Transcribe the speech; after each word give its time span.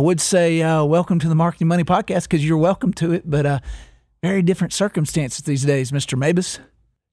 Would 0.00 0.20
say 0.20 0.62
uh, 0.62 0.84
welcome 0.84 1.18
to 1.20 1.28
the 1.28 1.34
Marketing 1.34 1.68
Money 1.68 1.84
Podcast 1.84 2.22
because 2.24 2.46
you're 2.46 2.58
welcome 2.58 2.92
to 2.94 3.12
it, 3.12 3.28
but 3.28 3.46
uh, 3.46 3.58
very 4.22 4.42
different 4.42 4.72
circumstances 4.72 5.44
these 5.44 5.64
days, 5.64 5.92
Mr. 5.92 6.18
Mabus. 6.18 6.58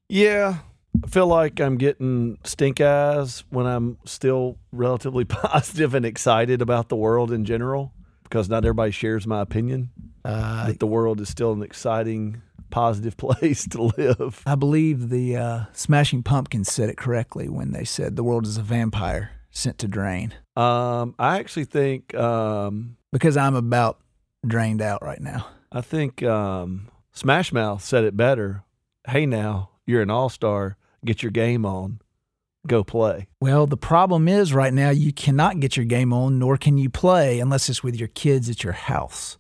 Yeah, 0.09 0.57
I 1.03 1.07
feel 1.07 1.27
like 1.27 1.59
I'm 1.59 1.77
getting 1.77 2.37
stink 2.43 2.79
eyes 2.81 3.43
when 3.49 3.65
I'm 3.65 3.97
still 4.05 4.57
relatively 4.71 5.25
positive 5.25 5.93
and 5.93 6.05
excited 6.05 6.61
about 6.61 6.89
the 6.89 6.95
world 6.95 7.31
in 7.31 7.45
general 7.45 7.93
because 8.23 8.49
not 8.49 8.65
everybody 8.65 8.91
shares 8.91 9.25
my 9.27 9.41
opinion 9.41 9.89
Uh, 10.25 10.67
that 10.67 10.79
the 10.79 10.88
world 10.88 11.21
is 11.21 11.29
still 11.29 11.53
an 11.53 11.63
exciting, 11.63 12.41
positive 12.69 13.15
place 13.25 13.67
to 13.69 13.83
live. 13.97 14.43
I 14.45 14.55
believe 14.55 15.09
the 15.09 15.38
uh, 15.38 15.59
Smashing 15.73 16.23
Pumpkins 16.23 16.71
said 16.71 16.89
it 16.89 16.97
correctly 16.97 17.47
when 17.47 17.71
they 17.71 17.85
said 17.85 18.15
the 18.15 18.23
world 18.23 18.45
is 18.45 18.57
a 18.57 18.61
vampire 18.63 19.31
sent 19.57 19.79
to 19.79 19.88
drain 19.88 20.34
Um, 20.55 21.16
I 21.17 21.39
actually 21.39 21.66
think 21.66 22.13
um, 22.16 22.97
because 23.11 23.35
I'm 23.35 23.55
about 23.55 24.00
drained 24.45 24.81
out 24.81 25.02
right 25.02 25.19
now. 25.19 25.47
I 25.72 25.81
think 25.81 26.23
um, 26.23 26.89
Smash 27.11 27.52
Mouth 27.52 27.83
said 27.83 28.03
it 28.03 28.16
better. 28.16 28.63
Hey, 29.08 29.25
now 29.25 29.72
you're 29.85 30.02
an 30.02 30.11
all 30.11 30.30
star. 30.30 30.78
Get 31.03 31.23
your 31.23 31.31
game 31.31 31.66
on. 31.66 32.00
Go 32.67 32.83
play. 32.83 33.28
Well, 33.39 33.66
the 33.66 33.78
problem 33.78 34.28
is 34.28 34.53
right 34.53 34.73
now 34.73 34.89
you 34.89 35.13
cannot 35.13 35.59
get 35.59 35.78
your 35.78 35.85
game 35.85 36.11
on, 36.11 36.38
nor 36.38 36.58
can 36.58 36.78
you 36.78 36.89
play 36.89 37.39
unless 37.39 37.69
it's 37.69 37.83
with 37.83 37.95
your 37.95 38.09
kids 38.09 38.50
at 38.50 38.63
your 38.63 38.73
house. 38.73 39.38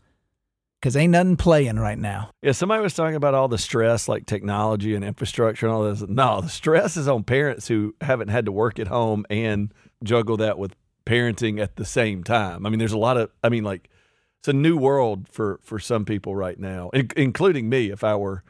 Because 0.79 0.95
ain't 0.95 1.11
nothing 1.11 1.35
playing 1.35 1.77
right 1.77 1.97
now. 1.97 2.29
Yeah, 2.41 2.51
somebody 2.51 2.81
was 2.83 2.93
talking 2.93 3.15
about 3.15 3.33
all 3.33 3.47
the 3.47 3.57
stress, 3.57 4.07
like 4.07 4.27
technology 4.27 4.95
and 4.95 5.03
infrastructure 5.03 5.65
and 5.65 5.75
all 5.75 5.83
this. 5.83 6.01
No, 6.07 6.41
the 6.41 6.49
stress 6.49 6.95
is 6.95 7.07
on 7.07 7.23
parents 7.23 7.67
who 7.67 7.95
haven't 7.99 8.29
had 8.29 8.45
to 8.45 8.51
work 8.51 8.79
at 8.79 8.87
home 8.87 9.25
and 9.29 9.73
juggle 10.03 10.37
that 10.37 10.57
with 10.57 10.75
parenting 11.05 11.59
at 11.59 11.75
the 11.77 11.85
same 11.85 12.23
time. 12.23 12.65
I 12.65 12.69
mean, 12.69 12.79
there's 12.79 12.91
a 12.93 12.97
lot 12.97 13.17
of, 13.17 13.31
I 13.43 13.49
mean, 13.49 13.63
like, 13.63 13.89
it's 14.39 14.47
a 14.47 14.53
new 14.53 14.77
world 14.77 15.27
for 15.31 15.59
for 15.63 15.79
some 15.79 16.05
people 16.05 16.35
right 16.35 16.59
now, 16.59 16.89
in, 16.89 17.09
including 17.17 17.69
me. 17.69 17.89
If 17.89 18.03
I 18.03 18.15
were 18.15 18.43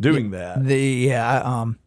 doing 0.00 0.30
that, 0.32 0.64
The 0.64 0.76
yeah, 0.80 1.40
I, 1.42 1.60
um, 1.60 1.78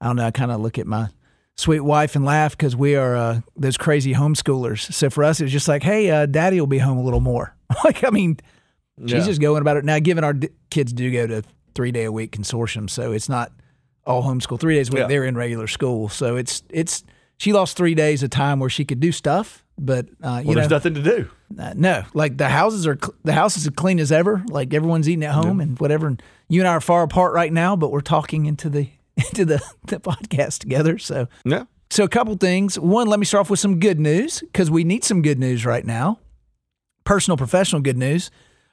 I 0.00 0.06
don't 0.06 0.16
know. 0.16 0.26
I 0.26 0.30
kind 0.30 0.50
of 0.52 0.60
look 0.60 0.78
at 0.78 0.86
my 0.86 1.08
sweet 1.56 1.80
wife 1.80 2.16
and 2.16 2.24
laugh 2.24 2.52
because 2.56 2.74
we 2.76 2.96
are 2.96 3.16
uh, 3.16 3.40
those 3.56 3.76
crazy 3.76 4.14
homeschoolers. 4.14 4.92
So 4.92 5.10
for 5.10 5.24
us, 5.24 5.40
it's 5.40 5.52
just 5.52 5.68
like, 5.68 5.82
hey, 5.82 6.10
uh, 6.10 6.26
daddy 6.26 6.60
will 6.60 6.66
be 6.66 6.78
home 6.78 6.98
a 6.98 7.02
little 7.02 7.20
more. 7.20 7.54
like, 7.84 8.04
I 8.04 8.10
mean, 8.10 8.38
she's 9.02 9.12
Yeah. 9.12 9.24
just 9.26 9.40
going 9.40 9.60
about 9.60 9.76
it 9.76 9.84
now. 9.84 9.98
Given 9.98 10.24
our 10.24 10.32
d- 10.34 10.48
kids 10.70 10.92
do 10.92 11.10
go 11.12 11.26
to 11.26 11.42
three 11.74 11.92
day 11.92 12.04
a 12.04 12.12
week 12.12 12.36
consortium, 12.36 12.88
so 12.88 13.12
it's 13.12 13.28
not 13.28 13.52
all 14.06 14.22
homeschool. 14.22 14.60
Three 14.60 14.74
days 14.76 14.88
a 14.90 14.92
week, 14.92 15.00
Yeah. 15.00 15.06
they're 15.08 15.24
in 15.24 15.36
regular 15.36 15.66
school. 15.66 16.08
So 16.08 16.36
it's 16.36 16.62
it's 16.70 17.02
she 17.38 17.52
lost 17.52 17.76
three 17.76 17.94
days 17.94 18.22
of 18.22 18.30
time 18.30 18.60
where 18.60 18.70
she 18.70 18.84
could 18.84 19.00
do 19.00 19.12
stuff, 19.12 19.64
but 19.78 20.06
uh, 20.22 20.40
you 20.42 20.48
well, 20.48 20.54
there's 20.56 20.70
know, 20.70 20.76
nothing 20.76 20.94
to 20.94 21.02
do. 21.02 21.30
uh, 21.58 21.74
no, 21.76 22.04
like 22.14 22.36
the 22.36 22.48
houses 22.48 22.86
are 22.86 22.96
cl- 23.00 23.14
the 23.24 23.32
house 23.32 23.56
is 23.56 23.66
as 23.66 23.72
clean 23.74 23.98
as 23.98 24.12
ever. 24.12 24.44
Like 24.48 24.72
everyone's 24.72 25.08
eating 25.08 25.24
at 25.24 25.32
home 25.34 25.60
and 25.60 25.78
whatever. 25.78 26.06
And 26.06 26.22
you 26.48 26.60
and 26.60 26.68
I 26.68 26.72
are 26.72 26.80
far 26.80 27.02
apart 27.02 27.34
right 27.34 27.52
now, 27.52 27.76
but 27.76 27.90
we're 27.90 28.00
talking 28.00 28.46
into 28.46 28.68
the 28.68 28.88
into 29.16 29.44
the, 29.44 29.62
the 29.86 30.00
podcast 30.00 30.58
together. 30.58 30.98
So 30.98 31.28
Yeah, 31.44 31.64
so 31.90 32.04
a 32.04 32.08
couple 32.08 32.34
things. 32.36 32.78
One, 32.78 33.08
let 33.08 33.18
me 33.18 33.26
start 33.26 33.42
off 33.42 33.50
with 33.50 33.60
some 33.60 33.78
good 33.80 34.00
news 34.00 34.40
because 34.40 34.70
we 34.70 34.84
need 34.84 35.04
some 35.04 35.22
good 35.22 35.38
news 35.38 35.66
right 35.66 35.84
now. 35.84 36.20
Personal, 37.04 37.36
professional 37.36 37.82
good 37.82 37.98
news. 37.98 38.30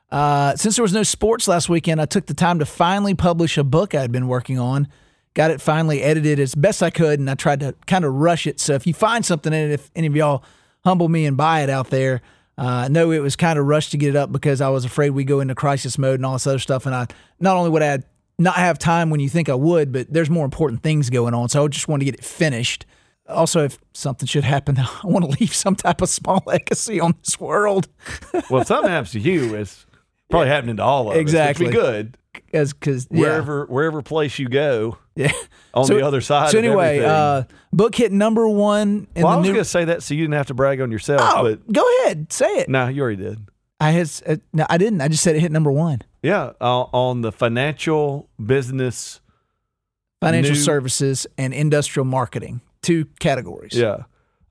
Uh, 0.10 0.56
since 0.56 0.76
there 0.76 0.84
was 0.84 0.94
no 0.94 1.04
sports 1.04 1.48
last 1.48 1.70
weekend, 1.70 2.02
I 2.02 2.06
took 2.06 2.26
the 2.26 2.34
time 2.34 2.60
to 2.60 2.66
finally 2.66 3.14
publish 3.16 3.58
a 3.58 3.64
book 3.64 3.96
I 3.96 4.02
had 4.02 4.12
been 4.12 4.28
working 4.28 4.60
on. 4.60 4.88
Got 5.34 5.52
it 5.52 5.62
finally 5.62 6.02
edited 6.02 6.40
as 6.40 6.56
best 6.56 6.84
I 6.84 6.90
could, 6.90 7.20
and 7.20 7.30
I 7.30 7.36
tried 7.36 7.62
to 7.62 7.74
kind 7.88 8.04
of 8.04 8.14
rush 8.14 8.46
it. 8.48 8.60
So 8.60 8.74
if 8.74 8.86
you 8.86 8.94
find 8.94 9.26
something 9.26 9.54
in 9.54 9.72
it, 9.72 9.74
if 9.74 9.90
any 9.96 10.08
of 10.08 10.16
y'all 10.16 10.44
humble 10.84 11.08
me 11.08 11.26
and 11.26 11.38
buy 11.38 11.62
it 11.62 11.70
out 11.70 11.90
there, 11.90 12.22
uh, 12.58 12.88
know 12.90 13.12
it 13.12 13.20
was 13.20 13.36
kind 13.38 13.58
of 13.58 13.66
rushed 13.66 13.92
to 13.92 13.98
get 13.98 14.10
it 14.10 14.16
up 14.18 14.32
because 14.32 14.60
I 14.62 14.70
was 14.70 14.84
afraid 14.84 15.12
we 15.12 15.24
go 15.24 15.40
into 15.40 15.56
crisis 15.56 15.98
mode 15.98 16.16
and 16.16 16.26
all 16.26 16.34
this 16.34 16.46
other 16.46 16.60
stuff. 16.60 16.86
And 16.86 16.94
I 16.94 17.08
not 17.40 17.56
only 17.56 17.70
would 17.70 17.82
I 17.82 18.00
not 18.38 18.56
have 18.56 18.78
time 18.78 19.10
when 19.10 19.20
you 19.22 19.30
think 19.30 19.48
I 19.48 19.56
would, 19.56 19.92
but 19.94 20.12
there's 20.12 20.30
more 20.30 20.44
important 20.46 20.84
things 20.84 21.10
going 21.10 21.34
on. 21.34 21.48
So 21.50 21.64
I 21.64 21.68
just 21.70 21.88
want 21.88 22.02
to 22.02 22.06
get 22.06 22.16
it 22.16 22.24
finished. 22.26 22.86
Also, 23.30 23.64
if 23.64 23.80
something 23.94 24.28
should 24.28 24.44
happen, 24.44 24.78
I 24.80 24.90
want 25.06 25.24
to 25.24 25.32
leave 25.40 25.54
some 25.54 25.76
type 25.76 26.02
of 26.02 26.10
small 26.10 26.44
legacy 26.48 27.00
on 27.00 27.16
this 27.24 27.40
world. 27.40 27.88
well, 28.50 28.62
if 28.62 28.68
something 28.68 28.92
happens 28.92 29.12
to 29.12 29.20
you, 29.20 29.56
it's 29.56 29.86
probably 30.30 30.50
happening 30.50 30.76
to 30.78 30.84
all 30.84 31.10
of 31.12 31.16
Exactly. 31.18 31.68
us. 31.68 31.70
Exactly. 31.70 31.94
be 31.94 32.02
good. 32.04 32.18
As 32.54 32.74
because 32.74 33.08
yeah, 33.12 33.20
Wherever 33.22 33.66
wherever 33.66 34.02
place 34.02 34.38
you 34.40 34.50
go 34.50 34.98
yeah. 35.16 35.32
on 35.74 35.86
So- 35.86 35.96
the 35.96 36.06
other 36.06 36.22
side. 36.22 36.50
So 36.52 36.58
anyway, 36.58 37.00
uh, 37.00 37.44
book 37.72 37.96
hit 37.96 38.12
number 38.12 38.48
one 38.48 39.08
in 39.16 39.24
well, 39.24 39.34
I 39.34 39.38
was 39.38 39.46
new. 39.48 39.54
going 39.54 39.64
to 39.64 39.70
say 39.70 39.86
that 39.86 40.04
so 40.04 40.14
you 40.14 40.22
didn't 40.24 40.34
have 40.36 40.48
to 40.48 40.54
brag 40.54 40.82
on 40.82 40.92
yourself, 40.92 41.22
oh, 41.24 41.44
but 41.44 41.72
go 41.72 41.84
ahead, 42.04 42.32
say 42.32 42.48
it. 42.48 42.70
no, 42.70 42.88
you 42.88 43.02
already 43.02 43.22
did. 43.24 43.40
I 43.80 43.92
has 43.92 44.22
uh, 44.28 44.36
no, 44.54 44.66
I 44.70 44.78
didn't. 44.78 45.02
I 45.02 45.08
just 45.08 45.24
said 45.24 45.36
it 45.36 45.40
hit 45.40 45.52
number 45.52 45.72
one. 45.72 46.02
Yeah, 46.24 46.52
uh, 46.62 46.82
on 46.92 47.22
the 47.22 47.32
financial 47.32 48.30
business. 48.44 49.20
Financial 50.22 50.54
New- 50.54 50.60
services 50.60 51.26
and 51.38 51.52
industrial 51.52 52.06
marketing, 52.06 52.62
two 52.84 53.06
categories. 53.20 53.74
Yeah, 53.74 54.04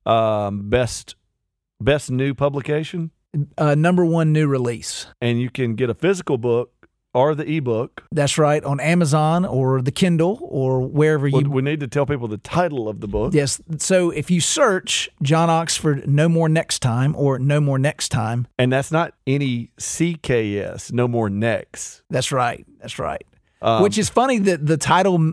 um, 0.04 0.68
best 0.68 1.14
best 1.80 2.10
new 2.10 2.34
publication, 2.34 3.12
Uh, 3.56 3.76
number 3.76 4.04
one 4.04 4.32
new 4.32 4.48
release. 4.48 5.06
and 5.20 5.40
you 5.40 5.48
can 5.48 5.76
get 5.76 5.88
a 5.88 5.94
physical 5.94 6.38
book 6.38 6.79
or 7.12 7.34
the 7.34 7.44
ebook. 7.56 8.04
That's 8.12 8.38
right 8.38 8.62
on 8.64 8.78
Amazon 8.80 9.44
or 9.44 9.82
the 9.82 9.90
Kindle 9.90 10.38
or 10.42 10.80
wherever 10.80 11.26
you 11.26 11.48
We, 11.50 11.62
need 11.62 11.80
to 11.80 11.88
tell 11.88 12.06
people 12.06 12.28
the 12.28 12.38
title 12.38 12.88
of 12.88 13.00
the 13.00 13.08
book. 13.08 13.34
Yes. 13.34 13.60
So 13.78 14.10
if 14.10 14.30
you 14.30 14.40
search 14.40 15.08
John 15.22 15.50
Oxford 15.50 16.08
No 16.08 16.28
More 16.28 16.48
Next 16.48 16.80
Time 16.80 17.14
or 17.16 17.38
No 17.38 17.60
More 17.60 17.78
Next 17.78 18.10
Time, 18.10 18.46
and 18.58 18.72
that's 18.72 18.92
not 18.92 19.14
any 19.26 19.70
CKS. 19.80 20.92
No 20.92 21.08
more 21.08 21.28
next. 21.30 22.02
that's 22.10 22.32
right. 22.32 22.64
That's 22.80 22.98
right. 22.98 23.24
Um, 23.62 23.82
Which 23.82 23.98
is 23.98 24.08
funny 24.08 24.38
that 24.38 24.64
the 24.64 24.76
title 24.76 25.32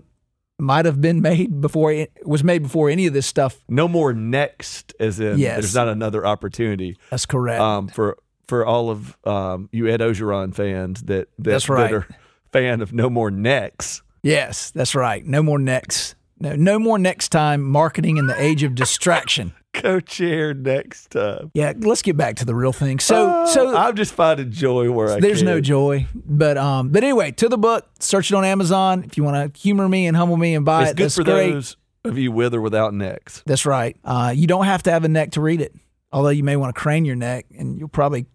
might 0.59 0.85
have 0.85 0.99
been 0.99 1.21
made 1.21 1.61
before 1.61 1.91
it 1.91 2.11
was 2.25 2.43
made 2.43 2.63
before 2.63 2.89
any 2.89 3.05
of 3.05 3.13
this 3.13 3.27
stuff. 3.27 3.63
no 3.69 3.87
more 3.87 4.11
next, 4.13 4.93
as 4.99 5.19
in 5.19 5.37
Yes. 5.37 5.55
there's 5.61 5.75
not 5.75 5.87
another 5.87 6.25
opportunity. 6.25 6.97
That's 7.11 7.25
correct. 7.27 7.61
um, 7.61 7.87
for 7.87 8.17
for 8.47 8.65
all 8.65 8.89
of 8.89 9.17
um, 9.25 9.69
you 9.71 9.87
Ed 9.87 9.99
Orgeron 9.99 10.53
fans 10.55 11.01
that, 11.03 11.27
that 11.39 11.51
That's 11.51 11.69
right. 11.69 11.91
that 11.91 11.97
are 11.97 12.07
fan 12.51 12.81
of 12.81 12.93
No 12.93 13.09
More 13.09 13.29
Necks. 13.31 14.01
yes, 14.23 14.71
that's 14.71 14.95
right. 14.95 15.25
No 15.25 15.43
more 15.43 15.59
necks. 15.59 16.15
No, 16.39 16.55
no 16.55 16.77
more 16.79 16.97
next 16.99 17.29
time 17.29 17.61
marketing 17.63 18.17
in 18.17 18.27
the 18.27 18.39
age 18.41 18.63
of 18.63 18.75
distraction. 18.75 19.53
Co-chair 19.73 20.53
next 20.53 21.11
time. 21.11 21.51
Yeah, 21.53 21.73
let's 21.77 22.01
get 22.01 22.15
back 22.17 22.35
to 22.37 22.45
the 22.45 22.53
real 22.55 22.71
thing. 22.73 22.99
So, 22.99 23.45
so 23.47 23.75
I'm 23.75 23.95
just 23.95 24.13
finding 24.13 24.51
joy 24.51 24.91
where 24.91 25.13
I 25.13 25.19
there's 25.19 25.39
can. 25.39 25.45
no 25.47 25.61
joy, 25.61 26.07
but 26.15 26.57
um, 26.57 26.89
but 26.89 27.03
anyway, 27.03 27.31
to 27.33 27.47
the 27.49 27.57
book. 27.57 27.87
Search 27.99 28.31
it 28.31 28.35
on 28.35 28.43
Amazon 28.45 29.03
if 29.03 29.17
you 29.17 29.23
want 29.23 29.53
to 29.53 29.59
humor 29.59 29.87
me 29.89 30.07
and 30.07 30.15
humble 30.17 30.37
me 30.37 30.55
and 30.55 30.63
buy 30.65 30.83
It's 30.83 30.91
it. 30.91 30.97
good 30.97 31.03
That's 31.05 31.15
for 31.15 31.23
great. 31.23 31.51
those 31.51 31.75
of 32.05 32.17
you 32.17 32.31
with 32.31 32.53
or 32.53 32.61
without 32.61 32.93
necks. 32.93 33.43
That's 33.45 33.65
right. 33.65 33.95
Uh, 34.03 34.33
you 34.35 34.47
don't 34.47 34.65
have 34.65 34.83
to 34.83 34.91
have 34.91 35.03
a 35.03 35.09
neck 35.09 35.31
to 35.31 35.41
read 35.41 35.61
it, 35.61 35.73
although 36.11 36.29
you 36.29 36.43
may 36.43 36.55
want 36.55 36.73
to 36.75 36.79
crane 36.79 37.05
your 37.05 37.15
neck, 37.15 37.45
and 37.57 37.77
you'll 37.79 37.89
probably 37.89 38.25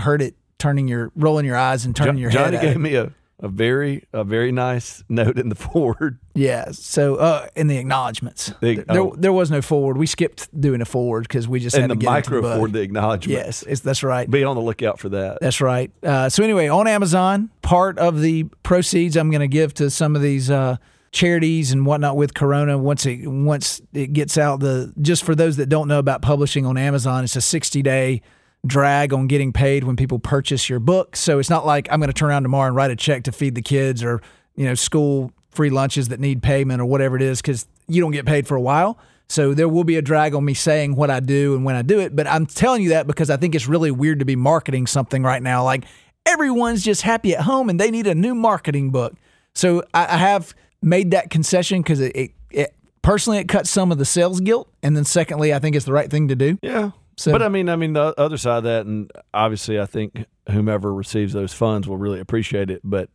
hurt 0.00 0.22
it 0.22 0.34
turning 0.58 0.88
your 0.88 1.12
rolling 1.14 1.46
your 1.46 1.56
eyes 1.56 1.84
and 1.84 1.94
turning 1.94 2.16
Jo- 2.16 2.20
your 2.22 2.30
Johnny 2.30 2.56
head. 2.56 2.64
at 2.64 2.72
gave 2.72 2.80
me 2.80 2.94
a, 2.96 3.12
a 3.40 3.48
very 3.48 4.04
a 4.12 4.24
very 4.24 4.50
nice 4.50 5.04
note 5.08 5.38
in 5.38 5.48
the 5.48 5.54
forward. 5.66 6.18
Yeah. 6.34 6.72
So 6.72 7.16
uh, 7.16 7.46
in 7.54 7.68
the 7.68 7.78
acknowledgments, 7.78 8.52
The- 8.60 8.84
there, 8.88 9.00
oh. 9.00 9.14
there 9.16 9.32
was 9.32 9.50
no 9.50 9.62
forward. 9.62 9.96
We 9.96 10.06
skipped 10.06 10.48
doing 10.60 10.80
a 10.80 10.84
forward 10.84 11.22
because 11.28 11.46
we 11.46 11.60
just 11.60 11.76
had 11.76 11.84
and 11.84 11.90
to 11.92 11.94
the 11.94 12.00
get 12.00 12.06
micro 12.10 12.36
the 12.36 12.42
bud. 12.42 12.58
for 12.58 12.68
the 12.68 12.80
acknowledgement. 12.80 13.38
Yes, 13.38 13.80
that's 13.80 14.02
right. 14.02 14.28
Be 14.28 14.42
on 14.44 14.56
the 14.56 14.62
lookout 14.62 14.98
for 14.98 15.08
that. 15.10 15.38
That's 15.40 15.60
right. 15.60 15.92
Uh, 16.02 16.28
so 16.28 16.42
anyway, 16.42 16.68
on 16.68 16.88
Amazon, 16.88 17.50
part 17.62 17.98
of 17.98 18.20
the 18.20 18.44
proceeds 18.62 19.16
I'm 19.16 19.30
going 19.30 19.40
to 19.40 19.48
give 19.48 19.74
to 19.74 19.90
some 19.90 20.16
of 20.16 20.22
these 20.22 20.50
uh, 20.50 20.76
charities 21.12 21.70
and 21.72 21.86
whatnot 21.86 22.16
with 22.16 22.34
Corona 22.34 22.76
once 22.76 23.06
it 23.06 23.26
once 23.26 23.80
it 23.92 24.12
gets 24.12 24.36
out. 24.36 24.58
The 24.60 24.92
just 25.00 25.22
for 25.24 25.34
those 25.36 25.56
that 25.58 25.68
don't 25.68 25.86
know 25.88 25.98
about 26.00 26.22
publishing 26.22 26.66
on 26.66 26.76
Amazon, 26.76 27.22
it's 27.24 27.36
a 27.36 27.40
60 27.40 27.82
day 27.82 28.22
drag 28.66 29.12
on 29.12 29.26
getting 29.26 29.52
paid 29.52 29.84
when 29.84 29.96
people 29.96 30.18
purchase 30.18 30.68
your 30.68 30.80
book. 30.80 31.16
So 31.16 31.38
it's 31.38 31.50
not 31.50 31.64
like 31.64 31.88
I'm 31.90 32.00
going 32.00 32.08
to 32.08 32.14
turn 32.14 32.30
around 32.30 32.42
tomorrow 32.42 32.68
and 32.68 32.76
write 32.76 32.90
a 32.90 32.96
check 32.96 33.24
to 33.24 33.32
feed 33.32 33.54
the 33.54 33.62
kids 33.62 34.02
or 34.02 34.20
you 34.56 34.64
know 34.64 34.74
school 34.74 35.32
free 35.50 35.70
lunches 35.70 36.08
that 36.08 36.20
need 36.20 36.42
payment 36.42 36.80
or 36.80 36.86
whatever 36.86 37.16
it 37.16 37.22
is 37.22 37.40
because 37.40 37.66
you 37.86 38.00
don't 38.00 38.12
get 38.12 38.26
paid 38.26 38.46
for 38.46 38.56
a 38.56 38.60
while. 38.60 38.98
So 39.28 39.52
there 39.52 39.68
will 39.68 39.84
be 39.84 39.96
a 39.96 40.02
drag 40.02 40.34
on 40.34 40.44
me 40.44 40.54
saying 40.54 40.94
what 40.94 41.10
I 41.10 41.20
do 41.20 41.54
and 41.54 41.64
when 41.64 41.76
I 41.76 41.82
do 41.82 42.00
it. 42.00 42.16
But 42.16 42.26
I'm 42.26 42.46
telling 42.46 42.82
you 42.82 42.90
that 42.90 43.06
because 43.06 43.28
I 43.28 43.36
think 43.36 43.54
it's 43.54 43.66
really 43.66 43.90
weird 43.90 44.20
to 44.20 44.24
be 44.24 44.36
marketing 44.36 44.86
something 44.86 45.22
right 45.22 45.42
now. 45.42 45.64
Like 45.64 45.84
everyone's 46.24 46.82
just 46.82 47.02
happy 47.02 47.34
at 47.34 47.42
home 47.42 47.68
and 47.68 47.78
they 47.78 47.90
need 47.90 48.06
a 48.06 48.14
new 48.14 48.34
marketing 48.34 48.90
book. 48.90 49.14
So 49.54 49.82
I, 49.92 50.16
have 50.16 50.54
made 50.82 51.10
that 51.10 51.30
concession 51.30 51.82
because 51.82 52.00
it, 52.00 52.14
it, 52.14 52.30
it 52.50 52.74
personally 53.02 53.38
it 53.38 53.48
cuts 53.48 53.70
some 53.70 53.90
of 53.90 53.98
the 53.98 54.04
sales 54.04 54.40
guilt, 54.40 54.68
and 54.82 54.96
then 54.96 55.04
secondly, 55.04 55.52
I 55.52 55.58
think 55.58 55.74
it's 55.74 55.84
the 55.84 55.92
right 55.92 56.08
thing 56.08 56.28
to 56.28 56.36
do. 56.36 56.58
Yeah. 56.62 56.92
So- 57.18 57.32
but 57.32 57.42
I 57.42 57.48
mean, 57.48 57.68
I 57.68 57.76
mean, 57.76 57.92
the 57.92 58.14
other 58.16 58.36
side 58.38 58.58
of 58.58 58.64
that, 58.64 58.86
and 58.86 59.10
obviously, 59.34 59.78
I 59.78 59.86
think 59.86 60.24
whomever 60.50 60.94
receives 60.94 61.32
those 61.34 61.52
funds 61.52 61.86
will 61.88 61.96
really 61.98 62.20
appreciate 62.20 62.70
it. 62.70 62.80
But 62.84 63.10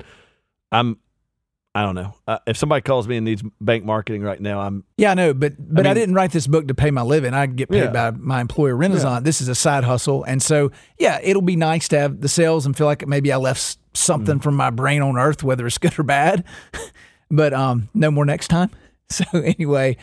I'm, 0.71 0.97
I 1.75 1.81
don't 1.83 1.95
know. 1.95 2.13
Uh, 2.27 2.37
if 2.45 2.55
somebody 2.57 2.81
calls 2.83 3.07
me 3.07 3.15
and 3.17 3.25
needs 3.25 3.41
bank 3.61 3.83
marketing 3.85 4.21
right 4.21 4.39
now, 4.39 4.59
I'm 4.59 4.83
Yeah, 4.97 5.11
I 5.11 5.13
know, 5.15 5.33
but 5.33 5.53
but 5.57 5.87
I, 5.87 5.89
mean- 5.89 5.95
didn't 5.95 6.15
write 6.15 6.31
this 6.31 6.45
book 6.47 6.67
to 6.67 6.75
pay 6.75 6.91
my 6.91 7.01
living. 7.01 7.33
I 7.33 7.45
get 7.47 7.69
paid 7.69 7.85
Yeah. 7.85 8.11
by 8.11 8.11
my 8.11 8.41
employer, 8.41 8.75
Renaissance. 8.75 9.23
This 9.23 9.41
is 9.41 9.47
a 9.47 9.55
side 9.55 9.83
hustle, 9.83 10.23
and 10.25 10.41
so 10.43 10.71
yeah, 10.99 11.19
it'll 11.23 11.41
be 11.41 11.55
nice 11.55 11.87
to 11.87 11.99
have 11.99 12.21
the 12.21 12.27
sales 12.27 12.65
and 12.67 12.77
feel 12.77 12.85
like 12.87 13.07
maybe 13.07 13.31
I 13.31 13.37
left 13.37 13.77
something 13.95 14.37
Mm. 14.39 14.43
from 14.43 14.55
my 14.55 14.69
brain 14.69 15.01
on 15.01 15.17
Earth, 15.17 15.43
whether 15.43 15.65
it's 15.65 15.77
good 15.79 15.97
or 15.97 16.03
bad. 16.03 16.43
but 17.31 17.53
um, 17.53 17.89
no 17.93 18.11
more 18.11 18.25
next 18.25 18.49
time. 18.49 18.69
So 19.09 19.23
anyway, 19.39 19.97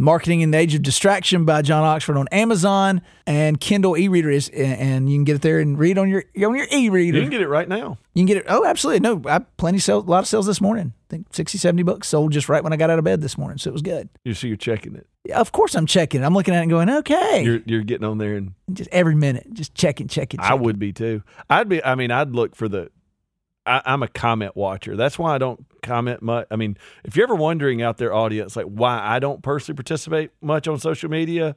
Marketing 0.00 0.40
in 0.40 0.52
the 0.52 0.58
Age 0.58 0.74
of 0.74 0.82
Distraction 0.82 1.44
by 1.44 1.60
John 1.60 1.84
Oxford 1.84 2.16
on 2.16 2.26
Amazon 2.32 3.02
and 3.26 3.60
Kindle 3.60 3.96
e-reader 3.96 4.30
is, 4.30 4.48
and 4.48 5.10
you 5.10 5.16
can 5.16 5.24
get 5.24 5.36
it 5.36 5.42
there 5.42 5.58
and 5.60 5.78
read 5.78 5.98
on 5.98 6.08
your 6.08 6.24
on 6.36 6.56
your 6.56 6.66
e-reader. 6.72 7.18
you 7.18 7.22
can 7.22 7.30
get 7.30 7.42
it 7.42 7.48
right 7.48 7.68
now. 7.68 7.98
You 8.14 8.20
can 8.20 8.26
get 8.26 8.36
it. 8.38 8.44
Oh, 8.48 8.64
absolutely. 8.64 9.00
No, 9.00 9.20
I 9.26 9.40
plenty 9.58 9.78
sales, 9.78 10.06
a 10.06 10.10
lot 10.10 10.20
of 10.20 10.26
sales 10.26 10.46
this 10.46 10.60
morning. 10.62 10.94
I 10.96 11.10
think 11.10 11.26
60, 11.34 11.58
70 11.58 11.82
bucks 11.82 12.08
sold 12.08 12.32
just 12.32 12.48
right 12.48 12.64
when 12.64 12.72
I 12.72 12.76
got 12.76 12.88
out 12.88 12.98
of 12.98 13.04
bed 13.04 13.20
this 13.20 13.36
morning. 13.36 13.58
So 13.58 13.68
it 13.68 13.74
was 13.74 13.82
good. 13.82 14.08
You 14.24 14.32
see, 14.32 14.48
you're 14.48 14.56
checking 14.56 14.94
it. 14.96 15.06
Yeah, 15.24 15.38
Of 15.40 15.52
course, 15.52 15.74
I'm 15.74 15.86
checking. 15.86 16.24
I'm 16.24 16.32
looking 16.34 16.54
at 16.54 16.58
it 16.58 16.62
and 16.62 16.70
going, 16.70 16.88
okay, 16.90 17.42
You're 17.44 17.60
you're 17.66 17.82
getting 17.82 18.06
on 18.06 18.16
there, 18.18 18.34
and 18.36 18.54
just 18.72 18.88
every 18.92 19.14
minute, 19.14 19.52
just 19.52 19.74
checking, 19.74 20.08
checking. 20.08 20.40
I 20.40 20.54
would 20.54 20.78
be 20.78 20.92
too. 20.92 21.22
I'd 21.50 21.68
be. 21.68 21.84
I 21.84 21.94
mean, 21.96 22.10
I'd 22.10 22.30
look 22.30 22.56
for 22.56 22.66
the. 22.68 22.90
I, 23.66 23.82
I'm 23.84 24.02
a 24.02 24.08
comment 24.08 24.56
watcher. 24.56 24.96
That's 24.96 25.18
why 25.18 25.34
I 25.34 25.38
don't 25.38 25.64
comment 25.82 26.22
much. 26.22 26.46
I 26.50 26.56
mean, 26.56 26.76
if 27.04 27.16
you're 27.16 27.24
ever 27.26 27.34
wondering 27.34 27.80
out 27.82 27.98
there, 27.98 28.12
audience, 28.12 28.56
like 28.56 28.66
why 28.66 28.98
I 29.00 29.18
don't 29.18 29.42
personally 29.42 29.76
participate 29.76 30.30
much 30.40 30.66
on 30.68 30.78
social 30.78 31.08
media, 31.10 31.54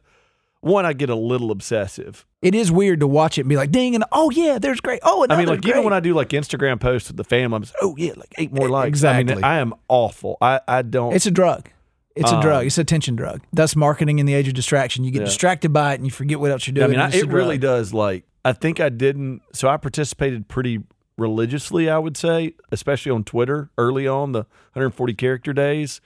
one, 0.62 0.86
I 0.86 0.94
get 0.94 1.10
a 1.10 1.16
little 1.16 1.52
obsessive. 1.52 2.26
It 2.42 2.56
is 2.56 2.72
weird 2.72 3.00
to 3.02 3.08
watch 3.08 3.38
it 3.38 3.42
and 3.42 3.50
be 3.50 3.56
like, 3.58 3.72
ding, 3.72 3.96
and 3.96 4.04
oh 4.12 4.30
yeah, 4.32 4.58
there's 4.60 4.80
great. 4.82 5.00
Oh, 5.04 5.26
I 5.30 5.38
mean, 5.38 5.48
like 5.48 5.60
even 5.60 5.72
great. 5.74 5.84
when 5.86 5.94
I 5.94 6.00
do 6.00 6.14
like 6.14 6.30
Instagram 6.30 6.80
posts 6.80 7.10
with 7.10 7.18
the 7.18 7.24
family, 7.24 7.56
I'm 7.56 7.62
just, 7.64 7.76
oh 7.82 7.96
yeah, 7.98 8.14
like 8.16 8.34
eight 8.38 8.52
more 8.54 8.70
likes. 8.70 8.86
I 8.86 8.88
Exactly. 8.88 9.36
mean, 9.36 9.44
I 9.44 9.58
am 9.58 9.74
awful. 9.88 10.38
I 10.42 10.62
I 10.68 10.82
don't. 10.84 11.14
it's 11.14 11.26
a 11.26 11.32
drug. 11.32 11.70
It's 12.16 12.32
a 12.32 12.36
Um, 12.36 12.42
drug. 12.42 12.66
It's 12.66 12.78
a 12.78 12.82
attention 12.82 13.16
drug. 13.18 13.42
That's 13.52 13.76
marketing 13.76 14.20
in 14.20 14.26
the 14.26 14.34
age 14.34 14.48
of 14.48 14.54
distraction. 14.54 15.04
You 15.04 15.12
get 15.12 15.20
Yeah. 15.20 15.26
distracted 15.26 15.74
by 15.74 15.92
it 15.94 15.96
and 15.96 16.06
you 16.06 16.12
forget 16.12 16.40
what 16.40 16.50
else 16.50 16.66
you're 16.66 16.74
I 16.74 16.88
doing. 16.88 16.92
mean, 16.92 17.00
I, 17.00 17.06
and 17.06 17.14
it's 17.14 17.24
it 17.24 17.30
really 17.30 17.58
does. 17.58 17.94
Like, 17.94 18.24
I 18.46 18.54
think 18.54 18.80
I 18.80 18.88
didn't. 18.90 19.42
So 19.54 19.68
I 19.68 19.76
participated 19.78 20.48
pretty 20.48 20.80
religiously, 21.18 21.90
I 21.90 21.98
would 21.98 22.18
say, 22.18 22.54
especially 22.72 23.12
on 23.12 23.24
Twitter 23.24 23.70
early 23.78 24.08
on 24.08 24.32
the 24.34 24.40
140 24.74 25.14
character 25.14 25.54
days. 25.54 26.02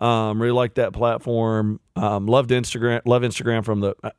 Um, 0.00 0.40
really 0.40 0.52
liked 0.54 0.76
that 0.76 0.92
platform. 0.92 1.80
Um, 1.96 2.26
loved 2.26 2.50
Instagram. 2.50 3.00
Love 3.04 3.22
Instagram 3.22 3.64
from 3.64 3.80
the 3.80 3.94
uh, 4.04 4.10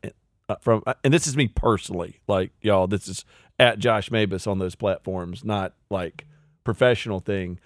uh, 0.49 0.55
from. 0.61 0.83
Uh, 0.85 0.93
and 1.03 1.13
this 1.13 1.25
is 1.27 1.37
me 1.37 1.47
personally. 1.47 2.19
Like 2.27 2.51
y'all, 2.61 2.87
this 2.87 3.07
is 3.07 3.23
at 3.59 3.79
Josh 3.79 4.09
Mabus 4.09 4.45
on 4.45 4.59
those 4.59 4.75
platforms, 4.75 5.43
not 5.45 5.73
like 5.89 6.25
professional 6.65 7.19
thing. 7.21 7.59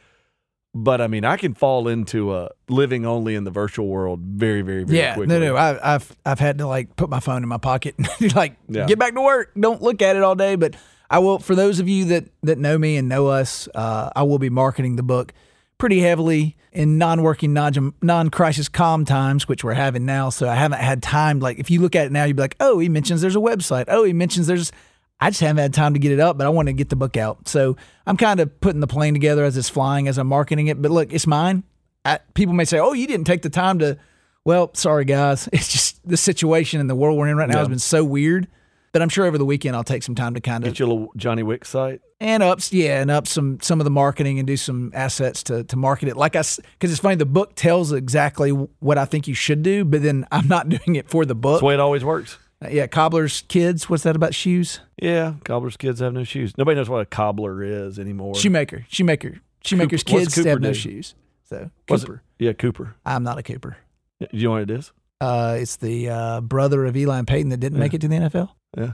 But 0.75 1.01
I 1.01 1.07
mean, 1.07 1.23
I 1.25 1.37
can 1.37 1.53
fall 1.53 1.87
into 1.87 2.35
a 2.35 2.49
living 2.67 3.05
only 3.05 3.35
in 3.35 3.43
the 3.43 3.51
virtual 3.51 3.87
world 3.87 4.19
very, 4.21 4.61
very, 4.63 4.83
very 4.83 4.97
Yeah, 4.99 5.13
quickly. 5.15 5.39
no, 5.39 5.45
no. 5.53 5.55
I, 5.55 5.95
I've 5.95 6.15
I've 6.25 6.39
had 6.39 6.57
to 6.59 6.67
like 6.67 6.95
put 6.95 7.09
my 7.09 7.19
phone 7.19 7.43
in 7.43 7.49
my 7.49 7.57
pocket 7.59 7.95
and 7.97 8.35
like 8.35 8.55
Yeah. 8.67 8.85
get 8.87 8.97
back 8.99 9.13
to 9.15 9.21
work. 9.21 9.51
Don't 9.59 9.81
look 9.83 10.01
at 10.03 10.15
it 10.15 10.23
all 10.23 10.35
day. 10.35 10.55
But 10.55 10.75
I 11.09 11.19
will. 11.19 11.39
For 11.39 11.55
those 11.55 11.79
of 11.79 11.87
you 11.87 12.05
that 12.05 12.25
that 12.43 12.57
know 12.57 12.77
me 12.77 12.97
and 12.97 13.07
know 13.07 13.27
us, 13.27 13.67
uh, 13.75 14.09
I 14.15 14.23
will 14.23 14.39
be 14.39 14.49
marketing 14.49 14.95
the 14.95 15.03
book 15.03 15.33
pretty 15.77 15.99
heavily 15.99 16.55
in 16.71 16.97
non-working, 16.97 17.53
non 17.53 17.93
non-crisis 18.01 18.69
calm 18.69 19.05
times, 19.05 19.47
which 19.47 19.63
we're 19.63 19.73
having 19.73 20.05
now. 20.05 20.29
So 20.29 20.47
I 20.47 20.55
haven't 20.55 20.79
had 20.79 21.03
time. 21.03 21.39
Like 21.39 21.59
if 21.59 21.69
you 21.69 21.81
look 21.81 21.95
at 21.95 22.07
it 22.07 22.11
now, 22.11 22.23
you'd 22.23 22.35
be 22.35 22.41
like, 22.41 22.55
oh, 22.59 22.79
he 22.79 22.89
mentions 22.89 23.21
there's 23.21 23.35
a 23.35 23.39
website. 23.39 23.85
Oh, 23.87 24.03
he 24.03 24.13
mentions 24.13 24.47
there's. 24.47 24.71
I 25.19 25.29
just 25.29 25.41
haven't 25.41 25.61
had 25.61 25.73
time 25.73 25.93
to 25.93 25.99
get 25.99 26.11
it 26.11 26.19
up, 26.19 26.37
but 26.37 26.47
I 26.47 26.49
want 26.49 26.67
to 26.67 26.73
get 26.73 26.89
the 26.89 26.95
book 26.95 27.15
out. 27.15 27.47
So 27.47 27.77
I'm 28.05 28.17
kind 28.17 28.39
of 28.39 28.59
putting 28.59 28.81
the 28.81 28.87
plane 28.87 29.13
together 29.13 29.43
as 29.45 29.55
it's 29.55 29.69
flying, 29.69 30.07
as 30.07 30.17
I'm 30.17 30.27
marketing 30.27 30.67
it. 30.67 30.81
But 30.81 30.91
look, 30.91 31.13
it's 31.13 31.27
mine. 31.27 31.63
I, 32.03 32.19
people 32.33 32.53
may 32.53 32.65
say, 32.65 32.79
"Oh, 32.79 32.93
you 32.93 33.07
didn't 33.07 33.25
take 33.25 33.41
the 33.41 33.49
time 33.49 33.79
to." 33.79 33.97
Well, 34.45 34.71
sorry 34.73 35.05
guys. 35.05 35.47
It's 35.53 35.71
just 35.71 36.07
the 36.07 36.17
situation 36.17 36.81
and 36.81 36.89
the 36.89 36.95
world 36.95 37.17
we're 37.17 37.27
in 37.27 37.37
right 37.37 37.47
now 37.47 37.59
has 37.59 37.69
been 37.69 37.79
so 37.79 38.03
weird. 38.03 38.47
But 38.93 39.01
I'm 39.01 39.09
sure 39.09 39.25
over 39.25 39.39
the 39.39 39.45
weekend 39.45 39.75
I'll 39.75 39.83
take 39.83 40.03
some 40.03 40.13
time 40.13 40.35
to 40.35 40.39
kind 40.39 40.63
of 40.63 40.69
Get 40.69 40.77
your 40.79 40.87
little 40.87 41.11
Johnny 41.17 41.41
Wick 41.41 41.65
site. 41.65 41.99
and 42.21 42.43
up, 42.43 42.59
yeah, 42.69 43.01
and 43.01 43.09
up 43.09 43.25
some 43.27 43.59
some 43.59 43.79
of 43.81 43.85
the 43.85 43.89
marketing 43.91 44.37
and 44.37 44.45
do 44.47 44.55
some 44.55 44.91
assets 44.93 45.41
to 45.43 45.63
to 45.65 45.75
market 45.75 46.09
it. 46.09 46.15
Like 46.15 46.35
I, 46.35 46.41
because 46.41 46.91
it's 46.91 46.99
funny, 46.99 47.15
the 47.15 47.25
book 47.25 47.55
tells 47.55 47.91
exactly 47.91 48.51
what 48.51 48.99
I 48.99 49.05
think 49.05 49.27
you 49.27 49.33
should 49.33 49.63
do, 49.63 49.83
but 49.83 50.03
then 50.03 50.27
I'm 50.31 50.47
not 50.47 50.69
doing 50.69 50.95
it 50.95 51.09
for 51.09 51.25
the 51.25 51.33
book. 51.35 51.53
That's 51.55 51.61
the 51.61 51.65
way 51.65 51.73
it 51.73 51.79
always 51.79 52.03
works. 52.05 52.37
yeah, 52.69 52.85
cobbler's 52.85 53.41
kids. 53.47 53.89
What's 53.89 54.03
that 54.03 54.15
about 54.15 54.35
shoes? 54.35 54.79
Yeah, 55.01 55.33
cobbler's 55.43 55.75
kids 55.75 55.99
have 55.99 56.13
no 56.13 56.23
shoes. 56.23 56.55
Nobody 56.55 56.75
knows 56.75 56.87
what 56.87 57.01
a 57.01 57.05
cobbler 57.07 57.63
is 57.63 57.97
anymore. 57.97 58.35
Shoemaker, 58.35 58.85
shoemaker, 58.89 59.39
shoemaker's 59.65 60.03
Cooper- 60.03 60.19
kids 60.19 60.35
have 60.35 60.45
Cooper 60.45 60.59
no 60.59 60.73
shoes. 60.73 61.15
So 61.49 61.71
Cooper, 61.87 62.21
Yeah, 62.37 62.53
Cooper. 62.53 62.95
I'm 63.07 63.23
not 63.23 63.39
a 63.39 63.43
Cooper. 63.43 63.75
Do 64.19 64.27
you 64.31 64.43
know 64.45 64.51
what 64.51 64.61
it 64.61 64.69
is? 64.71 64.91
Uh, 65.19 65.57
it's 65.59 65.77
the 65.77 66.09
uh, 66.09 66.41
brother 66.41 66.85
of 66.85 66.95
Eli 66.95 67.17
and 67.17 67.27
Peyton 67.27 67.49
that 67.49 67.57
didn't 67.59 67.79
make 67.79 67.93
it 67.95 68.01
to 68.01 68.07
the 68.07 68.15
NFL. 68.15 68.49
Yeah. 68.77 68.93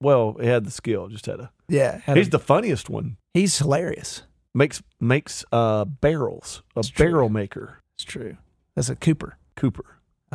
Well, 0.00 0.36
he 0.40 0.46
had 0.46 0.64
the 0.64 0.70
skill, 0.70 1.08
just 1.08 1.26
had 1.26 1.40
a. 1.40 1.50
Yeah, 1.68 1.98
had 1.98 2.16
a- 2.16 2.20
He's 2.20 2.30
the 2.30 2.38
funniest 2.38 2.88
one. 2.90 3.16
he's 3.34 3.58
hilarious. 3.58 4.22
Makes 4.54 4.82
makes 5.00 5.44
uh 5.52 5.84
barrels. 5.84 6.62
A 6.76 6.80
It's 6.80 6.88
true. 6.88 7.06
barrel 7.06 7.28
maker. 7.28 7.82
It's 7.96 8.04
true. 8.04 8.36
That's 8.74 8.88
a 8.88 8.96
Cooper. 8.96 9.36
Cooper. 9.56 9.84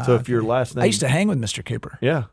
So 0.05 0.13
Uh, 0.15 0.19
if 0.19 0.29
your 0.29 0.41
last 0.43 0.75
name 0.75 0.83
I 0.83 0.85
used 0.85 0.99
to 1.01 1.07
hang 1.07 1.27
with 1.27 1.39
Mr. 1.39 1.63
Cooper. 1.65 1.97
Yeah, 2.01 2.23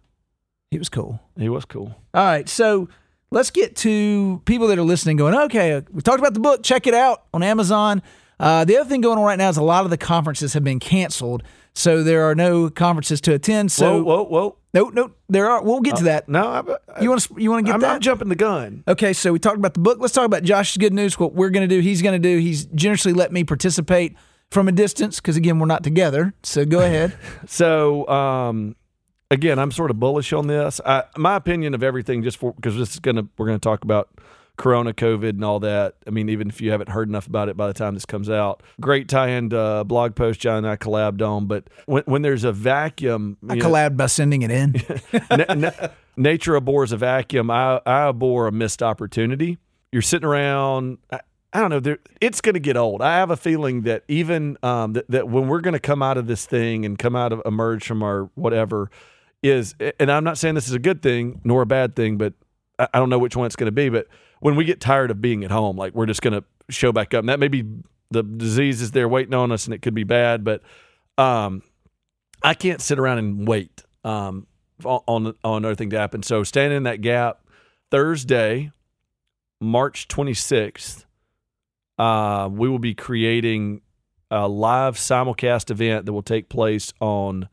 He 0.70 0.78
was 0.78 0.88
cool. 0.88 1.20
he 1.38 1.48
was 1.48 1.64
cool. 1.64 1.94
All 2.14 2.24
right, 2.24 2.48
so 2.48 2.88
let's 3.30 3.50
get 3.50 3.74
to 3.76 4.40
people 4.46 4.68
that 4.68 4.78
are 4.78 4.82
listening 4.82 5.16
going, 5.16 5.34
okay, 5.34 5.82
we 5.90 6.00
talked 6.02 6.18
about 6.18 6.34
the 6.34 6.40
book. 6.40 6.62
Check 6.62 6.86
it 6.86 6.94
out 6.94 7.24
on 7.34 7.42
Amazon. 7.42 8.02
Uh, 8.40 8.64
the 8.64 8.76
other 8.78 8.88
thing 8.88 9.00
going 9.00 9.18
on 9.18 9.24
right 9.24 9.38
now 9.38 9.48
is 9.48 9.56
a 9.56 9.62
lot 9.62 9.84
of 9.84 9.90
the 9.90 9.98
conferences 9.98 10.52
have 10.54 10.62
been 10.64 10.78
canceled. 10.78 11.42
So 11.78 12.02
there 12.02 12.24
are 12.28 12.34
no 12.34 12.70
conferences 12.70 13.20
to 13.20 13.34
attend. 13.34 13.70
So 13.70 14.02
whoa, 14.02 14.24
whoa, 14.24 14.24
whoa. 14.24 14.56
no, 14.74 14.88
no, 14.88 15.12
there 15.28 15.48
are. 15.48 15.62
We'll 15.62 15.80
get 15.80 15.94
to 15.98 16.04
that. 16.04 16.28
No, 16.28 16.44
I, 16.48 16.58
I, 16.92 17.02
You 17.02 17.10
want 17.10 17.22
to 17.22 17.34
you 17.40 17.50
want 17.52 17.64
to 17.64 17.68
get 17.68 17.74
I'm 17.74 17.80
that? 17.82 17.86
not 17.86 18.00
jumping 18.00 18.28
the 18.28 18.34
gun. 18.34 18.82
Okay, 18.88 19.12
so 19.12 19.32
we 19.32 19.38
talked 19.38 19.58
about 19.58 19.74
the 19.74 19.80
book. 19.80 19.98
Let's 20.00 20.12
talk 20.12 20.26
about 20.26 20.42
Josh's 20.42 20.76
good 20.76 20.92
news. 20.92 21.16
What 21.20 21.34
we're 21.34 21.50
going 21.50 21.68
to 21.68 21.72
do, 21.72 21.80
he's 21.80 22.02
going 22.02 22.20
to 22.20 22.28
do. 22.28 22.38
He's 22.38 22.64
generously 22.66 23.12
let 23.12 23.30
me 23.30 23.44
participate 23.44 24.16
from 24.50 24.66
a 24.66 24.72
distance 24.72 25.20
because 25.20 25.36
again, 25.36 25.60
we're 25.60 25.66
not 25.66 25.84
together. 25.84 26.34
So 26.42 26.64
go 26.64 26.80
ahead. 26.80 27.16
So, 27.46 28.08
um, 28.08 28.74
again, 29.30 29.60
I'm 29.60 29.70
sort 29.70 29.92
of 29.92 30.00
bullish 30.00 30.32
on 30.32 30.48
this. 30.48 30.80
I, 30.84 31.04
my 31.16 31.36
opinion 31.36 31.74
of 31.74 31.84
everything, 31.84 32.24
just 32.24 32.40
because 32.40 32.76
this 32.76 32.94
is 32.94 32.98
gonna 32.98 33.28
we're 33.38 33.46
gonna 33.46 33.60
talk 33.60 33.84
about 33.84 34.08
Corona, 34.58 34.92
COVID, 34.92 35.30
and 35.30 35.44
all 35.44 35.60
that. 35.60 35.94
I 36.06 36.10
mean, 36.10 36.28
even 36.28 36.48
if 36.48 36.60
you 36.60 36.72
haven't 36.72 36.90
heard 36.90 37.08
enough 37.08 37.26
about 37.26 37.48
it 37.48 37.56
by 37.56 37.68
the 37.68 37.72
time 37.72 37.94
this 37.94 38.04
comes 38.04 38.28
out, 38.28 38.62
great 38.80 39.08
tie-in 39.08 39.54
uh, 39.54 39.84
blog 39.84 40.14
post 40.16 40.40
John 40.40 40.58
and 40.58 40.68
I 40.68 40.76
collabed 40.76 41.22
on. 41.26 41.46
But 41.46 41.68
when 41.86 42.02
when 42.04 42.22
there's 42.22 42.44
a 42.44 42.52
vacuum, 42.52 43.38
I 43.48 43.54
know, 43.54 43.64
collabed 43.64 43.96
by 43.96 44.06
sending 44.06 44.42
it 44.42 44.50
in. 44.50 44.74
na- 45.30 45.54
na- 45.54 45.88
nature 46.16 46.56
abhors 46.56 46.92
a 46.92 46.96
vacuum. 46.96 47.50
I, 47.50 47.80
I 47.86 48.08
abhor 48.08 48.48
a 48.48 48.52
missed 48.52 48.82
opportunity. 48.82 49.58
You're 49.92 50.02
sitting 50.02 50.26
around. 50.26 50.98
I, 51.10 51.20
I 51.52 51.60
don't 51.60 51.70
know. 51.70 51.80
There, 51.80 51.98
it's 52.20 52.40
going 52.40 52.54
to 52.54 52.60
get 52.60 52.76
old. 52.76 53.00
I 53.00 53.16
have 53.18 53.30
a 53.30 53.36
feeling 53.36 53.82
that 53.82 54.02
even 54.08 54.58
um, 54.62 54.92
that, 54.94 55.08
that 55.08 55.28
when 55.28 55.48
we're 55.48 55.60
going 55.62 55.72
to 55.72 55.80
come 55.80 56.02
out 56.02 56.18
of 56.18 56.26
this 56.26 56.44
thing 56.44 56.84
and 56.84 56.98
come 56.98 57.16
out 57.16 57.32
of 57.32 57.40
emerge 57.46 57.86
from 57.86 58.02
our 58.02 58.24
whatever 58.34 58.90
is, 59.42 59.74
and 59.98 60.10
I'm 60.10 60.24
not 60.24 60.36
saying 60.36 60.56
this 60.56 60.68
is 60.68 60.74
a 60.74 60.80
good 60.80 61.00
thing 61.00 61.40
nor 61.44 61.62
a 61.62 61.66
bad 61.66 61.96
thing, 61.96 62.18
but 62.18 62.34
I, 62.78 62.88
I 62.92 62.98
don't 62.98 63.08
know 63.08 63.18
which 63.18 63.36
one 63.36 63.46
it's 63.46 63.56
going 63.56 63.66
to 63.66 63.72
be. 63.72 63.88
But 63.88 64.08
when 64.40 64.56
we 64.56 64.64
get 64.64 64.80
tired 64.80 65.10
of 65.10 65.20
being 65.20 65.44
at 65.44 65.50
home, 65.50 65.76
like 65.76 65.94
we're 65.94 66.06
just 66.06 66.22
going 66.22 66.34
to 66.34 66.44
show 66.70 66.92
back 66.92 67.14
up, 67.14 67.20
and 67.20 67.28
that 67.28 67.40
may 67.40 67.48
be 67.48 67.64
the 68.10 68.22
disease 68.22 68.80
is 68.80 68.92
there 68.92 69.08
waiting 69.08 69.34
on 69.34 69.52
us, 69.52 69.66
and 69.66 69.74
it 69.74 69.82
could 69.82 69.94
be 69.94 70.04
bad, 70.04 70.44
but 70.44 70.62
um, 71.16 71.62
I 72.42 72.54
can't 72.54 72.80
sit 72.80 72.98
around 72.98 73.18
and 73.18 73.46
wait 73.46 73.82
um, 74.04 74.46
on 74.84 75.00
on 75.06 75.34
on 75.44 75.64
everything 75.64 75.90
to 75.90 75.98
happen. 75.98 76.22
So 76.22 76.44
standing 76.44 76.78
in 76.78 76.82
that 76.84 77.00
gap, 77.00 77.40
Thursday, 77.90 78.70
March 79.60 80.08
26th, 80.08 81.04
uh, 81.98 82.48
we 82.50 82.68
will 82.68 82.78
be 82.78 82.94
creating 82.94 83.82
a 84.30 84.46
live 84.46 84.96
simulcast 84.96 85.70
event 85.70 86.06
that 86.06 86.12
will 86.12 86.22
take 86.22 86.48
place 86.48 86.92
on 87.00 87.48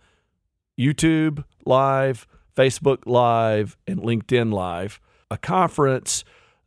YouTube 0.80 1.44
Live, 1.66 2.28
Facebook 2.56 3.04
Live, 3.06 3.78
and 3.88 4.00
LinkedIn 4.00 4.54
Live. 4.54 5.00
A 5.32 5.38
conference 5.38 6.24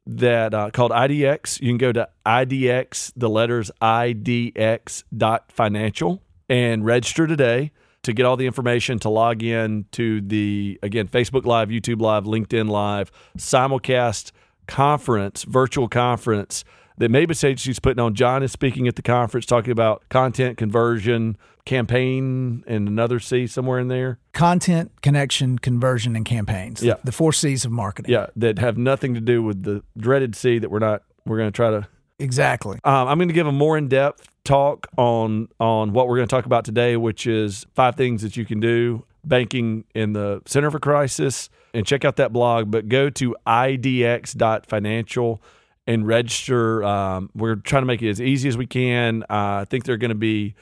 that 0.09 0.55
uh, 0.55 0.71
called 0.71 0.91
IDX. 0.91 1.61
You 1.61 1.69
can 1.69 1.79
go 1.79 1.93
to 1.93 2.09
IDX, 2.25 3.12
the 3.15 3.29
letters 3.29 3.71
IDX 3.81 5.05
dot 5.17 5.53
financial, 5.53 6.23
and 6.49 6.85
register 6.85 7.27
today 7.27 7.71
to 8.03 8.15
get 8.15 8.25
all 8.25 8.37
the 8.37 8.47
information 8.47 8.99
to 9.00 9.11
log 9.11 9.43
in 9.43 9.85
to 9.93 10.23
the 10.23 10.79
again 10.83 11.09
Facebook 11.09 11.45
Live, 11.45 11.69
YouTube 11.69 12.00
Live, 12.00 12.25
LinkedIn 12.25 12.69
Live, 12.71 13.12
simulcast 13.37 14.33
conference, 14.67 15.45
virtual 15.45 15.88
conference 15.88 16.65
that 16.99 17.11
Mavis 17.11 17.38
said 17.38 17.59
she's 17.61 17.78
putting 17.78 18.00
on. 18.00 18.14
John 18.14 18.43
is 18.43 18.52
speaking 18.52 18.88
at 18.88 18.97
the 18.97 19.02
conference 19.02 19.47
talking 19.47 19.71
about 19.71 20.02
content 20.09 20.59
conversion, 20.59 21.37
campaign, 21.64 22.64
and 22.67 22.88
another 22.88 23.21
C 23.21 23.47
somewhere 23.47 23.78
in 23.78 23.88
there. 23.88 24.19
Content, 24.33 24.93
connection, 25.02 25.59
conversion, 25.59 26.17
and 26.17 26.25
campaigns. 26.25 26.83
Yeah. 26.83 26.95
The 27.05 27.12
four 27.12 27.33
C's 27.33 27.64
of 27.64 27.71
marketing. 27.71 28.12
Yeah, 28.12 28.26
that 28.37 28.59
have 28.59 28.76
nothing 28.78 29.14
to 29.14 29.21
do 29.21 29.43
with 29.43 29.62
the 29.62 29.83
dreaded 29.97 30.35
C 30.35 30.59
that 30.59 30.71
we're 30.71 30.78
not. 30.78 31.02
We're 31.25 31.38
going 31.38 31.52
to 31.52 31.57
try 31.57 31.71
to 31.71 31.88
Exactly. 32.19 32.78
Um, 32.85 33.09
I'm 33.09 33.19
going 33.19 33.28
to 33.28 33.35
give 33.35 33.47
a 33.47 33.52
more 33.52 33.78
in 33.78 33.88
depth 33.88 34.28
talk 34.45 34.88
on 34.97 35.49
on 35.61 35.93
what 35.93 36.09
we're 36.09 36.17
going 36.17 36.26
to 36.28 36.35
talk 36.35 36.47
about 36.47 36.64
today, 36.64 36.97
which 36.97 37.26
is 37.26 37.67
five 37.75 37.95
things 37.95 38.23
that 38.23 38.37
you 38.37 38.45
can 38.45 38.61
do 38.61 39.05
banking 39.25 39.85
in 39.95 40.14
the 40.14 40.43
center 40.47 40.67
of 40.67 40.75
a 40.75 40.81
crisis. 40.81 41.49
And 41.75 41.87
check 41.87 42.05
out 42.05 42.17
that 42.17 42.33
blog, 42.33 42.71
but 42.71 42.88
go 42.88 43.11
to 43.11 43.37
idx.financial 43.47 45.43
and 45.88 46.07
register. 46.07 46.85
Um, 46.85 47.30
we're 47.35 47.57
trying 47.57 47.83
to 47.83 47.87
make 47.87 48.02
it 48.02 48.11
as 48.11 48.21
easy 48.21 48.49
as 48.49 48.59
we 48.59 48.66
can. 48.66 49.23
Uh, 49.23 49.62
I 49.62 49.66
think 49.68 49.85
there 49.85 49.95
are 49.95 49.99
going 49.99 50.11
to 50.11 50.14
be 50.14 50.54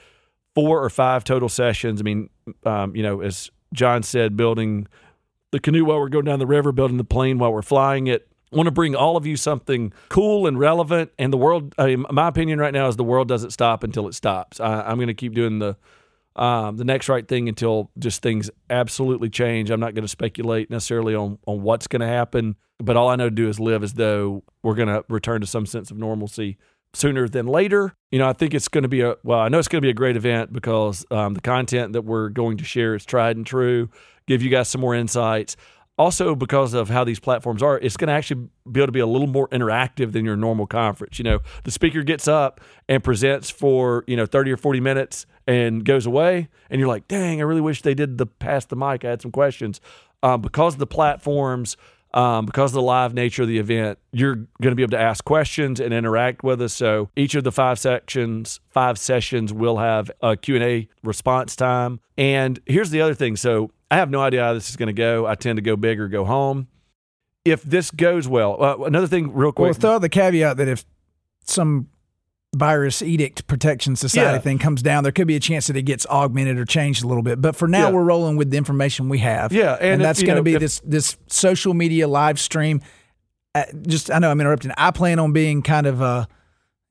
four 0.55 0.81
or 0.81 0.89
five 0.89 1.25
total 1.25 1.49
sessions. 1.49 1.99
I 1.99 2.03
mean, 2.03 2.29
um, 2.63 2.95
you 2.95 3.03
know, 3.03 3.19
as 3.19 3.51
John 3.73 4.01
said, 4.03 4.37
building 4.37 4.87
the 5.51 5.59
canoe 5.59 5.83
while 5.83 5.99
we're 5.99 6.07
going 6.07 6.25
down 6.25 6.39
the 6.39 6.47
river, 6.47 6.71
building 6.71 6.95
the 6.97 7.03
plane 7.03 7.37
while 7.39 7.51
we're 7.51 7.61
flying 7.61 8.07
it. 8.07 8.27
Want 8.53 8.67
to 8.67 8.71
bring 8.71 8.95
all 8.95 9.17
of 9.17 9.25
you 9.25 9.35
something 9.35 9.91
cool 10.07 10.47
and 10.47 10.57
relevant. 10.57 11.11
And 11.19 11.33
the 11.33 11.37
world, 11.37 11.75
I 11.77 11.87
mean, 11.87 12.05
my 12.09 12.29
opinion 12.29 12.59
right 12.59 12.73
now 12.73 12.87
is 12.87 12.95
the 12.95 13.03
world 13.03 13.27
doesn't 13.27 13.51
stop 13.51 13.83
until 13.83 14.07
it 14.07 14.13
stops. 14.13 14.61
I, 14.61 14.81
I'm 14.83 14.95
going 14.95 15.07
to 15.07 15.13
keep 15.13 15.33
doing 15.33 15.59
the 15.59 15.75
um, 16.37 16.77
the 16.77 16.83
next 16.83 17.09
right 17.09 17.27
thing 17.27 17.49
until 17.49 17.91
just 17.97 18.21
things 18.21 18.49
absolutely 18.69 19.29
change. 19.29 19.69
I'm 19.69 19.79
not 19.79 19.93
going 19.93 20.03
to 20.03 20.09
speculate 20.09 20.69
necessarily 20.69 21.15
on 21.15 21.39
on 21.45 21.61
what's 21.61 21.87
going 21.87 22.01
to 22.01 22.07
happen, 22.07 22.55
but 22.79 22.95
all 22.95 23.09
I 23.09 23.15
know 23.15 23.29
to 23.29 23.35
do 23.35 23.49
is 23.49 23.59
live 23.59 23.83
as 23.83 23.93
though 23.93 24.43
we're 24.63 24.75
going 24.75 24.89
to 24.89 25.03
return 25.09 25.41
to 25.41 25.47
some 25.47 25.65
sense 25.65 25.91
of 25.91 25.97
normalcy 25.97 26.57
sooner 26.93 27.27
than 27.27 27.47
later. 27.47 27.93
You 28.11 28.19
know, 28.19 28.29
I 28.29 28.33
think 28.33 28.53
it's 28.53 28.67
going 28.67 28.83
to 28.83 28.87
be 28.87 29.01
a 29.01 29.15
well, 29.23 29.39
I 29.39 29.49
know 29.49 29.59
it's 29.59 29.67
going 29.67 29.81
to 29.81 29.85
be 29.85 29.89
a 29.89 29.95
great 29.95 30.15
event 30.15 30.53
because 30.53 31.05
um, 31.11 31.33
the 31.33 31.41
content 31.41 31.93
that 31.93 32.03
we're 32.03 32.29
going 32.29 32.57
to 32.57 32.63
share 32.63 32.95
is 32.95 33.05
tried 33.05 33.37
and 33.37 33.45
true. 33.45 33.89
Give 34.27 34.41
you 34.41 34.49
guys 34.49 34.67
some 34.67 34.81
more 34.81 34.93
insights 34.93 35.55
also 35.97 36.35
because 36.35 36.73
of 36.73 36.89
how 36.89 37.03
these 37.03 37.19
platforms 37.19 37.63
are, 37.63 37.77
it's 37.79 37.97
going 37.97 38.07
to 38.07 38.13
actually 38.13 38.47
be 38.71 38.79
able 38.79 38.87
to 38.87 38.91
be 38.91 38.99
a 38.99 39.07
little 39.07 39.27
more 39.27 39.47
interactive 39.49 40.11
than 40.11 40.23
your 40.23 40.35
normal 40.35 40.67
conference. 40.67 41.17
You 41.17 41.23
know, 41.23 41.39
the 41.63 41.71
speaker 41.71 42.03
gets 42.03 42.27
up 42.27 42.61
and 42.87 43.03
presents 43.03 43.49
for, 43.49 44.03
you 44.07 44.15
know, 44.15 44.25
30 44.25 44.51
or 44.51 44.57
40 44.57 44.79
minutes 44.79 45.25
and 45.47 45.83
goes 45.83 46.05
away. 46.05 46.49
And 46.69 46.79
you're 46.79 46.87
like, 46.87 47.07
dang, 47.07 47.41
I 47.41 47.43
really 47.43 47.61
wish 47.61 47.81
they 47.81 47.95
did 47.95 48.17
the 48.17 48.25
pass 48.25 48.65
the 48.65 48.75
mic. 48.75 49.03
I 49.03 49.09
had 49.09 49.21
some 49.21 49.31
questions. 49.31 49.81
Um, 50.21 50.41
because 50.41 50.73
of 50.73 50.79
the 50.79 50.87
platforms, 50.87 51.77
um, 52.13 52.45
because 52.45 52.71
of 52.71 52.75
the 52.75 52.81
live 52.81 53.13
nature 53.13 53.43
of 53.43 53.47
the 53.47 53.59
event, 53.59 53.99
you're 54.11 54.35
going 54.35 54.71
to 54.71 54.75
be 54.75 54.81
able 54.81 54.91
to 54.91 54.99
ask 54.99 55.23
questions 55.23 55.79
and 55.79 55.93
interact 55.93 56.43
with 56.43 56.61
us. 56.61 56.73
So 56.73 57.09
each 57.15 57.35
of 57.35 57.43
the 57.43 57.51
five 57.51 57.79
sections, 57.79 58.59
five 58.69 58.97
sessions 58.97 59.53
will 59.53 59.77
have 59.77 60.09
a 60.21 60.35
Q&A 60.35 60.87
response 61.03 61.55
time. 61.55 61.99
And 62.17 62.59
here's 62.65 62.89
the 62.89 63.01
other 63.01 63.13
thing. 63.13 63.35
So 63.35 63.71
I 63.89 63.97
have 63.97 64.09
no 64.09 64.21
idea 64.21 64.43
how 64.43 64.53
this 64.53 64.69
is 64.69 64.75
going 64.75 64.87
to 64.87 64.93
go. 64.93 65.25
I 65.25 65.35
tend 65.35 65.57
to 65.57 65.61
go 65.61 65.75
big 65.75 65.99
or 65.99 66.07
go 66.07 66.25
home. 66.25 66.67
If 67.45 67.63
this 67.63 67.91
goes 67.91 68.27
well, 68.27 68.61
uh, 68.61 68.77
another 68.83 69.07
thing, 69.07 69.33
real 69.33 69.51
quick. 69.53 69.65
Well, 69.71 69.73
throw 69.73 69.91
out 69.95 70.01
the 70.01 70.09
caveat 70.09 70.57
that 70.57 70.67
if 70.67 70.83
some 71.45 71.87
virus 72.55 73.01
edict 73.01 73.47
protection 73.47 73.95
society 73.95 74.35
Yeah. 74.35 74.39
thing 74.39 74.59
comes 74.59 74.81
down, 74.81 75.03
there 75.03 75.11
could 75.13 75.27
be 75.27 75.35
a 75.35 75.39
chance 75.39 75.67
that 75.67 75.77
it 75.77 75.83
gets 75.83 76.05
augmented 76.07 76.57
or 76.57 76.65
changed 76.65 77.03
a 77.03 77.07
little 77.07 77.23
bit. 77.23 77.39
But 77.41 77.55
for 77.55 77.67
now, 77.67 77.87
Yeah. 77.87 77.93
we're 77.93 78.03
rolling 78.03 78.35
with 78.35 78.49
the 78.51 78.57
information 78.57 79.07
we 79.07 79.19
have. 79.19 79.53
Yeah, 79.53 79.73
and 79.75 79.93
and, 79.93 80.01
if, 80.01 80.05
that's 80.05 80.23
going 80.23 80.35
to 80.37 80.43
be 80.43 80.55
if- 80.55 80.59
this 80.59 80.81
this 80.83 81.15
social 81.27 81.73
media 81.73 82.07
live 82.07 82.39
stream. 82.39 82.81
Uh, 83.55 83.63
just 83.87 84.11
I 84.11 84.19
know 84.19 84.29
I'm 84.29 84.39
interrupting. 84.41 84.71
I 84.77 84.91
plan 84.91 85.17
on 85.19 85.31
being 85.31 85.61
kind 85.61 85.87
of 85.87 86.01
uh, 86.01 86.25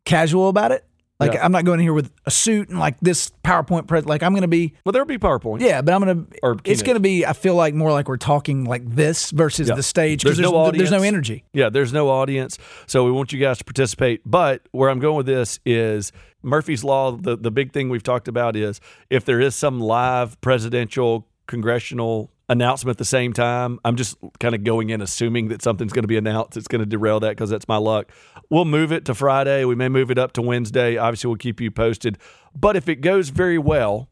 casual 0.07 0.49
about 0.49 0.73
it. 0.73 0.85
Like 1.19 1.33
Yeah. 1.33 1.45
I'm 1.45 1.53
not 1.53 1.65
going 1.65 1.81
in 1.81 1.85
here 1.85 1.95
with 1.95 2.13
a 2.27 2.31
suit 2.31 2.69
and 2.69 2.79
like 2.79 3.01
this 3.01 3.33
PowerPoint 3.43 3.87
press. 3.87 4.05
Like 4.05 4.23
I'm 4.23 4.33
going 4.33 4.43
to 4.43 4.49
be 4.49 4.75
well, 4.85 4.93
there'll 4.93 5.07
be 5.07 5.17
PowerPoint. 5.19 5.61
yeah, 5.61 5.81
but 5.81 5.95
I'm 5.95 6.03
going 6.05 6.27
to. 6.27 6.61
It's 6.71 6.83
going 6.83 6.97
to 6.97 7.01
be. 7.01 7.25
I 7.25 7.33
feel 7.33 7.55
like 7.55 7.73
more 7.75 7.91
like 7.93 8.07
we're 8.09 8.19
talking 8.19 8.65
like 8.65 8.89
this 8.95 9.31
versus 9.31 9.69
Yeah. 9.69 9.77
the 9.77 9.83
stage 9.83 10.23
There's 10.25 10.37
because 10.37 10.53
no 10.53 10.65
there's, 10.71 10.79
there's 10.79 10.91
no 10.91 11.03
energy. 11.03 11.45
Yeah, 11.53 11.71
there's 11.71 11.93
no 11.93 12.11
audience, 12.11 12.59
so 12.87 13.05
we 13.05 13.11
want 13.13 13.33
you 13.33 13.41
guys 13.41 13.59
to 13.59 13.65
participate. 13.65 14.21
But 14.27 14.63
where 14.73 14.91
I'm 14.91 14.99
going 14.99 15.17
with 15.17 15.27
this 15.27 15.59
is 15.65 16.13
Murphy's 16.43 16.85
Law. 16.85 17.13
The 17.13 17.37
the 17.37 17.51
big 17.51 17.73
thing 17.73 17.89
we've 17.89 18.03
talked 18.03 18.29
about 18.29 18.55
is 18.55 18.81
if 19.09 19.25
there 19.25 19.41
is 19.41 19.55
some 19.55 19.81
live 19.81 20.39
presidential, 20.43 21.27
congressional 21.47 22.31
announcement 22.49 22.95
at 22.95 22.99
the 22.99 23.05
same 23.05 23.33
time, 23.33 23.79
I'm 23.85 23.97
just 23.97 24.17
kind 24.39 24.55
of 24.55 24.65
going 24.65 24.91
in 24.91 25.01
assuming 25.01 25.49
that 25.49 25.63
something's 25.63 25.93
going 25.93 26.05
to 26.05 26.09
be 26.09 26.17
announced. 26.17 26.57
It's 26.57 26.69
going 26.69 26.81
to 26.81 26.87
derail 26.87 27.21
that 27.21 27.31
because 27.31 27.51
that's 27.51 27.69
my 27.69 27.77
luck. 27.77 28.11
We'll 28.51 28.65
move 28.65 28.93
it 28.93 29.05
to 29.07 29.15
Friday. 29.15 29.65
We 29.65 29.75
may 29.75 29.89
move 29.89 30.11
it 30.11 30.19
up 30.19 30.33
to 30.35 30.43
Wednesday. 30.43 30.97
Obviously, 30.97 31.29
we'll 31.29 31.37
keep 31.39 31.61
you 31.61 31.71
posted. 31.71 32.19
But 32.55 32.77
if 32.77 32.89
it 32.89 32.97
goes 32.97 33.31
very 33.31 33.59
well, 33.59 34.09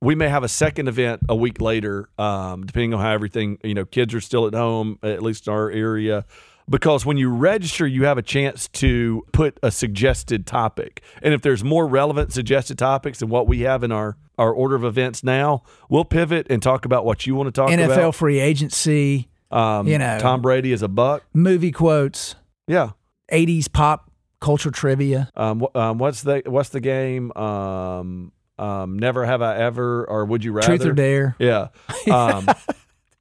we 0.00 0.14
may 0.14 0.28
have 0.28 0.44
a 0.44 0.48
second 0.48 0.88
event 0.88 1.22
a 1.28 1.34
week 1.34 1.60
later, 1.60 2.08
um, 2.18 2.66
depending 2.66 2.94
on 2.94 3.00
how 3.00 3.12
everything, 3.12 3.58
you 3.64 3.74
know, 3.74 3.84
kids 3.84 4.14
are 4.14 4.20
still 4.20 4.46
at 4.46 4.54
home, 4.54 4.98
at 5.02 5.22
least 5.22 5.46
in 5.46 5.52
our 5.52 5.70
area. 5.70 6.24
Because 6.68 7.06
when 7.06 7.16
you 7.16 7.28
register, 7.30 7.86
you 7.86 8.04
have 8.06 8.18
a 8.18 8.22
chance 8.22 8.66
to 8.68 9.24
put 9.32 9.56
a 9.62 9.70
suggested 9.70 10.46
topic. 10.46 11.00
And 11.22 11.32
if 11.32 11.40
there's 11.42 11.62
more 11.62 11.86
relevant 11.86 12.32
suggested 12.32 12.76
topics 12.76 13.20
than 13.20 13.28
what 13.28 13.46
we 13.46 13.60
have 13.60 13.84
in 13.84 13.92
our, 13.92 14.16
our 14.36 14.52
order 14.52 14.74
of 14.74 14.84
events 14.84 15.22
now, 15.22 15.62
we'll 15.88 16.04
pivot 16.04 16.48
and 16.50 16.60
talk 16.60 16.84
about 16.84 17.04
what 17.04 17.24
you 17.26 17.36
want 17.36 17.46
to 17.46 17.52
talk 17.52 17.70
NFL 17.70 17.84
about. 17.84 17.98
NFL 17.98 18.14
free 18.16 18.40
agency, 18.40 19.28
Um, 19.52 19.86
you 19.86 19.96
know. 19.98 20.18
Tom 20.18 20.42
Brady 20.42 20.72
is 20.72 20.82
a 20.82 20.88
buck. 20.88 21.22
movie 21.32 21.70
quotes, 21.70 22.34
Yeah. 22.66 22.90
80s 23.32 23.72
pop 23.72 24.10
culture 24.40 24.70
trivia. 24.72 25.30
Um, 25.36 25.66
um, 25.74 25.98
what's 25.98 26.22
the 26.22 26.42
what's 26.46 26.68
the 26.70 26.80
game? 26.80 27.30
Um, 27.36 28.32
um, 28.58 28.98
never 28.98 29.24
have 29.24 29.40
I 29.42 29.56
ever, 29.56 30.04
or 30.08 30.24
would 30.24 30.42
you 30.44 30.52
rather? 30.52 30.66
Truth 30.66 30.86
or 30.86 30.92
dare. 30.92 31.36
Yeah. 31.38 31.68
Um, 32.10 32.46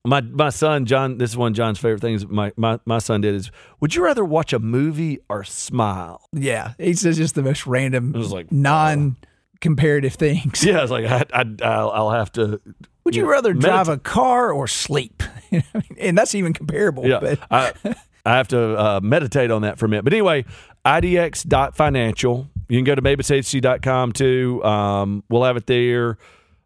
my 0.06 0.22
my 0.22 0.50
son 0.50 0.86
John. 0.86 1.18
This 1.18 1.32
is 1.32 1.38
one 1.38 1.52
of 1.52 1.56
John's 1.58 1.80
favorite 1.80 2.02
things. 2.02 2.26
My 2.28 2.52
my 2.56 2.80
my 2.86 3.00
son 3.00 3.22
did 3.22 3.36
is. 3.36 3.52
Would 3.80 3.96
you 3.96 4.04
rather 4.04 4.24
watch 4.24 4.54
a 4.54 4.60
movie 4.60 5.20
or 5.30 5.44
smile? 5.44 6.22
Yeah, 6.34 6.74
he 6.78 6.94
says 6.94 7.18
just 7.18 7.36
the 7.36 7.44
most 7.44 7.66
random, 7.68 8.14
It 8.16 8.18
was 8.18 8.32
like 8.32 8.52
non-comparative 8.52 10.14
things. 10.14 10.64
Yeah, 10.66 10.82
it's 10.82 10.92
like 10.92 11.06
I, 11.06 11.24
I 11.34 11.46
I'll, 11.64 11.90
I'll 11.92 12.12
have 12.12 12.32
to. 12.34 12.62
Would 13.04 13.16
you 13.16 13.30
rather 13.30 13.54
drive 13.54 13.88
medit- 13.88 13.94
a 13.94 14.00
car 14.00 14.52
or 14.52 14.68
sleep? 14.68 15.22
You 15.52 15.60
know 15.60 15.66
what 15.74 15.86
I 15.86 15.94
mean? 15.94 16.00
and 16.10 16.18
that's 16.18 16.34
even 16.36 16.54
comparable. 16.54 17.08
Yeah, 17.08 17.20
But 17.20 17.40
I 17.52 17.72
I 18.26 18.36
have 18.38 18.48
to 18.50 18.60
uh, 18.80 19.00
meditate 19.04 19.52
on 19.52 19.62
that 19.62 19.78
for 19.78 19.86
a 19.86 19.90
minute. 19.90 20.04
But 20.04 20.12
anyway, 20.14 20.44
idx.financial. 20.84 22.48
You 22.68 22.78
can 22.78 22.84
go 22.84 22.96
to 22.96 23.02
mabishc.com 23.02 24.12
too. 24.14 24.64
Um, 24.64 25.24
we'll 25.30 25.44
have 25.44 25.58
it 25.58 25.68
there. 25.68 26.18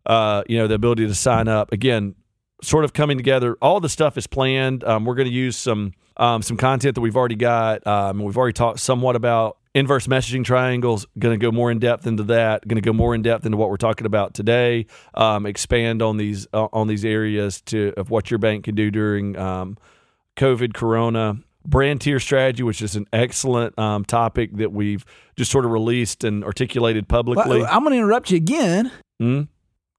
Uh, 0.06 0.44
you 0.48 0.58
know, 0.58 0.68
the 0.68 0.76
ability 0.76 1.06
to 1.08 1.14
sign 1.14 1.48
up. 1.50 1.72
Again, 1.74 2.16
sort 2.62 2.86
of 2.86 2.94
coming 2.94 3.18
together. 3.18 3.58
All 3.62 3.80
the 3.80 3.90
stuff 3.90 4.18
is 4.18 4.28
planned. 4.28 4.84
Um, 4.84 5.06
we're 5.06 5.16
going 5.16 5.28
to 5.28 5.34
use 5.34 5.58
some 5.58 5.94
um, 6.18 6.42
some 6.42 6.58
content 6.58 6.96
that 6.96 7.02
we've 7.02 7.16
already 7.16 7.36
got. 7.36 7.86
Um, 7.88 8.20
we've 8.20 8.38
already 8.38 8.54
talked 8.54 8.80
somewhat 8.80 9.16
about 9.16 9.58
inverse 9.74 10.08
messaging 10.08 10.44
triangles. 10.44 11.06
Going 11.18 11.40
to 11.40 11.42
go 11.44 11.52
more 11.52 11.72
in 11.72 11.80
depth 11.80 12.06
into 12.06 12.24
that. 12.24 12.68
Going 12.68 12.82
to 12.82 12.86
go 12.86 12.92
more 12.94 13.16
in 13.16 13.22
depth 13.22 13.46
into 13.46 13.58
what 13.58 13.70
we're 13.70 13.78
talking 13.78 14.06
about 14.06 14.34
today. 14.34 14.86
Um, 15.14 15.46
expand 15.46 16.02
on 16.02 16.18
these 16.18 16.48
uh, 16.54 16.68
on 16.74 16.88
these 16.88 17.06
areas 17.06 17.62
to 17.64 17.94
of 17.96 18.10
what 18.10 18.30
your 18.32 18.38
bank 18.38 18.66
can 18.66 18.76
do 18.76 18.92
during 18.92 19.38
um, 19.38 19.78
COVID, 20.36 20.74
Corona. 20.74 21.38
Brand 21.66 22.02
tier 22.02 22.20
strategy, 22.20 22.64
which 22.64 22.82
is 22.82 22.96
an 22.96 23.06
excellent 23.12 23.78
um, 23.78 24.04
topic 24.06 24.56
that 24.58 24.72
we've 24.72 25.06
just 25.36 25.52
sort 25.52 25.66
of 25.66 25.72
released 25.72 26.24
and 26.24 26.44
articulated 26.44 27.08
publicly. 27.08 27.60
Well, 27.60 27.68
I'm 27.70 27.84
going 27.84 27.92
to 27.92 27.98
interrupt 27.98 28.32
you 28.32 28.38
again, 28.38 28.92
Mm? 29.22 29.50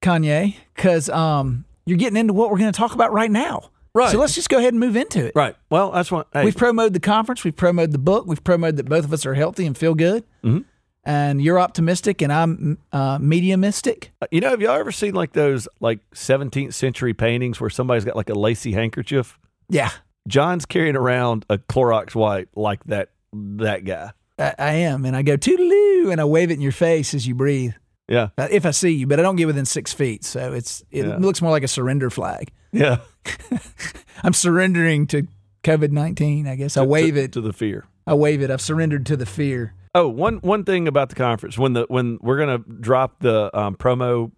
Kanye, 0.02 0.56
because 0.74 1.10
um, 1.10 1.66
you're 1.90 1.98
getting 1.98 2.16
into 2.16 2.32
what 2.32 2.50
we're 2.50 2.58
going 2.58 2.72
to 2.72 2.76
talk 2.76 2.94
about 2.94 3.12
right 3.12 3.30
now. 3.30 3.70
Right. 3.92 4.12
So 4.12 4.18
let's 4.18 4.36
just 4.36 4.48
go 4.48 4.58
ahead 4.58 4.72
and 4.72 4.78
move 4.78 4.94
into 4.96 5.26
it. 5.26 5.32
Right. 5.34 5.56
Well, 5.68 5.90
that's 5.90 6.12
what. 6.12 6.28
Hey, 6.32 6.44
We've 6.44 6.56
promoted 6.56 6.94
the 6.94 7.00
conference. 7.00 7.42
We've 7.42 7.56
promoted 7.56 7.90
the 7.90 7.98
book. 7.98 8.24
We've 8.26 8.42
promoted 8.42 8.76
that 8.76 8.88
both 8.88 9.04
of 9.04 9.12
us 9.12 9.26
are 9.26 9.34
healthy 9.34 9.66
and 9.66 9.76
feel 9.76 9.94
good. 9.96 10.22
Mhm. 10.44 10.64
And 11.02 11.42
you're 11.42 11.58
optimistic, 11.58 12.20
and 12.22 12.30
I'm 12.32 12.78
uh, 12.92 13.18
mediumistic. 13.20 14.12
You 14.30 14.40
know, 14.42 14.50
have 14.50 14.60
y'all 14.60 14.76
ever 14.78 14.92
seen 14.92 15.14
like 15.14 15.32
those 15.32 15.66
like 15.80 15.98
17th 16.14 16.74
century 16.74 17.14
paintings 17.14 17.58
where 17.60 17.70
somebody's 17.70 18.04
got 18.04 18.16
like 18.16 18.28
a 18.30 18.34
lacy 18.34 18.72
handkerchief? 18.72 19.38
Yeah, 19.70 19.90
John's 20.28 20.66
carrying 20.66 20.96
around 20.96 21.46
a 21.48 21.56
Clorox 21.58 22.14
wipe 22.14 22.50
like 22.54 22.84
that 22.84 23.08
that 23.32 23.84
guy. 23.84 24.12
I, 24.38 24.54
I 24.58 24.72
am. 24.72 25.04
And 25.06 25.16
I 25.16 25.22
go 25.22 25.36
toodaloo, 25.36 26.12
and 26.12 26.20
I 26.20 26.24
wave 26.26 26.50
it 26.50 26.54
in 26.54 26.60
your 26.60 26.70
face 26.72 27.14
as 27.14 27.26
you 27.26 27.34
breathe. 27.34 27.72
Yeah. 28.10 28.28
Uh, 28.36 28.48
if 28.50 28.66
I 28.66 28.72
see 28.72 28.90
you, 28.90 29.06
but 29.06 29.18
I 29.18 29.22
don't 29.22 29.36
get 29.36 29.46
within 29.46 29.64
six 29.64 29.92
feet, 29.94 30.24
so 30.24 30.52
it's 30.52 30.84
it 30.90 31.06
Yeah. 31.06 31.16
looks 31.16 31.40
more 31.40 31.50
like 31.52 31.62
a 31.62 31.68
surrender 31.68 32.10
flag. 32.10 32.50
Yeah. 32.72 32.98
I'm 34.22 34.32
surrendering 34.34 35.06
to 35.08 35.26
COVID 35.64 35.90
nineteen. 35.92 36.46
I 36.46 36.56
guess 36.56 36.76
I 36.76 36.82
wave 36.82 37.14
to, 37.14 37.22
it. 37.22 37.32
to 37.32 37.40
the 37.40 37.52
fear. 37.52 37.86
I 38.06 38.14
wave 38.14 38.42
it. 38.42 38.50
I've 38.50 38.60
surrendered 38.60 39.06
to 39.06 39.16
the 39.16 39.26
fear. 39.26 39.74
Oh, 39.94 40.08
one 40.08 40.36
one 40.38 40.64
thing 40.64 40.86
about 40.88 41.08
the 41.08 41.14
conference 41.14 41.56
when 41.56 41.72
the 41.72 41.86
when 41.88 42.18
we're 42.20 42.38
gonna 42.38 42.58
drop 42.58 43.20
the 43.20 43.50
um, 43.58 43.76
promo 43.76 44.30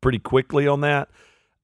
pretty 0.00 0.18
quickly 0.18 0.66
on 0.66 0.80
that. 0.82 1.08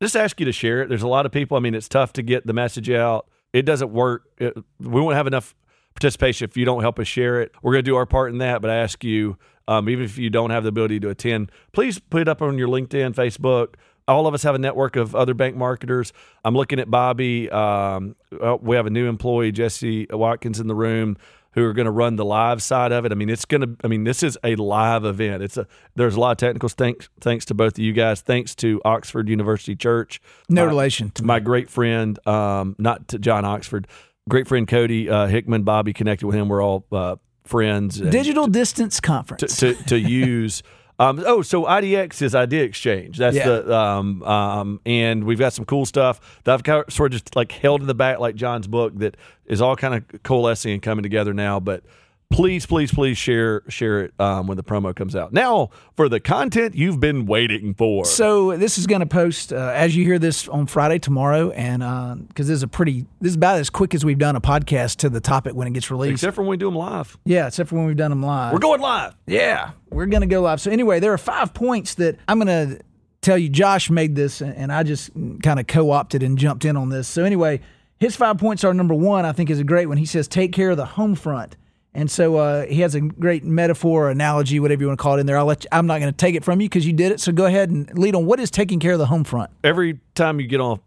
Just 0.00 0.16
ask 0.16 0.38
you 0.38 0.46
to 0.46 0.52
share 0.52 0.82
it. 0.82 0.88
There's 0.88 1.02
a 1.02 1.08
lot 1.08 1.26
of 1.26 1.32
people. 1.32 1.56
I 1.56 1.60
mean, 1.60 1.74
it's 1.74 1.88
tough 1.88 2.12
to 2.14 2.22
get 2.22 2.46
the 2.46 2.52
message 2.52 2.88
out. 2.90 3.26
It 3.52 3.62
doesn't 3.62 3.90
work. 3.90 4.24
It, 4.38 4.56
we 4.78 5.00
won't 5.00 5.14
have 5.16 5.26
enough 5.26 5.56
participation 5.94 6.48
if 6.48 6.56
you 6.56 6.64
don't 6.64 6.82
help 6.82 6.98
us 6.98 7.06
share 7.06 7.40
it. 7.40 7.52
We're 7.62 7.72
going 7.72 7.84
to 7.84 7.90
do 7.90 7.96
our 7.96 8.06
part 8.06 8.32
in 8.32 8.38
that, 8.38 8.62
but 8.62 8.70
I 8.70 8.76
ask 8.76 9.02
you, 9.04 9.36
um, 9.66 9.88
even 9.88 10.04
if 10.04 10.16
you 10.16 10.30
don't 10.30 10.50
have 10.50 10.62
the 10.62 10.70
ability 10.70 11.00
to 11.00 11.10
attend, 11.10 11.52
please 11.72 11.98
put 11.98 12.22
it 12.22 12.28
up 12.28 12.40
on 12.40 12.56
your 12.56 12.68
LinkedIn, 12.68 13.14
Facebook. 13.14 13.74
All 14.06 14.26
of 14.26 14.32
us 14.32 14.42
have 14.42 14.54
a 14.54 14.58
network 14.58 14.96
of 14.96 15.14
other 15.14 15.34
bank 15.34 15.54
marketers. 15.54 16.14
I'm 16.42 16.54
looking 16.54 16.80
at 16.80 16.90
Bobby. 16.90 17.50
Um, 17.50 18.16
we 18.62 18.76
have 18.76 18.86
a 18.86 18.90
new 18.90 19.06
employee, 19.06 19.52
Jesse 19.52 20.06
Watkins, 20.10 20.60
in 20.60 20.66
the 20.66 20.74
room 20.74 21.18
who 21.52 21.64
are 21.64 21.72
going 21.72 21.86
to 21.86 21.90
run 21.90 22.16
the 22.16 22.24
live 22.24 22.62
side 22.62 22.92
of 22.92 23.04
it. 23.04 23.12
I 23.12 23.14
mean, 23.14 23.28
it's 23.28 23.44
going 23.44 23.62
to. 23.62 23.76
I 23.82 23.88
mean, 23.88 24.04
this 24.04 24.22
is 24.22 24.38
a 24.44 24.54
live 24.56 25.04
event. 25.04 25.42
It's 25.42 25.56
a. 25.56 25.66
There's 25.94 26.14
a 26.14 26.20
lot 26.20 26.32
of 26.32 26.36
technicals. 26.38 26.74
Thanks, 26.74 27.08
thanks 27.20 27.44
to 27.46 27.54
both 27.54 27.74
of 27.74 27.78
you 27.78 27.92
guys. 27.92 28.20
Thanks 28.20 28.54
to 28.56 28.80
Oxford 28.84 29.28
University 29.28 29.74
Church. 29.74 30.20
No 30.48 30.64
uh, 30.64 30.66
relation 30.66 31.10
to 31.12 31.24
my 31.24 31.40
great 31.40 31.68
friend, 31.68 32.18
um, 32.26 32.76
not 32.78 33.08
to 33.08 33.18
John 33.18 33.44
Oxford, 33.44 33.86
great 34.28 34.46
friend 34.46 34.68
Cody 34.68 35.08
uh, 35.08 35.26
Hickman. 35.26 35.62
Bobby 35.62 35.92
connected 35.92 36.26
with 36.26 36.36
him. 36.36 36.48
We're 36.48 36.62
all 36.62 36.84
uh, 36.92 37.16
friends. 37.44 37.98
Digital 37.98 38.46
distance 38.46 39.00
conference 39.00 39.56
to, 39.56 39.74
to, 39.74 39.84
to 39.84 39.98
use. 39.98 40.62
Um, 41.00 41.22
oh, 41.24 41.42
so 41.42 41.62
IDX 41.62 42.22
is 42.22 42.34
Idea 42.34 42.64
Exchange. 42.64 43.18
That's 43.18 43.36
yeah. 43.36 43.46
the 43.46 43.72
um, 43.72 44.20
um, 44.24 44.80
and 44.84 45.22
we've 45.22 45.38
got 45.38 45.52
some 45.52 45.64
cool 45.64 45.86
stuff 45.86 46.40
that 46.42 46.52
I've 46.52 46.64
kind 46.64 46.84
of 46.84 46.92
sort 46.92 47.14
of 47.14 47.22
just 47.22 47.36
like 47.36 47.52
held 47.52 47.82
in 47.82 47.86
the 47.86 47.94
back, 47.94 48.18
like 48.18 48.34
John's 48.34 48.66
book, 48.66 48.98
that 48.98 49.16
is 49.46 49.62
all 49.62 49.76
kind 49.76 49.94
of 49.94 50.22
coalescing 50.24 50.72
and 50.72 50.82
coming 50.82 51.04
together 51.04 51.32
now. 51.32 51.60
But 51.60 51.84
please, 52.30 52.66
please, 52.66 52.92
please 52.92 53.18
share 53.18 53.62
share 53.68 54.04
it 54.04 54.14
um, 54.20 54.46
when 54.46 54.56
the 54.56 54.62
promo 54.62 54.94
comes 54.94 55.16
out. 55.16 55.32
Now 55.32 55.70
for 55.96 56.08
the 56.08 56.20
content 56.20 56.74
you've 56.74 57.00
been 57.00 57.26
waiting 57.26 57.74
for. 57.74 58.04
So 58.04 58.56
this 58.56 58.78
is 58.78 58.86
going 58.86 59.00
to 59.00 59.06
post 59.06 59.52
uh, 59.52 59.72
as 59.74 59.96
you 59.96 60.04
hear 60.04 60.18
this 60.18 60.48
on 60.48 60.66
Friday 60.66 60.98
tomorrow, 60.98 61.50
and 61.50 62.28
because 62.28 62.46
uh, 62.46 62.52
this 62.52 62.56
is 62.56 62.62
a 62.62 62.68
pretty 62.68 63.06
this 63.20 63.30
is 63.30 63.36
about 63.36 63.58
as 63.58 63.70
quick 63.70 63.94
as 63.94 64.04
we've 64.04 64.18
done 64.18 64.36
a 64.36 64.40
podcast 64.40 64.96
to 64.98 65.08
the 65.08 65.20
topic 65.20 65.54
when 65.54 65.66
it 65.66 65.72
gets 65.72 65.90
released. 65.90 66.12
Except 66.12 66.36
for 66.36 66.42
when 66.42 66.50
we 66.50 66.56
do 66.56 66.66
them 66.66 66.76
live. 66.76 67.18
Yeah, 67.24 67.48
except 67.48 67.70
for 67.70 67.76
when 67.76 67.86
we've 67.86 67.96
done 67.96 68.10
them 68.10 68.22
live. 68.22 68.52
We're 68.52 68.60
going 68.60 68.80
live. 68.80 69.14
Yeah, 69.26 69.72
we're 69.90 70.06
going 70.06 70.20
to 70.22 70.26
go 70.28 70.40
live. 70.42 70.60
So 70.60 70.70
anyway, 70.70 71.00
there 71.00 71.12
are 71.12 71.18
five 71.18 71.54
points 71.54 71.94
that 71.96 72.18
I'm 72.28 72.38
going 72.38 72.46
to 72.76 72.80
tell 73.20 73.38
you. 73.38 73.48
Josh 73.48 73.90
made 73.90 74.14
this, 74.14 74.40
and 74.42 74.72
I 74.72 74.84
just 74.84 75.10
kind 75.42 75.58
of 75.58 75.66
co-opted 75.66 76.22
and 76.22 76.38
jumped 76.38 76.64
in 76.64 76.76
on 76.76 76.88
this. 76.88 77.08
So 77.08 77.24
anyway. 77.24 77.60
His 78.00 78.14
five 78.14 78.38
points 78.38 78.62
are 78.62 78.72
number 78.72 78.94
one, 78.94 79.24
I 79.24 79.32
think 79.32 79.50
is 79.50 79.58
a 79.58 79.64
great 79.64 79.86
one. 79.86 79.96
He 79.96 80.06
says, 80.06 80.28
take 80.28 80.52
care 80.52 80.70
of 80.70 80.76
the 80.76 80.84
home 80.84 81.16
front. 81.16 81.56
And 81.94 82.10
so 82.10 82.36
uh, 82.36 82.66
he 82.66 82.80
has 82.82 82.94
a 82.94 83.00
great 83.00 83.44
metaphor, 83.44 84.10
analogy, 84.10 84.60
whatever 84.60 84.82
you 84.82 84.86
want 84.88 84.98
to 84.98 85.02
call 85.02 85.16
it 85.16 85.20
in 85.20 85.26
there. 85.26 85.38
I'll 85.38 85.46
let 85.46 85.64
you, 85.64 85.68
I'm 85.72 85.86
not 85.86 86.00
going 86.00 86.12
to 86.12 86.16
take 86.16 86.34
it 86.34 86.44
from 86.44 86.60
you 86.60 86.68
because 86.68 86.86
you 86.86 86.92
did 86.92 87.12
it. 87.12 87.20
So 87.20 87.32
go 87.32 87.46
ahead 87.46 87.70
and 87.70 87.98
lead 87.98 88.14
on. 88.14 88.26
What 88.26 88.40
is 88.40 88.50
taking 88.50 88.78
care 88.78 88.92
of 88.92 88.98
the 88.98 89.06
home 89.06 89.24
front? 89.24 89.50
Every 89.64 89.98
time 90.14 90.38
you 90.38 90.46
get 90.46 90.60
on 90.60 90.78
a 90.78 90.80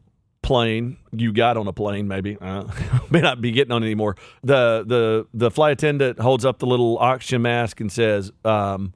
plane, 0.48 0.98
you 1.12 1.34
got 1.34 1.58
on 1.58 1.68
a 1.68 1.74
plane, 1.74 2.08
maybe 2.08 2.38
uh, 2.40 2.66
may 3.10 3.22
not 3.22 3.42
be 3.42 3.52
getting 3.52 3.72
on 3.72 3.84
anymore. 3.84 4.16
The 4.44 4.84
the 4.86 5.28
the 5.34 5.52
flight 5.52 5.74
attendant 5.74 6.20
holds 6.20 6.46
up 6.46 6.60
the 6.60 6.66
little 6.68 6.98
oxygen 7.00 7.42
mask 7.42 7.82
and 7.82 7.92
says, 7.92 8.32
um, 8.46 8.94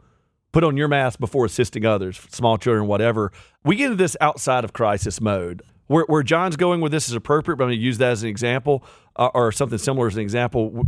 "Put 0.52 0.64
on 0.64 0.78
your 0.78 0.88
mask 0.88 1.20
before 1.20 1.46
assisting 1.46 1.86
others, 1.86 2.20
small 2.30 2.58
children, 2.58 2.88
whatever." 2.88 3.32
We 3.64 3.76
get 3.76 3.86
into 3.86 3.98
this 3.98 4.16
outside 4.22 4.64
of 4.64 4.74
crisis 4.74 5.20
mode. 5.20 5.64
Where, 5.88 6.06
where 6.08 6.24
John's 6.24 6.56
going 6.56 6.82
with 6.82 6.92
this 6.92 7.08
is 7.08 7.16
appropriate, 7.16 7.58
but 7.58 7.66
I'm 7.66 7.70
going 7.70 7.80
to 7.80 7.84
use 7.84 8.00
that 8.00 8.12
as 8.12 8.24
an 8.24 8.30
example 8.30 8.84
uh, 9.18 9.30
or 9.34 9.52
something 9.52 9.78
similar 9.78 10.08
as 10.08 10.16
an 10.16 10.22
example. 10.22 10.88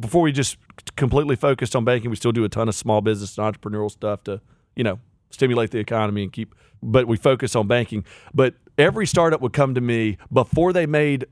Before 0.00 0.22
we 0.22 0.32
just 0.32 0.56
completely 0.96 1.36
focused 1.36 1.76
on 1.76 1.84
banking, 1.84 2.10
we 2.10 2.16
still 2.16 2.32
do 2.32 2.44
a 2.44 2.48
ton 2.48 2.68
of 2.68 2.74
small 2.74 3.00
business 3.00 3.38
and 3.38 3.54
entrepreneurial 3.54 3.90
stuff 3.90 4.24
to, 4.24 4.40
you 4.74 4.84
know, 4.84 4.98
stimulate 5.30 5.70
the 5.70 5.78
economy 5.78 6.24
and 6.24 6.32
keep. 6.32 6.54
But 6.82 7.06
we 7.06 7.16
focus 7.16 7.54
on 7.54 7.68
banking. 7.68 8.04
But 8.34 8.54
every 8.76 9.06
startup 9.06 9.40
would 9.40 9.52
come 9.52 9.74
to 9.74 9.80
me 9.80 10.18
before 10.32 10.72
they 10.72 10.86
made, 10.86 11.26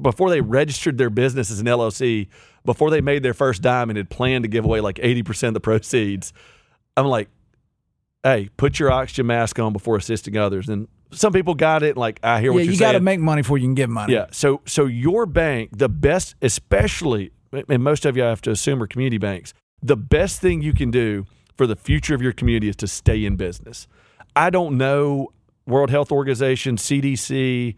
before 0.00 0.30
they 0.30 0.40
registered 0.40 0.98
their 0.98 1.10
business 1.10 1.50
as 1.50 1.60
an 1.60 1.66
LLC, 1.66 2.26
before 2.64 2.90
they 2.90 3.00
made 3.00 3.22
their 3.22 3.34
first 3.34 3.62
dime 3.62 3.90
and 3.90 3.96
had 3.96 4.10
planned 4.10 4.42
to 4.42 4.48
give 4.48 4.64
away 4.64 4.80
like 4.80 4.98
eighty 5.00 5.22
percent 5.22 5.48
of 5.50 5.54
the 5.54 5.60
proceeds. 5.60 6.32
I'm 6.96 7.06
like, 7.06 7.28
hey, 8.24 8.50
put 8.56 8.80
your 8.80 8.90
oxygen 8.90 9.26
mask 9.26 9.58
on 9.60 9.72
before 9.72 9.96
assisting 9.96 10.36
others. 10.36 10.68
And 10.68 10.88
some 11.10 11.32
people 11.32 11.54
got 11.54 11.82
it. 11.82 11.96
Like 11.96 12.20
I 12.22 12.40
hear 12.40 12.50
yeah, 12.50 12.54
what 12.54 12.64
you're 12.64 12.74
you 12.74 12.78
got 12.78 12.92
to 12.92 13.00
make 13.00 13.20
money 13.20 13.42
before 13.42 13.58
you 13.58 13.66
can 13.66 13.74
give 13.74 13.90
money. 13.90 14.14
Yeah. 14.14 14.26
So 14.30 14.60
so 14.66 14.86
your 14.86 15.26
bank, 15.26 15.70
the 15.76 15.88
best, 15.88 16.34
especially, 16.42 17.32
and 17.52 17.82
most 17.82 18.04
of 18.04 18.16
you 18.16 18.24
I 18.24 18.28
have 18.28 18.42
to 18.42 18.50
assume 18.50 18.82
are 18.82 18.86
community 18.86 19.18
banks. 19.18 19.54
The 19.82 19.96
best 19.96 20.40
thing 20.40 20.60
you 20.60 20.72
can 20.72 20.90
do 20.90 21.26
for 21.56 21.66
the 21.66 21.76
future 21.76 22.14
of 22.14 22.22
your 22.22 22.32
community 22.32 22.68
is 22.68 22.76
to 22.76 22.86
stay 22.86 23.24
in 23.24 23.36
business. 23.36 23.86
I 24.34 24.50
don't 24.50 24.76
know 24.76 25.28
World 25.66 25.90
Health 25.90 26.10
Organization, 26.10 26.76
CDC, 26.76 27.74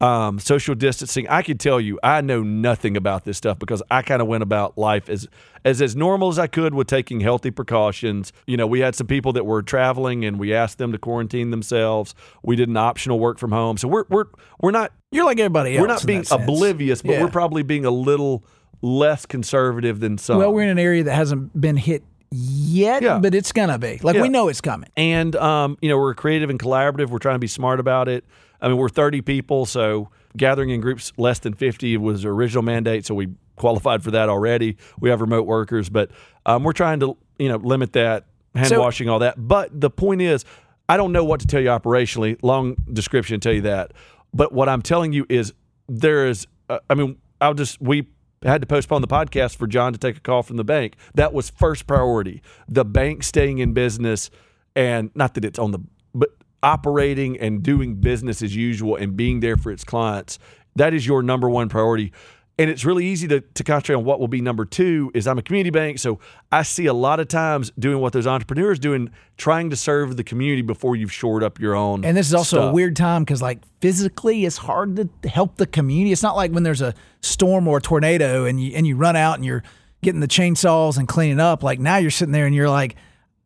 um, 0.00 0.38
social 0.38 0.74
distancing. 0.74 1.26
I 1.28 1.42
can 1.42 1.58
tell 1.58 1.80
you, 1.80 1.98
I 2.02 2.20
know 2.20 2.42
nothing 2.42 2.96
about 2.96 3.24
this 3.24 3.36
stuff 3.36 3.58
because 3.58 3.82
I 3.90 4.02
kind 4.02 4.20
of 4.20 4.28
went 4.28 4.42
about 4.42 4.76
life 4.76 5.08
as 5.08 5.26
as 5.64 5.80
as 5.80 5.96
normal 5.96 6.28
as 6.28 6.38
I 6.38 6.46
could 6.46 6.74
with 6.74 6.86
taking 6.86 7.20
healthy 7.20 7.50
precautions. 7.50 8.32
You 8.46 8.56
know, 8.56 8.66
we 8.66 8.80
had 8.80 8.94
some 8.94 9.06
people 9.06 9.32
that 9.34 9.46
were 9.46 9.62
traveling, 9.62 10.24
and 10.24 10.38
we 10.38 10.52
asked 10.52 10.78
them 10.78 10.92
to 10.92 10.98
quarantine 10.98 11.50
themselves. 11.50 12.14
We 12.42 12.56
did 12.56 12.68
an 12.68 12.76
optional 12.76 13.18
work 13.18 13.38
from 13.38 13.52
home, 13.52 13.78
so 13.78 13.88
we're 13.88 14.04
we're 14.08 14.26
we're 14.60 14.70
not. 14.70 14.92
You're 15.12 15.24
like 15.24 15.38
everybody 15.38 15.76
else. 15.76 15.80
We're 15.80 15.86
not 15.86 16.06
being 16.06 16.24
oblivious, 16.30 17.00
but 17.00 17.12
yeah. 17.12 17.22
we're 17.22 17.30
probably 17.30 17.62
being 17.62 17.84
a 17.84 17.90
little 17.90 18.44
less 18.82 19.24
conservative 19.24 20.00
than 20.00 20.18
some. 20.18 20.38
Well, 20.38 20.52
we're 20.52 20.64
in 20.64 20.70
an 20.70 20.78
area 20.78 21.04
that 21.04 21.14
hasn't 21.14 21.58
been 21.58 21.76
hit 21.76 22.04
yet, 22.30 23.02
yeah. 23.02 23.18
but 23.18 23.34
it's 23.34 23.52
gonna 23.52 23.78
be. 23.78 23.98
Like 24.02 24.16
yeah. 24.16 24.22
we 24.22 24.28
know 24.28 24.48
it's 24.48 24.60
coming. 24.60 24.90
And 24.96 25.34
um, 25.36 25.78
you 25.80 25.88
know, 25.88 25.96
we're 25.96 26.14
creative 26.14 26.50
and 26.50 26.58
collaborative. 26.58 27.08
We're 27.08 27.18
trying 27.18 27.36
to 27.36 27.40
be 27.40 27.46
smart 27.46 27.80
about 27.80 28.08
it. 28.08 28.24
I 28.60 28.68
mean, 28.68 28.76
we're 28.76 28.88
30 28.88 29.22
people, 29.22 29.66
so 29.66 30.10
gathering 30.36 30.70
in 30.70 30.80
groups 30.80 31.12
less 31.16 31.38
than 31.38 31.54
50 31.54 31.96
was 31.98 32.22
the 32.22 32.28
original 32.28 32.62
mandate, 32.62 33.06
so 33.06 33.14
we 33.14 33.28
qualified 33.56 34.02
for 34.02 34.10
that 34.12 34.28
already. 34.28 34.76
We 35.00 35.10
have 35.10 35.20
remote 35.20 35.46
workers, 35.46 35.88
but 35.88 36.10
um, 36.44 36.62
we're 36.62 36.72
trying 36.72 37.00
to 37.00 37.16
you 37.38 37.48
know 37.48 37.56
limit 37.56 37.92
that 37.94 38.26
hand 38.54 38.68
so, 38.68 38.80
washing, 38.80 39.08
all 39.08 39.18
that. 39.20 39.34
But 39.36 39.80
the 39.80 39.90
point 39.90 40.22
is, 40.22 40.44
I 40.88 40.96
don't 40.96 41.12
know 41.12 41.24
what 41.24 41.40
to 41.40 41.46
tell 41.46 41.60
you 41.60 41.68
operationally. 41.68 42.38
Long 42.42 42.76
description 42.92 43.40
tell 43.40 43.52
you 43.52 43.62
that, 43.62 43.92
but 44.32 44.52
what 44.52 44.68
I'm 44.68 44.82
telling 44.82 45.12
you 45.12 45.26
is 45.28 45.52
there 45.88 46.26
is. 46.26 46.46
Uh, 46.68 46.80
I 46.90 46.94
mean, 46.94 47.18
I'll 47.40 47.54
just 47.54 47.80
we 47.80 48.06
had 48.42 48.60
to 48.60 48.66
postpone 48.66 49.00
the 49.00 49.08
podcast 49.08 49.56
for 49.56 49.66
John 49.66 49.92
to 49.92 49.98
take 49.98 50.16
a 50.16 50.20
call 50.20 50.42
from 50.42 50.56
the 50.56 50.64
bank. 50.64 50.96
That 51.14 51.32
was 51.32 51.50
first 51.50 51.86
priority. 51.86 52.42
The 52.68 52.84
bank 52.84 53.22
staying 53.22 53.58
in 53.58 53.72
business, 53.72 54.30
and 54.74 55.10
not 55.14 55.34
that 55.34 55.44
it's 55.44 55.58
on 55.58 55.72
the, 55.72 55.78
but 56.14 56.30
operating 56.66 57.38
and 57.38 57.62
doing 57.62 57.94
business 57.94 58.42
as 58.42 58.56
usual 58.56 58.96
and 58.96 59.16
being 59.16 59.38
there 59.38 59.56
for 59.56 59.70
its 59.70 59.84
clients, 59.84 60.40
that 60.74 60.92
is 60.92 61.06
your 61.06 61.22
number 61.22 61.48
one 61.48 61.68
priority. 61.68 62.12
And 62.58 62.68
it's 62.68 62.84
really 62.84 63.06
easy 63.06 63.28
to, 63.28 63.40
to 63.40 63.62
concentrate 63.62 63.94
on 63.96 64.04
what 64.04 64.18
will 64.18 64.28
be 64.28 64.40
number 64.40 64.64
two 64.64 65.12
is 65.14 65.28
I'm 65.28 65.38
a 65.38 65.42
community 65.42 65.70
bank. 65.70 66.00
So 66.00 66.18
I 66.50 66.62
see 66.62 66.86
a 66.86 66.92
lot 66.94 67.20
of 67.20 67.28
times 67.28 67.70
doing 67.78 68.00
what 68.00 68.14
those 68.14 68.26
entrepreneurs 68.26 68.80
doing, 68.80 69.10
trying 69.36 69.70
to 69.70 69.76
serve 69.76 70.16
the 70.16 70.24
community 70.24 70.62
before 70.62 70.96
you've 70.96 71.12
shored 71.12 71.44
up 71.44 71.60
your 71.60 71.76
own. 71.76 72.04
And 72.04 72.16
this 72.16 72.26
is 72.26 72.34
also 72.34 72.56
stuff. 72.56 72.70
a 72.70 72.72
weird 72.72 72.96
time 72.96 73.22
because 73.22 73.40
like 73.40 73.60
physically 73.80 74.44
it's 74.44 74.56
hard 74.56 74.96
to 74.96 75.28
help 75.28 75.58
the 75.58 75.66
community. 75.66 76.10
It's 76.12 76.22
not 76.22 76.34
like 76.34 76.50
when 76.50 76.64
there's 76.64 76.82
a 76.82 76.94
storm 77.20 77.68
or 77.68 77.76
a 77.76 77.80
tornado 77.80 78.44
and 78.44 78.60
you 78.60 78.72
and 78.74 78.86
you 78.86 78.96
run 78.96 79.14
out 79.14 79.36
and 79.36 79.44
you're 79.44 79.62
getting 80.02 80.20
the 80.20 80.28
chainsaws 80.28 80.98
and 80.98 81.06
cleaning 81.06 81.38
up. 81.38 81.62
Like 81.62 81.78
now 81.78 81.98
you're 81.98 82.10
sitting 82.10 82.32
there 82.32 82.46
and 82.46 82.54
you're 82.54 82.70
like, 82.70 82.96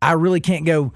I 0.01 0.13
really 0.13 0.39
can't 0.39 0.65
go 0.65 0.93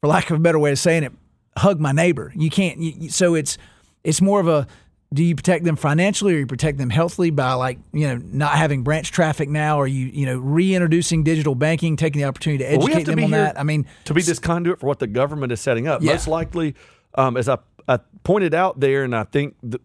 for 0.00 0.08
lack 0.08 0.30
of 0.30 0.36
a 0.36 0.40
better 0.40 0.58
way 0.58 0.70
of 0.72 0.78
saying 0.78 1.04
it, 1.04 1.12
hug 1.58 1.80
my 1.80 1.92
neighbor. 1.92 2.32
You 2.34 2.50
can't. 2.50 2.78
You, 2.78 3.10
so 3.10 3.34
it's 3.34 3.58
it's 4.04 4.20
more 4.20 4.40
of 4.40 4.48
a 4.48 4.66
do 5.12 5.24
you 5.24 5.34
protect 5.34 5.64
them 5.64 5.76
financially 5.76 6.34
or 6.34 6.38
you 6.38 6.46
protect 6.46 6.76
them 6.78 6.90
healthily 6.90 7.30
by 7.30 7.54
like 7.54 7.78
you 7.92 8.06
know 8.06 8.16
not 8.30 8.52
having 8.52 8.82
branch 8.82 9.10
traffic 9.10 9.48
now 9.48 9.78
or 9.78 9.86
you 9.86 10.06
you 10.06 10.26
know 10.26 10.38
reintroducing 10.38 11.22
digital 11.22 11.54
banking 11.54 11.96
taking 11.96 12.20
the 12.20 12.28
opportunity 12.28 12.62
to 12.62 12.70
educate 12.70 13.06
well, 13.06 13.16
them 13.16 13.24
on 13.24 13.30
that 13.30 13.58
i 13.58 13.62
mean 13.62 13.86
to 14.04 14.12
be 14.12 14.22
this 14.22 14.38
conduit 14.38 14.80
for 14.80 14.86
what 14.86 14.98
the 14.98 15.06
government 15.06 15.50
is 15.50 15.60
setting 15.60 15.88
up 15.88 16.02
yeah. 16.02 16.12
most 16.12 16.28
likely 16.28 16.74
um, 17.14 17.38
as 17.38 17.48
I, 17.48 17.56
I 17.88 18.00
pointed 18.22 18.52
out 18.52 18.80
there 18.80 19.02
and 19.02 19.16
i 19.16 19.24
think 19.24 19.56
the, 19.62 19.80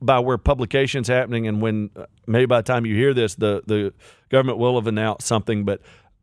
by 0.00 0.20
where 0.20 0.38
publications 0.38 1.08
happening 1.08 1.48
and 1.48 1.60
when 1.60 1.90
uh, 1.96 2.06
maybe 2.26 2.46
by 2.46 2.58
the 2.60 2.72
time 2.72 2.86
you 2.86 2.94
hear 2.94 3.12
this 3.14 3.34
the 3.34 3.62
the 3.66 3.92
government 4.28 4.58
will 4.58 4.76
have 4.76 4.86
announced 4.86 5.26
something 5.26 5.64
but 5.64 5.80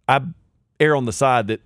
i 0.08 0.22
err 0.80 0.96
on 0.96 1.06
the 1.06 1.14
side 1.14 1.48
that 1.48 1.62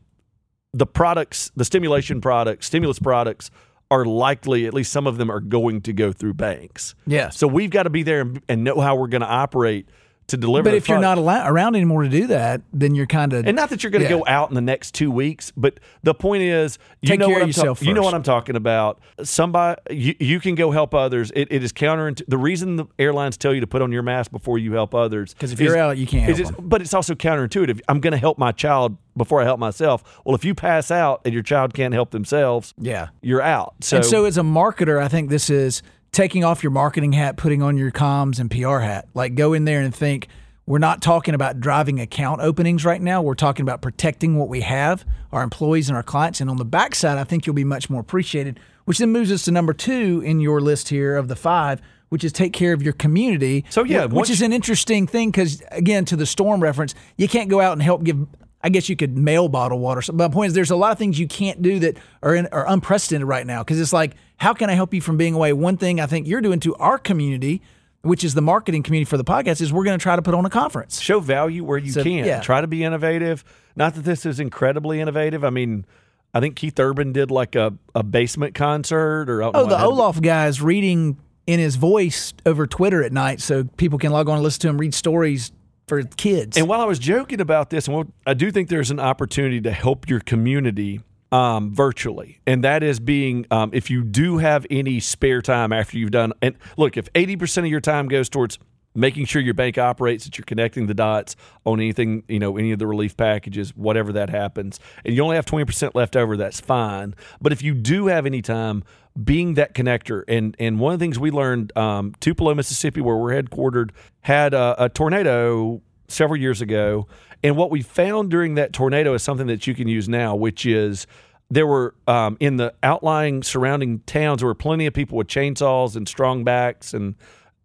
the 0.73 0.85
products, 0.85 1.51
the 1.55 1.65
stimulation 1.65 2.21
products, 2.21 2.67
stimulus 2.67 2.99
products 2.99 3.49
are 3.91 4.05
likely, 4.05 4.67
at 4.67 4.73
least 4.73 4.91
some 4.91 5.07
of 5.07 5.17
them 5.17 5.31
are 5.31 5.39
going 5.39 5.81
to 5.81 5.93
go 5.93 6.11
through 6.11 6.35
banks. 6.35 6.93
Yeah. 7.07 7.29
So 7.29 7.47
we've 7.47 7.71
got 7.71 7.83
to 7.83 7.89
be 7.89 8.03
there 8.03 8.21
and, 8.21 8.41
and 8.47 8.63
know 8.63 8.79
how 8.79 8.95
we're 8.95 9.07
going 9.07 9.21
to 9.21 9.27
operate 9.27 9.89
to 10.29 10.37
deliver. 10.37 10.63
But 10.69 10.73
if 10.75 10.87
you're 10.89 10.99
not 10.99 11.17
allow- 11.17 11.47
around 11.47 11.75
anymore 11.75 12.03
to 12.03 12.09
do 12.09 12.27
that, 12.27 12.61
then 12.73 12.95
you're 12.95 13.05
kind 13.07 13.33
of 13.33 13.45
And 13.47 13.55
not 13.55 13.69
that 13.69 13.83
you're 13.83 13.91
going 13.91 14.03
to 14.03 14.09
Yeah. 14.09 14.17
go 14.17 14.23
out 14.27 14.49
in 14.49 14.55
the 14.55 14.61
next 14.61 14.93
two 14.93 15.11
weeks, 15.11 15.51
but 15.55 15.79
the 16.03 16.13
point 16.13 16.43
is, 16.43 16.77
you 17.01 17.09
Take 17.09 17.19
know 17.19 17.27
care 17.27 17.33
what 17.35 17.41
of 17.41 17.43
I'm 17.43 17.49
yourself 17.49 17.83
You 17.83 17.93
know 17.93 18.01
what 18.01 18.13
I'm 18.13 18.23
talking 18.23 18.55
about. 18.55 18.99
Somebody, 19.23 19.79
you, 19.91 20.15
you 20.19 20.39
can 20.39 20.55
go 20.55 20.71
help 20.71 20.93
others. 20.93 21.31
It, 21.35 21.47
it 21.51 21.63
is 21.63 21.71
counterintuitive. 21.73 22.23
The 22.27 22.37
reason 22.37 22.75
the 22.77 22.85
airlines 22.97 23.37
tell 23.37 23.53
you 23.53 23.61
to 23.61 23.67
put 23.67 23.81
on 23.81 23.91
your 23.91 24.03
mask 24.03 24.31
before 24.31 24.57
you 24.57 24.73
help 24.73 24.95
others, 24.95 25.33
because 25.33 25.51
if 25.51 25.59
you're 25.59 25.77
out, 25.77 25.97
you 25.97 26.07
can't 26.07 26.29
it's- 26.29 26.51
but 26.59 26.81
it's 26.81 26.93
also 26.93 27.13
counterintuitive. 27.15 27.79
I'm 27.87 27.99
going 27.99 28.11
to 28.11 28.17
help 28.17 28.37
my 28.37 28.51
child 28.51 28.97
before 29.17 29.41
I 29.41 29.43
help 29.43 29.59
myself. 29.59 30.03
Well, 30.25 30.35
if 30.35 30.45
you 30.45 30.55
pass 30.55 30.91
out 30.91 31.21
and 31.25 31.33
your 31.33 31.43
child 31.43 31.73
can't 31.73 31.93
help 31.93 32.11
themselves, 32.11 32.73
Yeah. 32.79 33.07
you're 33.21 33.41
out. 33.41 33.73
So, 33.81 33.97
and 33.97 34.05
so 34.05 34.25
as 34.25 34.37
a 34.37 34.41
marketer, 34.41 35.01
I 35.01 35.07
think 35.09 35.29
this 35.29 35.49
is 35.49 35.81
taking 36.11 36.43
off 36.43 36.63
your 36.63 36.71
marketing 36.71 37.13
hat, 37.13 37.37
putting 37.37 37.61
on 37.61 37.77
your 37.77 37.91
comms 37.91 38.39
and 38.39 38.49
PR 38.49 38.79
hat. 38.79 39.07
Like 39.13 39.35
go 39.35 39.53
in 39.53 39.65
there 39.65 39.81
and 39.81 39.93
think 39.93 40.27
we're 40.69 40.77
not 40.77 41.01
talking 41.01 41.33
about 41.33 41.59
driving 41.59 41.99
account 41.99 42.41
openings 42.41 42.85
right 42.85 43.01
now. 43.01 43.23
We're 43.23 43.33
talking 43.33 43.63
about 43.63 43.81
protecting 43.81 44.37
what 44.37 44.49
we 44.49 44.61
have, 44.61 45.03
our 45.31 45.41
employees 45.41 45.89
and 45.89 45.95
our 45.95 46.03
clients. 46.03 46.41
And 46.41 46.49
on 46.49 46.57
the 46.57 46.65
backside, 46.65 47.17
I 47.17 47.23
think 47.23 47.47
you'll 47.47 47.55
be 47.55 47.63
much 47.63 47.89
more 47.89 48.01
appreciated, 48.01 48.59
which 48.85 48.99
then 48.99 49.11
moves 49.11 49.31
us 49.31 49.45
to 49.45 49.51
number 49.51 49.73
two 49.73 50.21
in 50.23 50.39
your 50.39 50.61
list 50.61 50.89
here 50.89 51.15
of 51.17 51.27
the 51.27 51.35
five, 51.35 51.81
which 52.09 52.23
is 52.23 52.31
take 52.31 52.53
care 52.53 52.73
of 52.73 52.83
your 52.83 52.93
community. 52.93 53.65
So, 53.71 53.83
yeah, 53.83 54.05
which 54.05 54.29
is 54.29 54.43
an 54.43 54.53
interesting 54.53 55.07
thing 55.07 55.31
because 55.31 55.63
again, 55.71 56.05
to 56.05 56.15
the 56.15 56.27
storm 56.27 56.61
reference, 56.61 56.93
you 57.17 57.27
can't 57.27 57.49
go 57.49 57.61
out 57.61 57.73
and 57.73 57.81
help 57.81 58.03
give. 58.03 58.27
I 58.61 58.69
guess 58.69 58.89
you 58.89 58.95
could 58.95 59.17
mail 59.17 59.47
bottle 59.47 59.79
water. 59.79 60.01
But 60.07 60.15
my 60.15 60.33
point 60.33 60.47
is, 60.49 60.53
there's 60.53 60.71
a 60.71 60.75
lot 60.75 60.91
of 60.91 60.97
things 60.97 61.17
you 61.17 61.27
can't 61.27 61.61
do 61.61 61.79
that 61.79 61.97
are 62.21 62.35
in, 62.35 62.47
are 62.47 62.67
unprecedented 62.67 63.27
right 63.27 63.45
now 63.47 63.63
because 63.63 63.79
it's 63.79 63.93
like, 63.93 64.15
how 64.37 64.53
can 64.53 64.69
I 64.69 64.73
help 64.73 64.93
you 64.93 64.99
from 65.01 65.15
being 65.17 65.33
away? 65.33 65.53
One 65.53 65.77
thing 65.77 65.99
I 66.01 66.05
think 66.07 66.27
you're 66.27 66.41
doing 66.41 66.59
to 66.61 66.75
our 66.75 66.97
community, 66.97 67.61
which 68.01 68.23
is 68.23 68.33
the 68.33 68.41
marketing 68.41 68.83
community 68.83 69.09
for 69.09 69.15
the 69.17 69.23
podcast, 69.23 69.61
is 69.61 69.71
we're 69.71 69.85
going 69.85 69.97
to 69.97 70.03
try 70.03 70.15
to 70.17 70.21
put 70.21 70.33
on 70.33 70.45
a 70.45 70.49
conference. 70.49 70.99
show 70.99 71.19
value 71.21 71.63
where 71.63 71.77
you 71.77 71.91
So, 71.91 72.03
can. 72.03 72.25
yeah. 72.25 72.41
Try 72.41 72.59
to 72.61 72.67
be 72.67 72.83
innovative. 72.83 73.43
Not 73.77 73.95
that 73.95 74.03
this 74.03 74.25
is 74.25 74.39
incredibly 74.41 74.99
innovative. 74.99 75.43
I 75.45 75.49
mean, 75.51 75.85
I 76.33 76.41
think 76.41 76.55
Keith 76.57 76.77
Urban 76.79 77.13
did 77.13 77.31
like 77.31 77.55
a, 77.55 77.73
a 77.95 78.03
basement 78.03 78.55
concert 78.55 79.29
or 79.29 79.41
Oh, 79.43 79.65
the 79.67 79.81
Olaf 79.81 80.21
guy's 80.21 80.61
reading 80.61 81.17
in 81.47 81.59
his 81.59 81.77
voice 81.77 82.33
over 82.45 82.67
Twitter 82.67 83.01
at 83.03 83.11
night, 83.13 83.41
so 83.41 83.63
people 83.77 83.97
can 83.97 84.11
log 84.11 84.27
on 84.29 84.35
and 84.35 84.43
listen 84.43 84.59
to 84.61 84.67
him 84.69 84.77
read 84.77 84.93
stories 84.93 85.51
for 85.89 86.03
kids. 86.03 86.55
And 86.55 86.67
while 86.67 86.79
I 86.79 86.85
was 86.85 86.99
joking 86.99 87.41
about 87.41 87.69
this, 87.69 87.87
and 87.87 88.13
I 88.25 88.33
do 88.33 88.51
think 88.51 88.69
there's 88.69 88.91
an 88.91 88.99
opportunity 88.99 89.59
to 89.61 89.71
help 89.71 90.07
your 90.07 90.21
community 90.21 91.01
um, 91.31 91.75
virtually, 91.75 92.39
and 92.47 92.63
that 92.63 92.81
is 92.81 92.99
being 92.99 93.45
um, 93.51 93.71
if 93.73 93.89
you 93.89 94.03
do 94.03 94.37
have 94.37 94.65
any 94.69 94.99
spare 94.99 95.41
time 95.41 95.73
after 95.73 95.97
you've 95.97 96.11
done. 96.11 96.33
And 96.41 96.55
look, 96.77 96.95
if 96.95 97.11
80% 97.13 97.59
of 97.59 97.67
your 97.67 97.81
time 97.81 98.07
goes 98.07 98.29
towards 98.29 98.57
making 98.95 99.25
sure 99.25 99.41
your 99.41 99.53
bank 99.53 99.77
operates, 99.77 100.25
that 100.25 100.37
you're 100.37 100.45
connecting 100.45 100.87
the 100.87 100.93
dots 100.93 101.35
on 101.65 101.79
anything, 101.79 102.23
you 102.27 102.39
know, 102.39 102.57
any 102.57 102.71
of 102.71 102.79
the 102.79 102.87
relief 102.87 103.15
packages, 103.15 103.75
whatever 103.75 104.11
that 104.13 104.29
happens, 104.29 104.79
and 105.05 105.15
you 105.15 105.23
only 105.23 105.35
have 105.35 105.45
20% 105.45 105.95
left 105.95 106.15
over, 106.15 106.35
that's 106.35 106.59
fine. 106.59 107.15
But 107.41 107.51
if 107.51 107.61
you 107.61 107.73
do 107.73 108.07
have 108.07 108.25
any 108.25 108.41
time, 108.41 108.83
being 109.21 109.55
that 109.55 109.73
connector, 109.73 110.23
and 110.27 110.55
and 110.59 110.79
one 110.79 110.93
of 110.93 110.99
the 110.99 111.03
things 111.03 111.19
we 111.19 111.31
learned, 111.31 111.75
um, 111.77 112.13
Tupelo, 112.19 112.53
Mississippi, 112.55 113.01
where 113.01 113.17
we're 113.17 113.41
headquartered, 113.41 113.91
had 114.21 114.53
a, 114.53 114.85
a 114.85 114.89
tornado 114.89 115.81
several 116.07 116.39
years 116.39 116.61
ago. 116.61 117.07
And 117.43 117.55
what 117.55 117.71
we 117.71 117.81
found 117.81 118.29
during 118.29 118.55
that 118.55 118.73
tornado 118.73 119.13
is 119.13 119.23
something 119.23 119.47
that 119.47 119.65
you 119.65 119.73
can 119.73 119.87
use 119.87 120.09
now, 120.09 120.35
which 120.35 120.65
is 120.65 121.07
there 121.49 121.65
were 121.65 121.95
um, 122.07 122.37
in 122.39 122.57
the 122.57 122.73
outlying 122.83 123.43
surrounding 123.43 123.99
towns, 124.01 124.39
there 124.39 124.47
were 124.47 124.55
plenty 124.55 124.85
of 124.85 124.93
people 124.93 125.17
with 125.17 125.27
chainsaws 125.27 125.95
and 125.95 126.07
strong 126.07 126.43
backs 126.43 126.93
and 126.93 127.15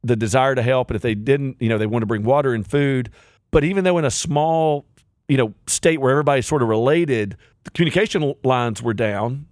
the 0.05 0.17
desire 0.17 0.55
to 0.55 0.63
help. 0.63 0.91
And 0.91 0.97
if 0.97 1.03
they 1.03 1.15
didn't, 1.15 1.57
you 1.61 1.69
know, 1.69 1.79
they 1.79 1.87
want 1.87 2.03
to 2.03 2.07
bring 2.07 2.23
water 2.23 2.55
and 2.55 2.69
food. 2.69 3.11
But 3.51 3.65
even 3.65 3.85
though 3.85 3.99
in 3.99 4.05
a 4.05 4.11
small, 4.11 4.85
you 5.29 5.37
know, 5.37 5.55
state 5.67 6.01
where 6.01 6.11
everybody's 6.11 6.47
sort 6.47 6.63
of 6.63 6.69
related, 6.69 7.37
the 7.65 7.71
communication 7.71 8.35
lines 8.45 8.83
were 8.83 8.95
down. 8.95 9.47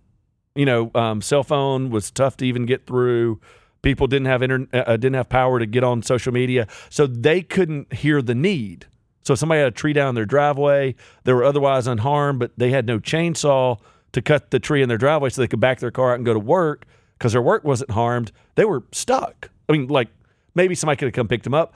You 0.54 0.66
know, 0.66 0.90
um, 0.94 1.22
cell 1.22 1.42
phone 1.42 1.90
was 1.90 2.10
tough 2.10 2.36
to 2.38 2.46
even 2.46 2.66
get 2.66 2.86
through. 2.86 3.40
People 3.80 4.06
didn't 4.06 4.26
have 4.26 4.42
internet, 4.42 4.88
uh, 4.88 4.96
didn't 4.96 5.14
have 5.14 5.28
power 5.28 5.58
to 5.58 5.66
get 5.66 5.82
on 5.82 6.02
social 6.02 6.32
media, 6.32 6.68
so 6.88 7.06
they 7.06 7.42
couldn't 7.42 7.92
hear 7.92 8.22
the 8.22 8.34
need. 8.34 8.86
So 9.24 9.32
if 9.32 9.38
somebody 9.38 9.60
had 9.60 9.68
a 9.68 9.70
tree 9.70 9.92
down 9.92 10.14
their 10.14 10.26
driveway, 10.26 10.94
they 11.24 11.32
were 11.32 11.44
otherwise 11.44 11.86
unharmed, 11.86 12.38
but 12.38 12.52
they 12.56 12.70
had 12.70 12.86
no 12.86 12.98
chainsaw 12.98 13.78
to 14.12 14.22
cut 14.22 14.50
the 14.50 14.60
tree 14.60 14.82
in 14.82 14.88
their 14.88 14.98
driveway 14.98 15.30
so 15.30 15.40
they 15.40 15.48
could 15.48 15.60
back 15.60 15.80
their 15.80 15.90
car 15.90 16.12
out 16.12 16.16
and 16.16 16.26
go 16.26 16.34
to 16.34 16.38
work 16.38 16.86
because 17.18 17.32
their 17.32 17.42
work 17.42 17.64
wasn't 17.64 17.90
harmed. 17.92 18.30
They 18.56 18.64
were 18.64 18.84
stuck. 18.92 19.50
I 19.68 19.72
mean, 19.72 19.88
like 19.88 20.08
maybe 20.54 20.74
somebody 20.74 20.96
could 20.96 21.06
have 21.06 21.14
come 21.14 21.28
picked 21.28 21.44
them 21.44 21.54
up, 21.54 21.74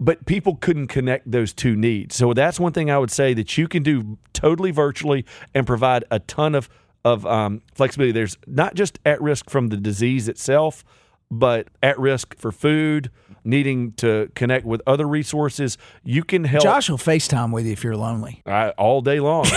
but 0.00 0.24
people 0.26 0.56
couldn't 0.56 0.88
connect 0.88 1.30
those 1.30 1.52
two 1.52 1.74
needs. 1.76 2.14
So 2.14 2.32
that's 2.32 2.60
one 2.60 2.72
thing 2.72 2.90
I 2.90 2.98
would 2.98 3.10
say 3.10 3.34
that 3.34 3.58
you 3.58 3.68
can 3.68 3.82
do 3.82 4.18
totally 4.32 4.70
virtually 4.70 5.24
and 5.54 5.66
provide 5.66 6.04
a 6.10 6.18
ton 6.20 6.54
of 6.54 6.68
of 7.04 7.24
um, 7.26 7.62
flexibility. 7.74 8.12
There's 8.12 8.36
not 8.46 8.74
just 8.74 8.98
at 9.06 9.20
risk 9.22 9.50
from 9.50 9.68
the 9.68 9.76
disease 9.76 10.28
itself, 10.28 10.84
but 11.30 11.68
at 11.82 11.98
risk 11.98 12.36
for 12.38 12.50
food, 12.52 13.10
needing 13.44 13.92
to 13.92 14.30
connect 14.34 14.64
with 14.66 14.82
other 14.86 15.06
resources. 15.06 15.78
You 16.04 16.22
can 16.24 16.44
help 16.44 16.62
Josh 16.62 16.90
will 16.90 16.98
FaceTime 16.98 17.52
with 17.52 17.66
you 17.66 17.72
if 17.72 17.82
you're 17.84 17.96
lonely. 17.96 18.42
I, 18.46 18.70
all 18.70 19.00
day 19.00 19.20
long. 19.20 19.46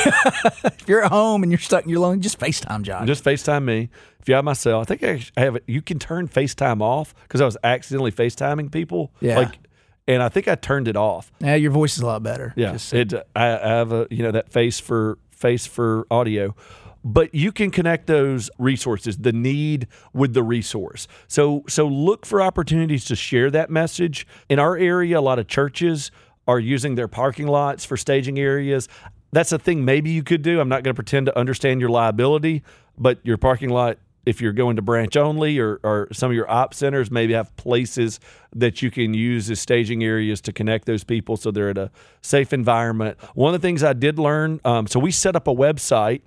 If 0.64 0.88
you're 0.88 1.04
at 1.04 1.12
home 1.12 1.44
and 1.44 1.52
you're 1.52 1.60
stuck 1.60 1.84
and 1.84 1.92
you're 1.92 2.00
lonely, 2.00 2.20
just 2.20 2.40
FaceTime 2.40 2.82
Josh. 2.82 3.06
just 3.06 3.24
FaceTime 3.24 3.64
me. 3.64 3.90
If 4.20 4.28
you 4.28 4.36
have 4.36 4.44
my 4.44 4.54
cell, 4.54 4.82
I 4.82 4.84
think 4.84 5.04
I 5.04 5.24
have 5.40 5.56
it. 5.56 5.64
You 5.68 5.82
can 5.82 6.00
turn 6.00 6.28
FaceTime 6.28 6.82
off 6.82 7.14
because 7.24 7.40
I 7.42 7.46
was 7.46 7.56
accidentally 7.64 8.12
FaceTiming 8.12 8.72
people. 8.72 9.12
Yeah. 9.20 9.38
Like, 9.40 9.60
and 10.08 10.22
I 10.24 10.30
think 10.30 10.48
I 10.48 10.56
turned 10.56 10.88
it 10.88 10.98
off. 10.98 11.32
yeah, 11.40 11.56
your 11.56 11.72
voice 11.72 11.96
is 11.98 12.02
a 12.02 12.06
lot 12.08 12.24
better. 12.24 12.54
Yeah, 12.58 12.74
Just- 12.74 12.94
it. 12.94 13.14
I, 13.36 13.46
I 13.60 13.68
have 13.70 13.92
a 13.92 14.08
you 14.10 14.24
know 14.24 14.32
that 14.32 14.52
face 14.52 14.80
for 14.80 15.18
face 15.32 15.66
for 15.68 16.06
audio, 16.12 16.56
but 17.04 17.34
you 17.34 17.52
can 17.52 17.72
connect 17.72 18.08
those 18.08 18.50
resources, 18.58 19.18
the 19.18 19.34
need 19.34 19.88
with 20.14 20.34
the 20.34 20.44
resource. 20.44 21.08
So 21.28 21.64
so 21.68 21.88
look 21.88 22.26
for 22.26 22.42
opportunities 22.42 23.06
to 23.06 23.16
share 23.16 23.50
that 23.52 23.70
message. 23.70 24.28
In 24.50 24.60
our 24.60 24.78
area, 24.78 25.20
a 25.20 25.22
lot 25.22 25.40
of 25.40 25.48
churches 25.48 26.12
are 26.48 26.60
using 26.60 26.96
their 26.96 27.08
parking 27.08 27.48
lots 27.48 27.86
for 27.86 27.98
staging 27.98 28.40
areas. 28.40 28.88
That's 29.32 29.52
a 29.52 29.60
thing 29.60 29.86
maybe 29.86 30.10
you 30.10 30.24
could 30.24 30.42
do. 30.42 30.60
I'm 30.60 30.70
not 30.70 30.84
going 30.84 30.94
to 30.94 30.98
pretend 30.98 31.28
to 31.28 31.38
understand 31.38 31.80
your 31.80 31.90
liability, 31.90 32.64
but 32.98 33.20
your 33.24 33.38
parking 33.38 33.70
lot 33.70 33.98
if 34.26 34.40
you're 34.40 34.54
going 34.54 34.76
to 34.76 34.82
branch 34.82 35.18
only 35.18 35.58
or, 35.58 35.80
or 35.84 36.08
some 36.12 36.30
of 36.30 36.36
your 36.36 36.50
op 36.50 36.74
centers 36.74 37.10
maybe 37.10 37.34
have 37.34 37.56
places 37.56 38.20
that 38.56 38.82
you 38.82 38.92
can 38.92 39.14
use 39.14 39.50
as 39.50 39.60
staging 39.60 40.04
areas 40.04 40.42
to 40.42 40.54
connect 40.54 40.86
those 40.86 41.04
people 41.04 41.38
so 41.38 41.50
they're 41.50 41.70
at 41.70 41.78
a 41.78 41.90
safe 42.22 42.54
environment. 42.54 43.18
One 43.34 43.54
of 43.54 43.62
the 43.62 43.68
things 43.68 43.84
I 43.84 43.94
did 43.94 44.20
learn, 44.20 44.60
um, 44.64 44.88
so 44.88 45.00
we 45.00 45.12
set 45.12 45.36
up 45.36 45.48
a 45.48 45.54
website. 45.54 46.22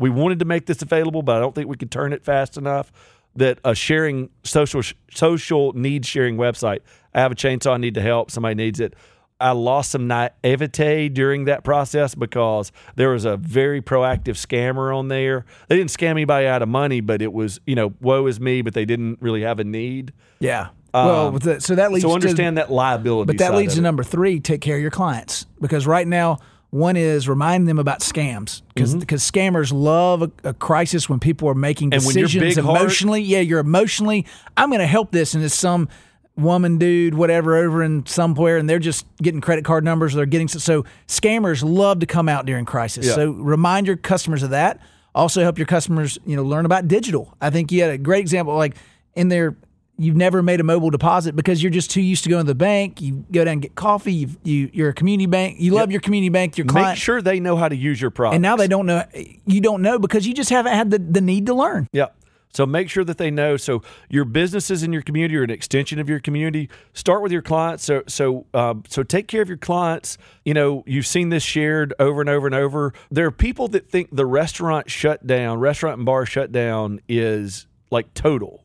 We 0.00 0.10
wanted 0.10 0.38
to 0.40 0.44
make 0.44 0.66
this 0.66 0.82
available, 0.82 1.22
but 1.22 1.36
I 1.36 1.40
don't 1.40 1.54
think 1.54 1.68
we 1.68 1.76
could 1.76 1.90
turn 1.90 2.12
it 2.12 2.24
fast 2.24 2.56
enough. 2.56 2.90
That 3.36 3.60
a 3.64 3.76
sharing 3.76 4.30
social 4.42 4.82
social 5.12 5.72
needs 5.74 6.08
sharing 6.08 6.36
website. 6.36 6.80
I 7.14 7.20
have 7.20 7.30
a 7.30 7.36
chainsaw, 7.36 7.74
I 7.74 7.76
need 7.76 7.94
to 7.94 8.00
help. 8.02 8.30
Somebody 8.32 8.56
needs 8.56 8.80
it. 8.80 8.94
I 9.40 9.52
lost 9.52 9.92
some 9.92 10.06
naivete 10.06 11.08
during 11.10 11.44
that 11.44 11.62
process 11.64 12.14
because 12.14 12.72
there 12.96 13.10
was 13.10 13.24
a 13.24 13.36
very 13.36 13.80
proactive 13.80 14.34
scammer 14.34 14.94
on 14.94 15.08
there. 15.08 15.44
They 15.68 15.76
didn't 15.76 15.90
scam 15.90 16.10
anybody 16.10 16.46
out 16.46 16.60
of 16.60 16.68
money, 16.68 17.00
but 17.00 17.22
it 17.22 17.32
was, 17.32 17.58
you 17.66 17.74
know, 17.74 17.94
woe 18.00 18.26
is 18.26 18.38
me, 18.40 18.62
but 18.62 18.74
they 18.74 18.84
didn't 18.84 19.18
really 19.22 19.42
have 19.42 19.58
a 19.60 19.64
need. 19.64 20.12
yeah. 20.40 20.68
well, 20.92 21.28
Um, 21.28 21.34
with 21.34 21.44
the, 21.44 21.60
so 21.60 21.74
that 21.76 21.90
leads 21.92 22.02
So 22.02 22.08
to 22.08 22.14
understand 22.14 22.58
that 22.58 22.70
liability. 22.70 23.28
But 23.28 23.38
that 23.38 23.54
leads 23.54 23.74
to 23.74 23.80
it. 23.80 23.82
number 23.82 24.02
three: 24.02 24.40
take 24.40 24.60
care 24.60 24.76
of 24.76 24.82
your 24.82 24.90
clients 24.90 25.46
because 25.60 25.86
right 25.86 26.06
now. 26.08 26.38
One 26.70 26.96
is 26.96 27.28
remind 27.28 27.66
them 27.66 27.78
about 27.80 27.98
scams 28.00 28.62
because 28.74 28.94
scammers 29.22 29.72
love 29.72 30.22
a, 30.22 30.30
a 30.44 30.54
crisis 30.54 31.08
when 31.08 31.18
people 31.18 31.48
are 31.48 31.54
making 31.54 31.90
Mm-hmm. 31.90 31.98
And 31.98 32.06
when 32.06 32.16
you're 32.16 32.26
decisions 32.26 32.54
big 32.56 32.64
heart- 32.64 32.80
emotionally. 32.80 33.22
yeah, 33.22 33.40
you're 33.40 33.58
emotionally. 33.58 34.24
I'm 34.56 34.68
going 34.70 34.80
to 34.80 34.86
help 34.86 35.10
this, 35.10 35.34
and 35.34 35.42
it's 35.42 35.54
some 35.54 35.88
woman, 36.36 36.78
dude, 36.78 37.14
whatever, 37.14 37.56
over 37.56 37.82
in 37.82 38.06
somewhere, 38.06 38.56
and 38.56 38.70
they're 38.70 38.78
just 38.78 39.04
getting 39.20 39.40
credit 39.40 39.64
card 39.64 39.84
numbers. 39.84 40.14
They're 40.14 40.26
getting 40.26 40.46
so 40.48 40.84
scammers 41.08 41.62
love 41.68 41.98
to 42.00 42.06
come 42.06 42.28
out 42.28 42.46
during 42.46 42.64
crisis. 42.64 43.06
Yeah. 43.06 43.14
So 43.14 43.32
remind 43.32 43.86
your 43.88 43.96
customers 43.96 44.42
of 44.44 44.50
that. 44.50 44.80
Also 45.12 45.42
help 45.42 45.58
your 45.58 45.66
customers, 45.66 46.18
you 46.24 46.36
know, 46.36 46.44
learn 46.44 46.64
about 46.66 46.86
digital. 46.86 47.34
I 47.40 47.50
think 47.50 47.72
you 47.72 47.82
had 47.82 47.90
a 47.90 47.98
great 47.98 48.20
example, 48.20 48.54
like 48.54 48.76
in 49.16 49.28
their 49.28 49.56
you've 50.00 50.16
never 50.16 50.42
made 50.42 50.60
a 50.60 50.64
mobile 50.64 50.90
deposit 50.90 51.36
because 51.36 51.62
you're 51.62 51.70
just 51.70 51.90
too 51.90 52.00
used 52.00 52.24
to 52.24 52.30
going 52.30 52.44
to 52.44 52.50
the 52.50 52.54
bank. 52.54 53.00
You 53.00 53.24
go 53.30 53.44
down 53.44 53.52
and 53.52 53.62
get 53.62 53.74
coffee. 53.74 54.12
You, 54.14 54.28
you 54.42 54.70
you're 54.72 54.88
a 54.88 54.94
community 54.94 55.26
bank. 55.26 55.60
You 55.60 55.72
love 55.72 55.90
your 55.90 56.00
community 56.00 56.30
bank. 56.30 56.56
Your 56.56 56.66
Make 56.72 56.96
sure 56.96 57.20
they 57.20 57.38
know 57.38 57.56
how 57.56 57.68
to 57.68 57.76
use 57.76 58.00
your 58.00 58.10
product. 58.10 58.34
and 58.36 58.42
now 58.42 58.56
they 58.56 58.68
don't 58.68 58.86
know. 58.86 59.04
You 59.46 59.60
don't 59.60 59.82
know 59.82 59.98
because 59.98 60.26
you 60.26 60.34
just 60.34 60.50
haven't 60.50 60.72
had 60.72 60.90
the, 60.90 60.98
the 60.98 61.20
need 61.20 61.46
to 61.46 61.54
learn. 61.54 61.86
Yeah. 61.92 62.06
So 62.52 62.66
make 62.66 62.90
sure 62.90 63.04
that 63.04 63.16
they 63.16 63.30
know. 63.30 63.56
So 63.56 63.82
your 64.08 64.24
businesses 64.24 64.82
in 64.82 64.92
your 64.92 65.02
community 65.02 65.36
are 65.36 65.44
an 65.44 65.50
extension 65.50 66.00
of 66.00 66.08
your 66.08 66.18
community. 66.18 66.68
Start 66.94 67.22
with 67.22 67.30
your 67.30 67.42
clients. 67.42 67.84
So 67.84 68.02
so 68.08 68.46
um, 68.54 68.82
so 68.88 69.02
take 69.02 69.28
care 69.28 69.42
of 69.42 69.48
your 69.48 69.58
clients. 69.58 70.18
You 70.44 70.54
know 70.54 70.82
you've 70.86 71.06
seen 71.06 71.28
this 71.28 71.42
shared 71.42 71.94
over 71.98 72.20
and 72.20 72.30
over 72.30 72.46
and 72.46 72.54
over. 72.54 72.92
There 73.10 73.26
are 73.26 73.30
people 73.30 73.68
that 73.68 73.88
think 73.88 74.08
the 74.10 74.26
restaurant 74.26 74.90
shutdown, 74.90 75.60
restaurant 75.60 75.98
and 75.98 76.06
bar 76.06 76.26
shutdown 76.26 77.00
is 77.08 77.66
like 77.92 78.14
total, 78.14 78.59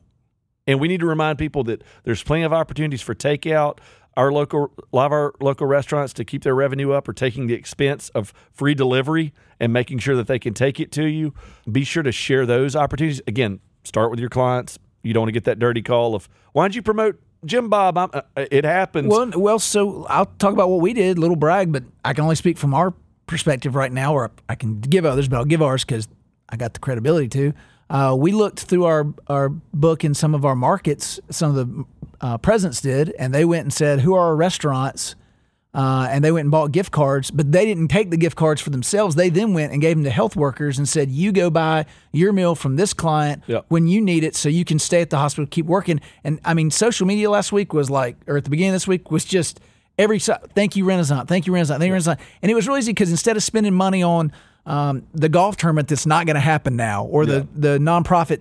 and 0.66 0.80
we 0.80 0.88
need 0.88 1.00
to 1.00 1.06
remind 1.06 1.38
people 1.38 1.64
that 1.64 1.82
there's 2.04 2.22
plenty 2.22 2.44
of 2.44 2.52
opportunities 2.52 3.02
for 3.02 3.14
takeout. 3.14 3.78
our 4.16 4.32
local, 4.32 4.72
a 4.92 4.96
lot 4.96 5.06
of 5.06 5.12
our 5.12 5.34
local 5.40 5.66
restaurants 5.66 6.12
to 6.14 6.24
keep 6.24 6.42
their 6.42 6.54
revenue 6.54 6.92
up 6.92 7.06
are 7.08 7.12
taking 7.12 7.46
the 7.46 7.54
expense 7.54 8.08
of 8.10 8.32
free 8.50 8.74
delivery 8.74 9.32
and 9.60 9.72
making 9.72 9.98
sure 9.98 10.16
that 10.16 10.26
they 10.26 10.38
can 10.38 10.54
take 10.54 10.80
it 10.80 10.90
to 10.92 11.04
you. 11.04 11.34
Be 11.70 11.84
sure 11.84 12.02
to 12.02 12.12
share 12.12 12.46
those 12.46 12.74
opportunities. 12.74 13.20
Again, 13.26 13.60
start 13.84 14.10
with 14.10 14.18
your 14.18 14.30
clients. 14.30 14.78
You 15.02 15.12
don't 15.12 15.22
want 15.22 15.28
to 15.28 15.32
get 15.32 15.44
that 15.44 15.58
dirty 15.58 15.82
call 15.82 16.14
of 16.14 16.28
why 16.52 16.64
don't 16.64 16.74
you 16.74 16.82
promote 16.82 17.20
Jim 17.44 17.68
Bob? 17.68 17.96
Uh, 17.98 18.22
it 18.36 18.64
happens. 18.64 19.08
Well, 19.08 19.30
well, 19.36 19.58
so 19.58 20.04
I'll 20.08 20.26
talk 20.26 20.52
about 20.52 20.70
what 20.70 20.80
we 20.80 20.92
did, 20.94 21.18
little 21.18 21.36
brag, 21.36 21.70
but 21.70 21.84
I 22.04 22.12
can 22.12 22.24
only 22.24 22.36
speak 22.36 22.58
from 22.58 22.74
our 22.74 22.94
perspective 23.26 23.74
right 23.74 23.92
now, 23.92 24.14
or 24.14 24.30
I 24.48 24.54
can 24.54 24.80
give 24.80 25.04
others, 25.04 25.28
but 25.28 25.36
I'll 25.36 25.44
give 25.44 25.62
ours 25.62 25.84
because 25.84 26.08
I 26.48 26.56
got 26.56 26.74
the 26.74 26.80
credibility 26.80 27.28
to. 27.28 27.52
Uh, 27.88 28.16
we 28.18 28.32
looked 28.32 28.60
through 28.60 28.84
our, 28.84 29.06
our 29.28 29.48
book 29.48 30.04
in 30.04 30.14
some 30.14 30.34
of 30.34 30.44
our 30.44 30.56
markets, 30.56 31.20
some 31.30 31.56
of 31.56 31.56
the 31.56 31.84
uh, 32.20 32.38
presidents 32.38 32.80
did, 32.80 33.10
and 33.18 33.34
they 33.34 33.44
went 33.44 33.62
and 33.62 33.72
said, 33.72 34.00
Who 34.00 34.14
are 34.14 34.26
our 34.28 34.36
restaurants? 34.36 35.14
Uh, 35.74 36.08
and 36.10 36.24
they 36.24 36.32
went 36.32 36.44
and 36.44 36.50
bought 36.50 36.72
gift 36.72 36.90
cards, 36.90 37.30
but 37.30 37.52
they 37.52 37.66
didn't 37.66 37.88
take 37.88 38.10
the 38.10 38.16
gift 38.16 38.34
cards 38.34 38.62
for 38.62 38.70
themselves. 38.70 39.14
They 39.14 39.28
then 39.28 39.52
went 39.52 39.72
and 39.72 39.82
gave 39.82 39.94
them 39.94 40.04
to 40.04 40.10
health 40.10 40.34
workers 40.34 40.78
and 40.78 40.88
said, 40.88 41.10
"You 41.10 41.32
go 41.32 41.50
buy 41.50 41.84
your 42.12 42.32
meal 42.32 42.54
from 42.54 42.76
this 42.76 42.94
client 42.94 43.42
Yep. 43.46 43.66
when 43.68 43.86
you 43.86 44.00
need 44.00 44.24
it, 44.24 44.34
so 44.34 44.48
you 44.48 44.64
can 44.64 44.78
stay 44.78 45.02
at 45.02 45.10
the 45.10 45.18
hospital, 45.18 45.46
keep 45.46 45.66
working." 45.66 46.00
And 46.24 46.40
I 46.46 46.54
mean, 46.54 46.70
social 46.70 47.06
media 47.06 47.28
last 47.28 47.52
week 47.52 47.74
was 47.74 47.90
like, 47.90 48.16
or 48.26 48.38
at 48.38 48.44
the 48.44 48.50
beginning 48.50 48.70
of 48.70 48.76
this 48.76 48.88
week 48.88 49.10
was 49.10 49.26
just 49.26 49.60
every 49.98 50.18
thank 50.18 50.76
you 50.76 50.86
Renaissance, 50.86 51.28
thank 51.28 51.46
you 51.46 51.52
Renaissance, 51.52 51.78
thank 51.78 51.88
you 51.88 51.92
Renaissance, 51.92 52.22
and 52.40 52.50
it 52.50 52.54
was 52.54 52.66
really 52.66 52.78
easy 52.78 52.92
because 52.92 53.10
instead 53.10 53.36
of 53.36 53.42
spending 53.42 53.74
money 53.74 54.02
on 54.02 54.32
um, 54.66 55.06
the 55.14 55.28
golf 55.28 55.56
tournament 55.56 55.88
that's 55.88 56.06
not 56.06 56.26
going 56.26 56.34
to 56.34 56.40
happen 56.40 56.76
now, 56.76 57.04
or 57.04 57.24
the 57.24 57.46
the 57.54 57.78
nonprofit 57.78 58.40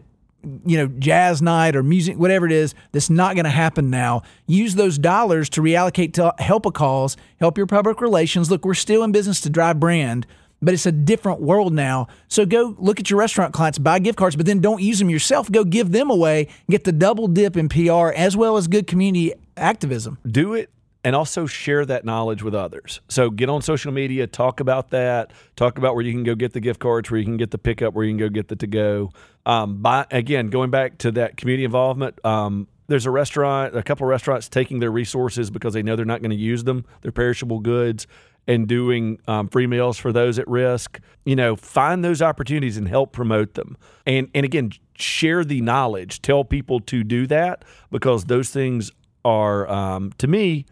you 0.66 0.78
know, 0.78 0.88
jazz 1.00 1.42
night 1.42 1.76
or 1.76 1.84
music, 1.84 2.18
whatever 2.18 2.46
it 2.46 2.52
is, 2.52 2.76
that's 2.92 3.10
not 3.10 3.36
going 3.36 3.46
to 3.46 3.50
happen 3.50 3.90
now. 3.90 4.22
Use 4.46 4.76
those 4.76 4.98
dollars 4.98 5.50
to 5.50 5.62
reallocate 5.62 6.14
to 6.14 6.34
help 6.38 6.66
a 6.66 6.72
cause, 6.72 7.18
help 7.40 7.58
your 7.58 7.68
public 7.68 8.02
relations. 8.02 8.52
Look, 8.52 8.64
we're 8.64 8.74
still 8.74 9.04
in 9.04 9.12
business 9.12 9.42
to 9.42 9.50
drive 9.50 9.80
brand, 9.80 10.28
but 10.62 10.74
it's 10.74 10.86
a 10.86 10.92
different 10.92 11.42
world 11.42 11.74
now. 11.74 12.08
So 12.28 12.46
go 12.46 12.76
look 12.78 13.00
at 13.00 13.10
your 13.10 13.20
restaurant 13.20 13.54
clients, 13.54 13.80
buy 13.80 14.00
gift 14.00 14.18
cards, 14.18 14.36
but 14.36 14.46
then 14.46 14.60
don't 14.60 14.82
use 14.82 15.00
them 15.00 15.10
yourself. 15.10 15.52
Go 15.52 15.64
give 15.64 15.92
them 15.92 16.10
away, 16.10 16.48
get 16.70 16.84
the 16.84 16.92
double 16.92 17.28
dip 17.28 17.58
in 17.58 17.70
PR 17.70 18.10
as 18.16 18.38
well 18.38 18.58
as 18.58 18.68
good 18.68 18.88
community 18.88 19.34
activism. 19.58 20.20
do 20.30 20.54
it 20.54 20.70
and 21.06 21.15
also 21.15 21.46
share 21.46 21.86
that 21.86 22.04
knowledge 22.04 22.41
with 22.41 22.56
others. 22.56 23.00
So 23.10 23.30
get 23.30 23.48
on 23.48 23.62
social 23.62 23.91
media, 23.91 24.26
talk 24.26 24.60
about 24.60 24.89
that, 24.89 25.32
talk 25.56 25.78
about 25.78 25.94
where 25.94 26.04
you 26.04 26.12
can 26.12 26.24
go 26.24 26.34
get 26.34 26.54
the 26.54 26.60
gift 26.60 26.80
cards, 26.80 27.12
where 27.12 27.20
you 27.20 27.26
can 27.26 27.38
get 27.38 27.52
the 27.52 27.60
pickup, 27.60 27.94
where 27.94 28.04
you 28.04 28.12
can 28.12 28.18
go 28.18 28.28
get 28.28 28.48
the 28.48 28.56
to 28.56 28.65
go. 28.65 29.12
Um, 29.46 29.84
by, 29.84 30.08
again, 30.10 30.48
going 30.48 30.72
back 30.72 30.98
to 31.00 31.12
that 31.12 31.38
community 31.38 31.63
involvement, 31.63 32.26
um, 32.26 32.68
there's 32.88 33.06
a 33.06 33.12
restaurant, 33.12 33.78
a 33.78 33.84
couple 33.84 34.08
of 34.08 34.10
restaurants 34.10 34.50
taking 34.50 34.80
their 34.80 34.89
resources 34.89 35.52
because 35.52 35.76
they 35.76 35.84
know 35.84 35.96
they're 35.96 36.06
not 36.06 36.22
going 36.22 36.32
to 36.32 36.36
use 36.36 36.63
them, 36.63 36.84
they're 37.04 37.12
perishable 37.12 37.60
goods, 37.60 38.08
and 38.48 38.68
doing 38.68 39.20
um, 39.28 39.48
free 39.48 39.68
meals 39.68 40.00
for 40.00 40.12
those 40.12 40.39
at 40.39 40.48
risk. 40.48 41.00
You 41.24 41.36
know, 41.36 41.56
find 41.56 42.04
those 42.04 42.24
opportunities 42.24 42.78
and 42.78 42.88
help 42.88 43.12
promote 43.12 43.54
them. 43.54 43.78
And 44.08 44.30
and 44.34 44.44
again, 44.44 44.72
share 44.96 45.44
the 45.44 45.62
knowledge. 45.62 46.24
Tell 46.24 46.44
people 46.44 46.80
to 46.82 47.04
do 47.04 47.28
that 47.28 47.63
because 47.91 48.26
those 48.26 48.50
things 48.50 48.91
are, 49.24 49.68
um, 49.70 50.12
to 50.20 50.28
me, 50.28 50.65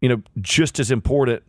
you 0.00 0.08
know, 0.08 0.22
just 0.40 0.78
as 0.78 0.90
important. 0.90 1.42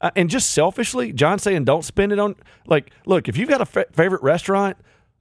Uh, 0.00 0.10
and 0.14 0.30
just 0.30 0.50
selfishly, 0.52 1.12
John 1.12 1.38
saying, 1.38 1.64
don't 1.64 1.84
spend 1.84 2.12
it 2.12 2.18
on 2.18 2.36
like, 2.66 2.92
look, 3.04 3.28
if 3.28 3.36
you've 3.36 3.48
got 3.48 3.60
a 3.60 3.66
fa- 3.66 3.86
favorite 3.92 4.22
restaurant, 4.22 4.76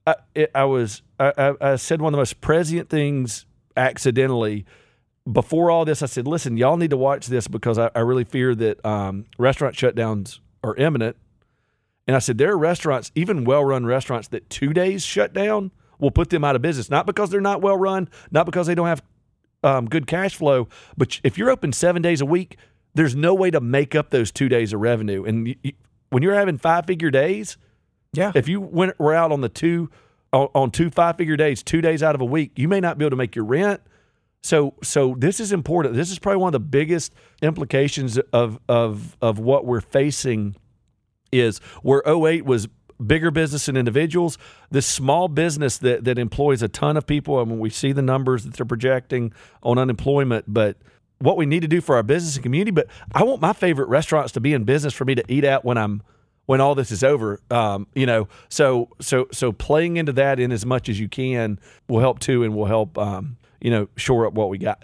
I, 0.06 0.16
it, 0.36 0.52
I 0.54 0.66
was, 0.66 1.02
I, 1.20 1.34
I, 1.38 1.72
I 1.72 1.76
said 1.76 2.02
one 2.02 2.14
of 2.14 2.18
the 2.18 2.22
most 2.22 2.42
prescient 2.42 2.90
things 2.90 3.46
accidentally 3.76 4.66
before 5.32 5.72
all 5.72 5.84
this. 5.84 6.02
I 6.02 6.06
said, 6.06 6.28
listen, 6.28 6.58
y'all 6.58 6.78
need 6.78 6.92
to 6.92 6.98
watch 6.98 7.28
this 7.28 7.48
because 7.48 7.78
I, 7.78 7.90
I 7.96 8.00
really 8.00 8.24
fear 8.24 8.54
that 8.56 8.86
um, 8.86 9.26
restaurant 9.38 9.76
shutdowns 9.76 10.40
are 10.64 10.76
imminent. 10.76 11.18
And 12.08 12.16
I 12.16 12.20
said, 12.20 12.38
there 12.38 12.52
are 12.52 12.58
restaurants, 12.58 13.12
even 13.16 13.44
well 13.44 13.66
run 13.66 13.86
restaurants, 13.86 14.30
that 14.30 14.50
two 14.50 14.74
days 14.74 15.04
shut 15.04 15.34
down 15.34 15.72
will 16.00 16.12
put 16.12 16.30
them 16.30 16.44
out 16.44 16.56
of 16.56 16.62
business. 16.62 16.90
Not 16.90 17.06
because 17.06 17.32
they're 17.32 17.42
not 17.42 17.62
well 17.62 17.78
run, 17.78 18.08
not 18.32 18.46
because 18.46 18.68
they 18.68 18.76
don't 18.76 18.88
have 18.88 19.02
um, 19.64 19.88
good 19.88 20.08
cash 20.08 20.36
flow, 20.36 20.68
but 20.96 21.20
if 21.24 21.38
you're 21.38 21.50
open 21.50 21.74
seven 21.74 22.02
days 22.02 22.22
a 22.22 22.26
week, 22.26 22.58
there's 22.98 23.16
no 23.16 23.34
way 23.34 23.50
to 23.52 23.62
make 23.62 23.96
up 23.96 24.10
those 24.10 24.32
two 24.32 24.50
days 24.50 24.74
of 24.74 24.80
revenue. 24.82 25.24
And 25.24 25.48
you, 25.48 25.56
you, 25.64 25.72
when 26.10 26.24
you're 26.24 26.36
having 26.36 26.58
five 26.58 26.86
figure 26.86 27.12
days, 27.12 27.58
Yeah. 28.14 28.32
if 28.36 28.48
you 28.48 28.60
went 28.60 29.00
were 29.00 29.14
out 29.14 29.32
on 29.32 29.42
the 29.42 29.50
two 29.50 29.90
on, 30.34 30.50
on 30.54 30.72
two 30.72 30.90
five 30.90 31.16
figure 31.18 31.38
days, 31.38 31.64
two 31.64 31.80
days 31.82 32.04
out 32.04 32.16
of 32.16 32.22
a 32.22 32.26
week, 32.26 32.52
you 32.58 32.68
may 32.68 32.80
not 32.80 32.98
be 32.98 33.06
able 33.06 33.12
to 33.12 33.16
make 33.16 33.36
your 33.36 33.46
rent. 33.46 33.82
So 34.44 34.74
so 34.84 35.16
this 35.18 35.40
is 35.40 35.52
important. 35.52 35.96
This 35.96 36.12
is 36.12 36.20
probably 36.20 36.42
one 36.42 36.50
of 36.50 36.54
the 36.62 36.68
biggest 36.68 37.14
implications 37.42 38.18
of 38.34 38.60
of 38.68 39.16
of 39.22 39.40
what 39.40 39.66
we're 39.66 39.82
facing 39.82 40.56
is 41.32 41.60
where 41.82 42.02
08 42.08 42.46
was 42.46 42.68
bigger 43.06 43.30
business 43.30 43.68
and 43.68 43.78
individuals, 43.78 44.38
this 44.72 44.86
small 44.88 45.28
business 45.28 45.78
that 45.80 46.04
that 46.06 46.18
employs 46.18 46.62
a 46.64 46.68
ton 46.68 46.98
of 46.98 47.06
people 47.06 47.40
and 47.40 47.50
when 47.52 47.60
we 47.60 47.70
see 47.70 47.92
the 47.92 48.02
numbers 48.02 48.44
that 48.44 48.54
they're 48.56 48.66
projecting 48.66 49.34
on 49.62 49.78
unemployment, 49.78 50.46
but 50.48 50.78
what 51.20 51.38
we 51.38 51.46
need 51.46 51.62
to 51.62 51.68
do 51.68 51.82
for 51.82 51.96
our 51.96 52.04
business 52.04 52.36
and 52.36 52.44
community, 52.44 52.72
but 52.72 52.88
I 53.14 53.24
want 53.24 53.42
my 53.42 53.54
favorite 53.54 53.88
restaurants 53.88 54.34
to 54.34 54.40
be 54.40 54.54
in 54.54 54.64
business 54.64 54.94
for 54.94 55.06
me 55.06 55.16
to 55.16 55.24
eat 55.28 55.44
at 55.44 55.66
when 55.66 55.78
I'm 55.78 56.04
when 56.46 56.62
all 56.62 56.76
this 56.76 56.92
is 56.92 57.04
over. 57.04 57.40
Um, 57.52 57.88
you 57.94 58.06
know, 58.06 58.28
so 58.50 58.90
so 59.00 59.28
so 59.32 59.52
playing 59.52 59.98
into 59.98 60.14
that 60.14 60.40
in 60.40 60.52
as 60.52 60.66
much 60.66 60.90
as 60.90 61.00
you 61.00 61.08
can 61.10 61.60
will 61.88 62.00
help 62.00 62.20
too, 62.20 62.44
and 62.44 62.56
will 62.56 62.66
help 62.66 62.98
um, 62.98 63.38
you 63.62 63.72
know 63.72 63.88
shore 63.96 64.26
up 64.26 64.34
what 64.34 64.50
we 64.50 64.58
got. 64.58 64.84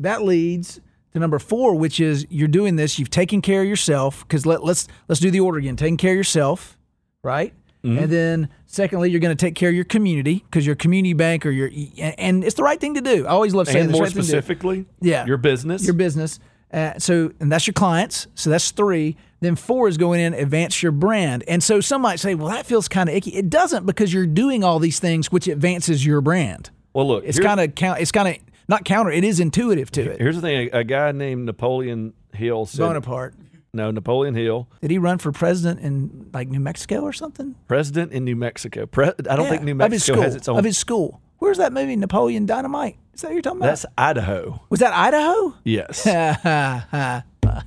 that 0.00 0.22
leads 0.22 0.80
to 1.12 1.18
number 1.18 1.38
four, 1.38 1.74
which 1.74 2.00
is 2.00 2.26
you're 2.30 2.48
doing 2.48 2.76
this. 2.76 2.98
You've 2.98 3.10
taken 3.10 3.40
care 3.40 3.62
of 3.62 3.68
yourself 3.68 4.26
because 4.26 4.44
let, 4.46 4.64
let's 4.64 4.88
let's 5.08 5.20
do 5.20 5.30
the 5.30 5.40
order 5.40 5.58
again. 5.58 5.76
Taking 5.76 5.96
care 5.96 6.12
of 6.12 6.16
yourself, 6.16 6.76
right? 7.22 7.54
And 7.84 8.10
then 8.10 8.48
secondly, 8.66 9.10
you're 9.10 9.20
going 9.20 9.36
to 9.36 9.40
take 9.46 9.54
care 9.54 9.68
of 9.68 9.74
your 9.74 9.84
community 9.84 10.42
because 10.50 10.64
your 10.66 10.74
community 10.74 11.12
bank 11.12 11.44
or 11.44 11.50
your 11.50 11.70
and, 11.98 12.42
it's 12.42 12.54
the 12.54 12.62
right 12.62 12.80
thing 12.80 12.94
to 12.94 13.02
do. 13.02 13.26
I 13.26 13.30
always 13.30 13.54
love 13.54 13.66
saying 13.66 13.80
And 13.84 13.88
this. 13.90 13.94
more 13.94 14.04
right 14.04 14.10
specifically, 14.10 14.86
Yeah. 15.02 15.26
your 15.26 15.36
business. 15.36 15.84
your 15.84 15.92
business. 15.94 16.38
Uh, 16.72 16.98
so, 16.98 17.30
and 17.40 17.52
that's 17.52 17.66
your 17.66 17.74
clients. 17.74 18.26
So 18.34 18.48
that's 18.50 18.70
three. 18.70 19.16
Then 19.40 19.54
four 19.54 19.86
is 19.88 19.96
going 19.98 20.18
in, 20.20 20.32
advance 20.34 20.82
your 20.82 20.90
brand. 20.92 21.44
And 21.46 21.62
so 21.62 21.80
some 21.80 22.00
might 22.02 22.18
say, 22.20 22.34
well, 22.34 22.48
that 22.48 22.64
feels 22.66 22.88
kind 22.88 23.08
of 23.10 23.14
icky. 23.14 23.30
It 23.34 23.50
doesn't 23.50 23.84
because 23.86 24.12
you're 24.12 24.26
doing 24.26 24.64
all 24.64 24.78
these 24.78 24.98
things, 24.98 25.30
which 25.30 25.46
advances 25.46 26.04
your 26.06 26.20
brand. 26.22 26.70
well, 26.94 27.06
look, 27.06 27.24
It's 27.26 27.38
kind 27.38 27.60
of 27.60 27.74
count. 27.74 28.00
It's 28.00 28.10
kind 28.12 28.28
of 28.28 28.36
not 28.66 28.84
counter. 28.86 29.10
It 29.12 29.24
is 29.24 29.38
intuitive 29.40 29.90
to 29.92 30.10
it. 30.10 30.20
Here's 30.20 30.36
the 30.36 30.40
thing: 30.42 30.70
a, 30.72 30.78
a 30.78 30.84
guy 30.84 31.12
named 31.12 31.44
Napoleon 31.44 32.14
Hill 32.32 32.64
said, 32.66 32.80
Bonaparte. 32.80 33.34
"No, 33.74 33.90
Napoleon 33.90 34.34
Hill, 34.34 34.68
Did 34.80 34.90
he 34.90 34.98
run 34.98 35.18
for 35.18 35.32
president 35.32 35.80
in 35.80 36.30
like 36.32 36.48
New 36.48 36.60
Mexico 36.60 37.00
or 37.02 37.12
something? 37.12 37.54
president 37.68 38.12
in 38.12 38.24
New 38.24 38.36
Mexico. 38.36 38.86
Pre- 38.86 39.06
I 39.28 39.36
don't 39.36 39.48
think 39.48 39.62
New 39.62 39.74
Mexico 39.74 40.14
school, 40.14 40.22
has 40.22 40.34
its 40.34 40.48
own. 40.48 40.58
of 40.58 40.64
his 40.64 40.78
school. 40.78 41.20
Where's 41.38 41.58
that 41.58 41.72
movie, 41.72 41.96
Napoleon 41.96 42.46
Dynamite? 42.46 42.96
Is 43.12 43.20
that 43.20 43.28
what 43.28 43.32
you're 43.34 43.42
talking 43.42 43.58
about? 43.58 43.66
that's 43.66 43.86
Idaho. 43.98 44.62
Was 44.70 44.80
that 44.80 44.94
Idaho? 44.94 45.54
Yes. 45.64 46.06
a 46.06 47.24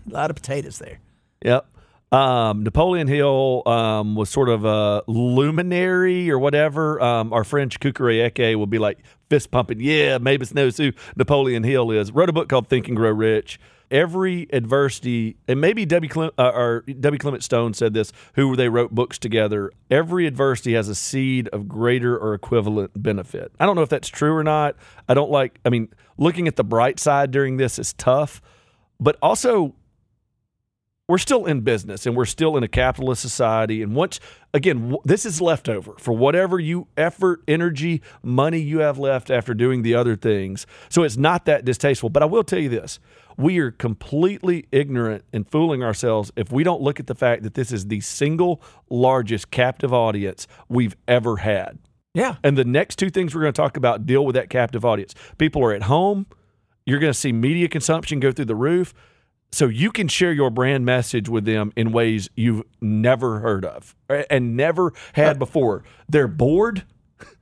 lot 0.07 0.29
of 0.29 0.35
potatoes 0.35 0.79
there. 0.79 0.99
Yep. 1.43 1.67
Um, 2.11 2.63
Napoleon 2.63 3.07
Hill 3.07 3.63
um, 3.65 4.15
was 4.15 4.29
sort 4.29 4.49
of 4.49 4.63
a 4.63 5.03
luminary 5.07 6.31
or 6.31 6.39
whatever. 6.39 7.01
Um, 7.01 7.33
our 7.33 7.43
friend 7.43 7.69
Kukurayeke 7.69 8.55
will 8.55 8.65
be 8.65 8.79
like 8.79 8.99
fist 9.29 9.51
pumping. 9.51 9.79
Yeah, 9.81 10.17
Mabus 10.17 10.53
knows 10.53 10.77
who 10.77 10.93
Napoleon 11.17 11.63
Hill 11.63 11.91
is. 11.91 12.11
Wrote 12.11 12.29
a 12.29 12.33
book 12.33 12.47
called 12.47 12.69
Think 12.69 12.87
and 12.87 12.95
Grow 12.95 13.11
Rich. 13.11 13.59
Every 13.89 14.47
adversity, 14.51 15.37
and 15.47 15.61
maybe 15.61 15.85
W. 15.85 16.09
Clem, 16.09 16.31
uh, 16.37 16.51
or 16.53 16.81
W. 16.81 17.17
Clement 17.17 17.43
Stone 17.43 17.73
said 17.73 17.93
this, 17.93 18.11
who 18.33 18.55
they 18.55 18.67
wrote 18.67 18.91
books 18.91 19.17
together. 19.17 19.71
Every 19.89 20.27
adversity 20.27 20.73
has 20.73 20.89
a 20.89 20.95
seed 20.95 21.47
of 21.49 21.67
greater 21.67 22.17
or 22.17 22.33
equivalent 22.33 23.01
benefit. 23.01 23.51
I 23.59 23.65
don't 23.65 23.75
know 23.75 23.83
if 23.83 23.89
that's 23.89 24.09
true 24.09 24.35
or 24.35 24.43
not. 24.43 24.75
I 25.07 25.13
don't 25.13 25.31
like. 25.31 25.59
I 25.65 25.69
mean, 25.69 25.89
looking 26.17 26.47
at 26.47 26.57
the 26.57 26.63
bright 26.63 26.99
side 26.99 27.31
during 27.31 27.57
this 27.57 27.79
is 27.79 27.93
tough, 27.93 28.41
but 28.99 29.17
also 29.21 29.73
we're 31.07 31.17
still 31.17 31.45
in 31.45 31.61
business 31.61 32.05
and 32.05 32.15
we're 32.15 32.25
still 32.25 32.57
in 32.57 32.63
a 32.63 32.67
capitalist 32.67 33.21
society. 33.21 33.81
And 33.81 33.95
once 33.95 34.19
again, 34.53 34.97
this 35.05 35.25
is 35.25 35.39
leftover 35.39 35.93
for 35.97 36.13
whatever 36.13 36.59
you 36.59 36.87
effort, 36.97 37.41
energy, 37.47 38.01
money 38.21 38.59
you 38.59 38.79
have 38.79 38.99
left 38.99 39.31
after 39.31 39.53
doing 39.53 39.83
the 39.83 39.95
other 39.95 40.17
things. 40.17 40.67
So 40.89 41.03
it's 41.03 41.15
not 41.15 41.45
that 41.45 41.63
distasteful. 41.63 42.09
But 42.09 42.23
I 42.23 42.25
will 42.25 42.43
tell 42.43 42.59
you 42.59 42.69
this 42.69 42.99
we 43.37 43.59
are 43.59 43.71
completely 43.71 44.67
ignorant 44.71 45.23
and 45.31 45.49
fooling 45.49 45.83
ourselves 45.83 46.31
if 46.35 46.51
we 46.51 46.63
don't 46.63 46.81
look 46.81 46.99
at 46.99 47.07
the 47.07 47.15
fact 47.15 47.43
that 47.43 47.53
this 47.53 47.71
is 47.71 47.87
the 47.87 48.01
single 48.01 48.61
largest 48.89 49.51
captive 49.51 49.93
audience 49.93 50.47
we've 50.67 50.95
ever 51.07 51.37
had. 51.37 51.77
Yeah. 52.13 52.37
And 52.43 52.57
the 52.57 52.65
next 52.65 52.97
two 52.97 53.11
things 53.11 53.35
we're 53.35 53.41
going 53.41 53.53
to 53.53 53.61
talk 53.61 53.77
about 53.77 54.07
deal 54.07 54.25
with 54.25 54.35
that 54.35 54.49
captive 54.49 54.83
audience. 54.83 55.13
People 55.37 55.63
are 55.63 55.71
at 55.71 55.83
home. 55.83 56.25
You're 56.85 56.99
going 56.99 57.13
to 57.13 57.19
see 57.19 57.31
media 57.31 57.67
consumption 57.67 58.19
go 58.19 58.31
through 58.31 58.45
the 58.45 58.55
roof. 58.55 58.93
So 59.51 59.67
you 59.67 59.91
can 59.91 60.07
share 60.07 60.33
your 60.33 60.49
brand 60.49 60.85
message 60.85 61.29
with 61.29 61.45
them 61.45 61.71
in 61.75 61.91
ways 61.91 62.29
you've 62.35 62.63
never 62.81 63.39
heard 63.39 63.65
of 63.65 63.95
eh, 64.09 64.23
and 64.29 64.57
never 64.57 64.93
had 65.13 65.35
uh, 65.35 65.39
before. 65.39 65.83
They're 66.09 66.27
bored. 66.27 66.83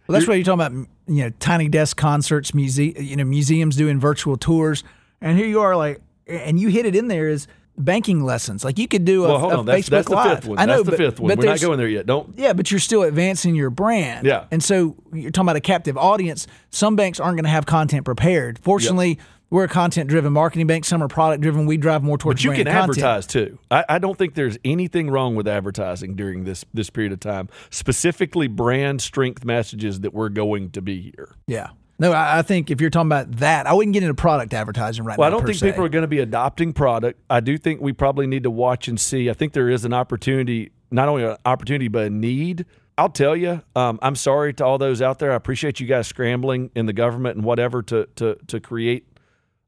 Well, 0.08 0.20
that's 0.20 0.28
why 0.28 0.36
you're 0.36 0.44
talking 0.44 0.66
about. 0.66 0.88
You 1.08 1.26
know, 1.26 1.30
tiny 1.40 1.70
desk 1.70 1.98
concerts, 1.98 2.54
muse- 2.54 2.78
you 2.78 3.16
know, 3.16 3.24
museums 3.24 3.76
doing 3.76 4.00
virtual 4.00 4.38
tours, 4.38 4.84
and 5.26 5.38
here 5.38 5.48
you 5.48 5.60
are, 5.60 5.76
like, 5.76 6.00
and 6.26 6.58
you 6.58 6.70
hit 6.70 6.86
it 6.86 6.96
in 6.96 7.10
there 7.10 7.28
is 7.28 7.48
banking 7.78 8.24
lessons. 8.24 8.64
Like 8.64 8.80
you 8.80 8.88
could 8.88 9.04
do 9.04 9.26
a, 9.26 9.28
Well, 9.28 9.40
hold 9.40 9.52
a 9.54 9.58
on. 9.58 9.66
That's, 9.66 9.90
Facebook 9.90 9.90
that's 9.90 10.08
the 10.08 10.16
Live. 10.16 10.38
fifth 10.40 10.48
one. 10.48 10.60
I 10.60 10.66
know, 10.66 10.76
that's 10.78 10.86
the 10.86 10.92
but, 10.92 10.98
fifth 10.98 11.20
one. 11.20 11.28
but 11.30 11.38
We're 11.40 11.46
not 11.46 11.60
going 11.60 11.78
there 11.78 11.90
yet. 11.90 12.06
Don't. 12.06 12.34
Yeah, 12.38 12.54
but 12.54 12.72
you're 12.72 12.80
still 12.80 13.04
advancing 13.04 13.54
your 13.56 13.70
brand. 13.70 14.26
Yeah. 14.26 14.46
And 14.50 14.64
so 14.64 14.96
you're 15.12 15.32
talking 15.32 15.46
about 15.48 15.58
a 15.58 15.62
captive 15.62 15.98
audience. 15.98 16.48
Some 16.70 16.96
banks 16.96 17.20
aren't 17.20 17.36
going 17.36 17.44
to 17.44 17.50
have 17.50 17.66
content 17.66 18.06
prepared. 18.06 18.60
Fortunately, 18.60 19.20
we're 19.50 19.66
a 19.66 19.68
content 19.68 20.10
driven 20.10 20.32
marketing 20.34 20.68
bank. 20.68 20.86
Some 20.86 21.04
are 21.04 21.08
product 21.08 21.42
driven. 21.42 21.66
We 21.66 21.78
drive 21.78 22.02
more 22.02 22.18
towards 22.18 22.40
But 22.40 22.44
you 22.46 22.52
can 22.52 22.66
content. 22.66 22.78
advertise 22.84 23.28
too. 23.28 23.60
I, 23.70 23.84
I 23.90 24.00
don't 24.00 24.18
think 24.18 24.36
there's 24.36 24.58
anything 24.64 25.10
wrong 25.12 25.36
with 25.36 25.48
advertising 25.48 26.16
during 26.16 26.46
this 26.46 26.64
this 26.74 26.90
period 26.90 27.12
of 27.12 27.20
time. 27.20 27.50
Specifically, 27.72 28.48
brand 28.48 29.02
strength 29.02 29.44
messages 29.44 30.00
that 30.00 30.14
we're 30.14 30.30
going 30.30 30.72
to 30.72 30.82
be 30.82 31.02
here. 31.02 31.36
Yeah. 31.46 31.70
No, 31.98 32.12
I, 32.12 32.40
I 32.40 32.42
think 32.42 32.72
if 32.72 32.82
you're 32.82 32.90
talking 32.90 33.08
about 33.08 33.32
that, 33.38 33.68
I 33.68 33.74
wouldn't 33.74 33.94
get 33.94 34.04
into 34.04 34.16
product 34.16 34.54
advertising 34.54 35.06
right 35.06 35.18
now. 35.18 35.22
Well, 35.22 35.28
I 35.28 35.32
don't 35.32 35.46
think 35.46 35.58
se. 35.58 35.70
people 35.70 35.86
are 35.86 35.90
going 35.90 36.04
to 36.04 36.08
be 36.08 36.20
adopting 36.20 36.74
product. 36.74 37.22
I 37.30 37.40
do 37.40 37.58
think 37.58 37.82
we 37.82 37.94
probably 37.94 38.28
need 38.28 38.44
to 38.44 38.52
watch 38.52 38.88
and 38.88 39.00
see. 39.00 39.30
I 39.30 39.34
think 39.34 39.54
there 39.54 39.70
is 39.70 39.86
an 39.86 39.94
opportunity, 39.94 40.72
not 40.92 41.08
only 41.08 41.24
an 41.24 41.38
opportunity, 41.46 41.88
but 41.88 42.08
a 42.08 42.10
need. 42.10 42.66
I'll 42.98 43.10
tell 43.10 43.36
you, 43.36 43.62
um, 43.76 44.00
I'm 44.02 44.16
sorry 44.16 44.54
to 44.56 44.66
all 44.66 44.78
those 44.78 45.02
out 45.02 45.20
there. 45.20 45.32
I 45.32 45.36
appreciate 45.36 45.80
you 45.80 45.88
guys 45.88 46.08
scrambling 46.08 46.72
in 46.76 46.86
the 46.86 46.94
government 46.94 47.38
and 47.38 47.46
whatever 47.46 47.82
to 47.84 48.08
to 48.16 48.38
to 48.48 48.60
create 48.60 49.08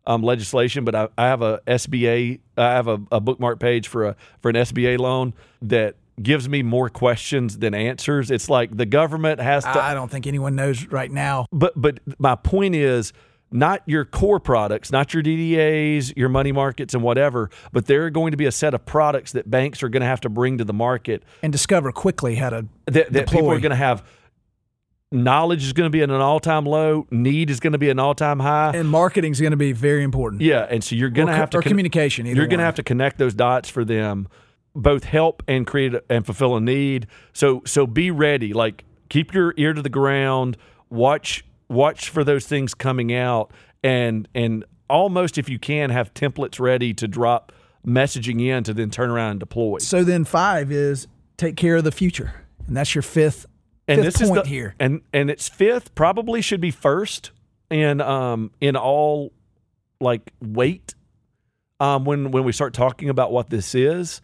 um, 0.06 0.24
legislation. 0.24 0.86
But 0.86 0.96
I, 0.96 1.10
I 1.18 1.26
have 1.28 1.42
a 1.42 1.60
SBA, 1.68 2.40
I 2.58 2.72
have 2.72 2.88
a, 2.88 3.00
a 3.12 3.20
bookmark 3.20 3.60
page 3.60 3.88
for 3.90 4.06
a 4.06 4.16
for 4.42 4.50
an 4.50 4.56
SBA 4.56 4.98
loan 4.98 5.34
that 5.62 5.96
gives 6.22 6.50
me 6.50 6.64
more 6.64 6.90
questions 6.90 7.60
than 7.60 7.74
answers. 7.74 8.32
It's 8.32 8.50
like 8.50 8.76
the 8.76 8.86
government 8.86 9.40
has 9.40 9.64
to 9.64 9.82
I 9.82 9.94
don't 9.94 10.10
think 10.10 10.28
anyone 10.28 10.56
knows 10.56 10.88
right 10.88 11.12
now. 11.12 11.46
but 11.52 11.74
but 11.76 12.00
my 12.20 12.36
point 12.36 12.76
is 12.76 13.14
not 13.52 13.82
your 13.86 14.04
core 14.04 14.40
products, 14.40 14.92
not 14.92 15.14
your 15.14 15.24
DDAs, 15.24 16.16
your 16.18 16.28
money 16.30 16.52
markets 16.52 16.94
and 16.94 17.02
whatever, 17.02 17.50
but 17.72 17.86
there 17.86 18.06
are 18.06 18.10
going 18.10 18.32
to 18.32 18.38
be 18.38 18.46
a 18.46 18.52
set 18.52 18.74
of 18.74 18.86
products 18.86 19.32
that 19.32 19.50
banks 19.50 19.82
are 19.84 19.90
going 19.90 20.02
to 20.02 20.08
have 20.08 20.22
to 20.22 20.30
bring 20.30 20.58
to 20.58 20.66
the 20.66 20.74
market 20.74 21.24
And 21.42 21.52
discover 21.54 21.92
quickly 21.92 22.36
how 22.36 22.50
to 22.50 22.66
that, 22.88 23.14
that 23.14 23.30
people 23.30 23.50
are 23.50 23.60
going 23.60 23.70
to 23.70 23.76
have 23.76 24.04
knowledge 25.12 25.64
is 25.64 25.72
going 25.72 25.86
to 25.86 25.90
be 25.90 26.02
at 26.02 26.10
an 26.10 26.20
all-time 26.20 26.66
low, 26.66 27.08
need 27.10 27.50
is 27.50 27.62
going 27.62 27.72
to 27.72 27.80
be 27.80 27.90
an 27.90 28.00
all-time 28.00 28.40
high. 28.40 28.72
and 28.76 28.90
marketing 28.90 29.32
is 29.32 29.40
going 29.40 29.52
to 29.52 29.58
be 29.58 29.72
very 29.72 30.04
important. 30.04 30.42
yeah, 30.42 30.68
and 30.70 30.84
so 30.84 30.96
you're 30.96 31.10
going 31.10 31.28
to 31.28 31.34
have 31.34 31.50
to 31.52 31.60
or 31.60 31.62
communication, 31.62 32.28
either 32.28 32.36
You're 32.36 32.48
going 32.48 32.60
to 32.60 32.66
have 32.66 32.76
to 32.76 32.84
connect 32.84 33.18
those 33.18 33.34
dots 33.34 33.70
for 33.70 33.86
them, 33.86 34.28
both 34.78 35.04
help 35.04 35.44
and 35.48 35.66
create 35.66 35.94
and 36.10 36.26
fulfill 36.26 36.56
a 36.56 36.62
need. 36.62 37.08
So 37.34 37.62
so 37.66 37.88
be 37.88 38.12
ready. 38.12 38.54
Like 38.54 38.86
keep 39.10 39.34
your 39.34 39.54
ear 39.58 39.74
to 39.74 39.82
the 39.82 39.90
ground. 39.90 40.58
Watch 40.90 41.44
watch 41.70 42.10
for 42.10 42.24
those 42.24 42.46
things 42.46 42.74
coming 42.74 43.14
out, 43.14 43.52
and 43.84 44.28
and 44.34 44.64
almost 44.90 45.38
if 45.38 45.50
you 45.50 45.60
can 45.60 45.90
have 45.90 46.14
templates 46.14 46.60
ready 46.60 46.94
to 46.94 47.08
drop 47.08 47.52
messaging 47.86 48.42
in 48.46 48.64
to 48.64 48.74
then 48.74 48.90
turn 48.90 49.10
around 49.10 49.32
and 49.32 49.40
deploy. 49.40 49.80
So 49.80 50.04
then 50.04 50.24
five 50.24 50.72
is 50.72 51.08
take 51.38 51.58
care 51.58 51.76
of 51.76 51.84
the 51.84 51.92
future, 51.92 52.46
and 52.68 52.78
that's 52.78 52.94
your 52.96 53.02
fifth 53.02 53.46
and 53.88 54.02
fifth 54.02 54.14
this 54.14 54.22
is 54.22 54.30
point 54.30 54.44
the, 54.44 54.50
here. 54.50 54.76
and 54.80 55.02
and 55.14 55.30
it's 55.30 55.50
fifth 55.50 55.96
probably 55.96 56.42
should 56.42 56.62
be 56.62 56.72
first 56.72 57.32
in 57.70 58.00
um 58.02 58.52
in 58.62 58.76
all 58.76 59.34
like 60.00 60.32
weight 60.42 60.94
um 61.80 62.06
when 62.06 62.32
when 62.32 62.44
we 62.44 62.52
start 62.52 62.74
talking 62.74 63.10
about 63.10 63.32
what 63.32 63.50
this 63.50 63.76
is 63.76 64.22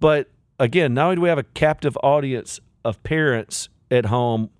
but 0.00 0.30
again 0.58 0.94
not 0.94 1.04
only 1.04 1.16
do 1.16 1.22
we 1.22 1.28
have 1.28 1.38
a 1.38 1.44
captive 1.44 1.96
audience 2.02 2.60
of 2.84 3.02
parents 3.02 3.68
at 3.90 4.06
home 4.06 4.50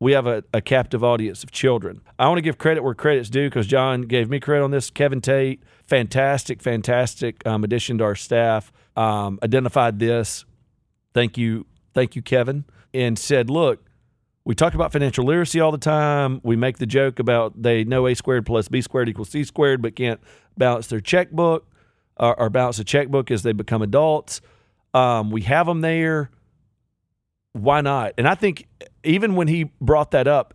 we 0.00 0.12
have 0.12 0.26
a, 0.26 0.44
a 0.54 0.60
captive 0.60 1.02
audience 1.02 1.42
of 1.42 1.50
children. 1.50 2.00
I 2.20 2.28
want 2.28 2.38
to 2.38 2.42
give 2.42 2.56
credit 2.56 2.84
where 2.84 2.94
credit's 2.94 3.30
due 3.30 3.48
because 3.48 3.66
john 3.66 4.02
gave 4.02 4.30
me 4.30 4.40
credit 4.40 4.64
on 4.64 4.70
this. 4.70 4.90
Kevin 4.90 5.20
tate 5.20 5.62
fantastic 5.86 6.62
fantastic 6.62 7.44
um, 7.46 7.64
addition 7.64 7.98
to 7.98 8.04
our 8.04 8.14
staff 8.14 8.72
um, 8.96 9.38
identified 9.42 9.98
this. 9.98 10.44
Thank 11.14 11.36
you 11.38 11.66
thank 11.94 12.16
you 12.16 12.22
kevin. 12.22 12.64
And 12.94 13.18
said 13.18 13.50
look 13.50 13.84
we 14.44 14.54
talk 14.54 14.72
about 14.74 14.92
financial 14.92 15.26
literacy 15.26 15.60
all 15.60 15.72
the 15.72 15.76
time. 15.76 16.40
We 16.42 16.56
make 16.56 16.78
the 16.78 16.86
joke 16.86 17.18
about 17.18 17.62
they 17.62 17.84
know 17.84 18.06
a 18.06 18.14
squared 18.14 18.46
plus 18.46 18.68
b 18.68 18.80
squared 18.80 19.08
equals 19.08 19.30
c 19.30 19.44
squared 19.44 19.82
but 19.82 19.96
can't 19.96 20.20
balance 20.56 20.86
their 20.86 21.00
checkbook 21.00 21.66
or, 22.16 22.38
or 22.38 22.50
balance 22.50 22.78
a 22.78 22.84
checkbook 22.84 23.30
as 23.30 23.42
they 23.42 23.52
become 23.52 23.82
adults 23.82 24.40
um, 24.94 25.30
we 25.30 25.42
have 25.42 25.66
them 25.66 25.80
there 25.80 26.30
why 27.52 27.80
not 27.80 28.12
and 28.18 28.28
i 28.28 28.34
think 28.34 28.66
even 29.04 29.34
when 29.34 29.48
he 29.48 29.64
brought 29.80 30.10
that 30.10 30.26
up 30.26 30.54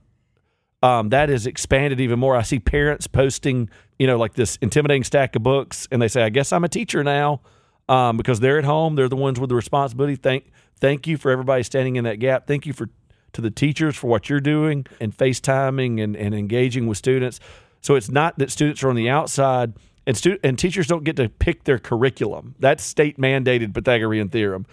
um, 0.83 1.09
that 1.09 1.29
has 1.29 1.47
expanded 1.47 2.01
even 2.01 2.19
more. 2.19 2.35
I 2.35 2.41
see 2.41 2.59
parents 2.59 3.07
posting, 3.07 3.69
you 3.97 4.05
know, 4.05 4.17
like 4.17 4.33
this 4.33 4.57
intimidating 4.57 5.05
stack 5.05 5.33
of 5.33 5.41
books, 5.41 5.87
and 5.89 6.01
they 6.01 6.09
say, 6.09 6.23
"I 6.23 6.29
guess 6.29 6.51
I'm 6.51 6.65
a 6.65 6.69
teacher 6.69 7.05
now," 7.05 7.39
um, 7.87 8.17
because 8.17 8.41
they're 8.41 8.59
at 8.59 8.65
home. 8.65 8.95
They're 8.95 9.07
the 9.07 9.15
ones 9.15 9.39
with 9.39 9.49
the 9.49 9.55
responsibility. 9.55 10.17
Thank, 10.17 10.51
thank 10.81 11.07
you 11.07 11.15
for 11.15 11.31
everybody 11.31 11.63
standing 11.63 11.95
in 11.95 12.03
that 12.03 12.19
gap. 12.19 12.47
Thank 12.47 12.65
you 12.65 12.73
for 12.73 12.89
to 13.31 13.41
the 13.41 13.49
teachers 13.49 13.95
for 13.95 14.07
what 14.07 14.29
you're 14.29 14.41
doing 14.41 14.85
and 14.99 15.17
FaceTiming 15.17 16.03
and, 16.03 16.15
and 16.15 16.35
engaging 16.35 16.85
with 16.85 16.97
students. 16.99 17.39
So 17.81 17.95
it's 17.95 18.11
not 18.11 18.37
that 18.37 18.51
students 18.51 18.83
are 18.83 18.89
on 18.89 18.95
the 18.95 19.09
outside 19.09 19.73
and 20.05 20.17
stu- 20.17 20.39
and 20.43 20.57
teachers 20.57 20.87
don't 20.87 21.03
get 21.03 21.15
to 21.17 21.29
pick 21.29 21.63
their 21.63 21.79
curriculum. 21.79 22.55
That's 22.59 22.83
state 22.83 23.17
mandated 23.17 23.73
Pythagorean 23.73 24.29
theorem. 24.29 24.65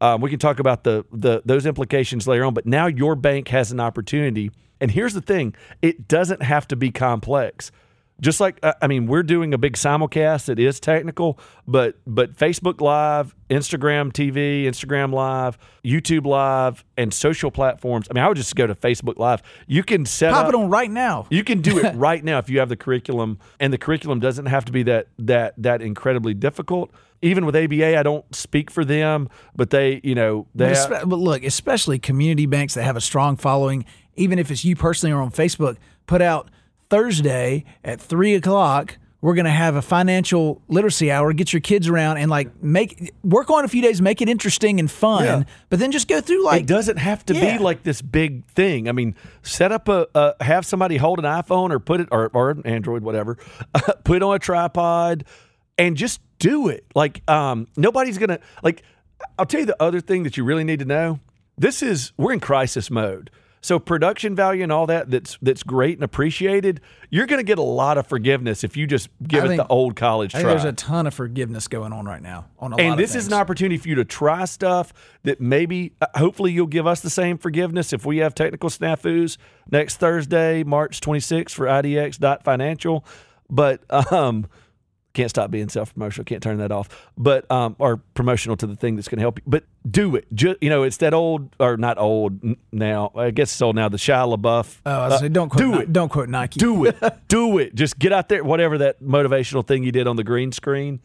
Um, 0.00 0.20
we 0.20 0.28
can 0.28 0.38
talk 0.38 0.58
about 0.58 0.84
the, 0.84 1.04
the 1.10 1.42
those 1.44 1.64
implications 1.66 2.28
later 2.28 2.44
on, 2.44 2.54
but 2.54 2.66
now 2.66 2.86
your 2.86 3.14
bank 3.14 3.48
has 3.48 3.72
an 3.72 3.80
opportunity. 3.80 4.50
And 4.80 4.90
here's 4.90 5.14
the 5.14 5.22
thing: 5.22 5.54
it 5.80 6.06
doesn't 6.08 6.42
have 6.42 6.68
to 6.68 6.76
be 6.76 6.90
complex. 6.90 7.70
Just 8.20 8.40
like 8.40 8.58
uh, 8.62 8.72
I 8.80 8.86
mean, 8.86 9.06
we're 9.06 9.22
doing 9.22 9.52
a 9.52 9.58
big 9.58 9.74
simulcast 9.74 10.48
It 10.48 10.58
is 10.58 10.80
technical, 10.80 11.38
but 11.68 11.96
but 12.06 12.34
Facebook 12.34 12.80
Live, 12.80 13.34
Instagram 13.50 14.10
TV, 14.10 14.64
Instagram 14.64 15.12
Live, 15.12 15.58
YouTube 15.84 16.24
Live, 16.24 16.82
and 16.96 17.12
social 17.12 17.50
platforms. 17.50 18.06
I 18.10 18.14
mean, 18.14 18.24
I 18.24 18.28
would 18.28 18.38
just 18.38 18.56
go 18.56 18.66
to 18.66 18.74
Facebook 18.74 19.18
Live. 19.18 19.42
You 19.66 19.82
can 19.82 20.06
set 20.06 20.32
Pop 20.32 20.44
up, 20.46 20.48
it 20.48 20.54
on 20.54 20.70
right 20.70 20.90
now. 20.90 21.26
you 21.30 21.44
can 21.44 21.60
do 21.60 21.78
it 21.78 21.92
right 21.94 22.24
now 22.24 22.38
if 22.38 22.48
you 22.48 22.58
have 22.58 22.70
the 22.70 22.76
curriculum, 22.76 23.38
and 23.60 23.70
the 23.70 23.78
curriculum 23.78 24.18
doesn't 24.18 24.46
have 24.46 24.64
to 24.64 24.72
be 24.72 24.82
that 24.84 25.08
that 25.18 25.52
that 25.58 25.82
incredibly 25.82 26.32
difficult. 26.32 26.90
Even 27.22 27.44
with 27.46 27.56
ABA, 27.56 27.98
I 27.98 28.02
don't 28.02 28.34
speak 28.34 28.70
for 28.70 28.84
them, 28.84 29.28
but 29.54 29.70
they, 29.70 30.00
you 30.04 30.14
know, 30.14 30.46
they. 30.54 30.72
But, 30.72 31.00
have- 31.00 31.08
but 31.08 31.16
look, 31.18 31.44
especially 31.44 31.98
community 31.98 32.46
banks 32.46 32.74
that 32.74 32.84
have 32.84 32.96
a 32.96 33.00
strong 33.00 33.36
following, 33.36 33.84
even 34.16 34.38
if 34.38 34.50
it's 34.50 34.64
you 34.64 34.74
personally 34.76 35.12
or 35.12 35.20
on 35.20 35.30
Facebook, 35.30 35.76
put 36.06 36.22
out 36.22 36.50
Thursday 36.90 37.64
at 37.84 38.00
three 38.00 38.34
o'clock. 38.34 38.98
We're 39.22 39.34
going 39.34 39.46
to 39.46 39.50
have 39.50 39.74
a 39.74 39.82
financial 39.82 40.62
literacy 40.68 41.10
hour. 41.10 41.32
Get 41.32 41.52
your 41.52 41.60
kids 41.60 41.88
around 41.88 42.18
and 42.18 42.30
like 42.30 42.62
make 42.62 43.12
work 43.24 43.50
on 43.50 43.64
a 43.64 43.68
few 43.68 43.82
days, 43.82 44.00
make 44.00 44.22
it 44.22 44.28
interesting 44.28 44.78
and 44.78 44.88
fun. 44.88 45.24
Yeah. 45.24 45.42
But 45.68 45.80
then 45.80 45.90
just 45.90 46.06
go 46.06 46.20
through 46.20 46.44
like 46.44 46.60
it 46.62 46.66
doesn't 46.68 46.98
have 46.98 47.24
to 47.26 47.34
Yeah. 47.34 47.56
be 47.56 47.64
like 47.64 47.82
this 47.82 48.02
big 48.02 48.46
thing. 48.50 48.88
I 48.88 48.92
mean, 48.92 49.16
set 49.42 49.72
up 49.72 49.88
a, 49.88 50.06
a 50.14 50.44
have 50.44 50.64
somebody 50.64 50.96
hold 50.96 51.18
an 51.18 51.24
iPhone 51.24 51.70
or 51.72 51.80
put 51.80 52.00
it 52.02 52.08
or, 52.12 52.30
or 52.34 52.50
an 52.50 52.62
Android, 52.66 53.02
whatever, 53.02 53.36
put 54.04 54.16
it 54.18 54.22
on 54.22 54.36
a 54.36 54.38
tripod, 54.38 55.24
and 55.76 55.96
just 55.96 56.20
do 56.38 56.68
it. 56.68 56.84
Like 56.94 57.28
um, 57.28 57.66
nobody's 57.76 58.18
gonna 58.18 58.38
like. 58.62 58.82
I'll 59.38 59.46
tell 59.46 59.60
you 59.60 59.66
the 59.66 59.82
other 59.82 60.00
thing 60.00 60.22
that 60.24 60.36
you 60.36 60.44
really 60.44 60.62
need 60.62 60.80
to 60.80 60.84
know. 60.84 61.20
This 61.58 61.82
is 61.82 62.12
we're 62.18 62.32
in 62.34 62.38
crisis 62.40 62.90
mode. 62.90 63.30
So 63.66 63.80
production 63.80 64.36
value 64.36 64.62
and 64.62 64.70
all 64.70 64.86
that 64.86 65.10
that's 65.10 65.38
that's 65.42 65.64
great 65.64 65.96
and 65.96 66.04
appreciated. 66.04 66.80
You're 67.10 67.26
going 67.26 67.40
to 67.40 67.44
get 67.44 67.58
a 67.58 67.62
lot 67.62 67.98
of 67.98 68.06
forgiveness 68.06 68.62
if 68.62 68.76
you 68.76 68.86
just 68.86 69.08
give 69.26 69.42
I 69.42 69.46
it 69.46 69.48
think- 69.48 69.62
the 69.62 69.66
old 69.66 69.96
college 69.96 70.30
try. 70.30 70.44
there's 70.44 70.62
a 70.62 70.72
ton 70.72 71.08
of 71.08 71.14
forgiveness 71.14 71.66
going 71.66 71.92
on 71.92 72.04
right 72.04 72.22
now 72.22 72.44
on 72.60 72.74
a 72.74 72.76
and 72.76 72.96
this 72.96 73.16
is 73.16 73.26
an 73.26 73.32
opportunity 73.32 73.76
for 73.76 73.88
you 73.88 73.96
to 73.96 74.04
try 74.04 74.44
stuff 74.44 74.92
that 75.24 75.40
maybe 75.40 75.94
uh, 76.00 76.06
hopefully 76.14 76.52
you'll 76.52 76.68
give 76.68 76.86
us 76.86 77.00
the 77.00 77.10
same 77.10 77.38
forgiveness 77.38 77.92
if 77.92 78.06
we 78.06 78.18
have 78.18 78.36
technical 78.36 78.70
snafus 78.70 79.36
next 79.68 79.96
thursday 79.96 80.62
march 80.62 81.00
26th 81.00 81.50
for 81.50 81.66
idx.financial 81.66 83.04
but 83.50 83.82
um 84.12 84.46
can't 85.16 85.30
stop 85.30 85.50
being 85.50 85.68
self-promotional 85.68 86.24
can't 86.24 86.42
turn 86.42 86.58
that 86.58 86.70
off 86.70 86.88
but 87.18 87.50
um 87.50 87.74
or 87.78 87.96
promotional 88.14 88.56
to 88.56 88.66
the 88.66 88.76
thing 88.76 88.94
that's 88.96 89.08
going 89.08 89.16
to 89.18 89.22
help 89.22 89.38
you 89.38 89.44
but 89.46 89.64
do 89.90 90.14
it 90.14 90.26
just 90.32 90.56
you 90.62 90.68
know 90.70 90.82
it's 90.84 90.98
that 90.98 91.12
old 91.14 91.54
or 91.58 91.76
not 91.76 91.98
old 91.98 92.38
now 92.72 93.10
i 93.16 93.30
guess 93.30 93.50
it's 93.52 93.62
old 93.62 93.74
now 93.74 93.88
the 93.88 93.96
Shia 93.96 94.36
LaBeouf 94.36 94.80
Oh, 94.86 94.90
I 94.90 95.08
was 95.08 95.22
uh, 95.22 95.28
don't 95.28 95.48
quote 95.48 95.58
do 95.58 95.72
Ni- 95.72 95.78
it 95.82 95.92
Don't 95.92 96.08
quote 96.10 96.28
Nike. 96.28 96.58
do 96.60 96.84
it. 96.84 96.96
Do 97.28 97.58
it. 97.58 97.74
Just 97.74 97.98
get 97.98 98.12
out 98.12 98.28
there, 98.28 98.44
whatever 98.44 98.78
that 98.78 99.02
motivational 99.02 99.66
thing 99.66 99.82
you 99.82 99.90
did 99.92 100.06
on 100.06 100.14
the 100.16 100.22
green 100.24 100.52
screen. 100.52 101.00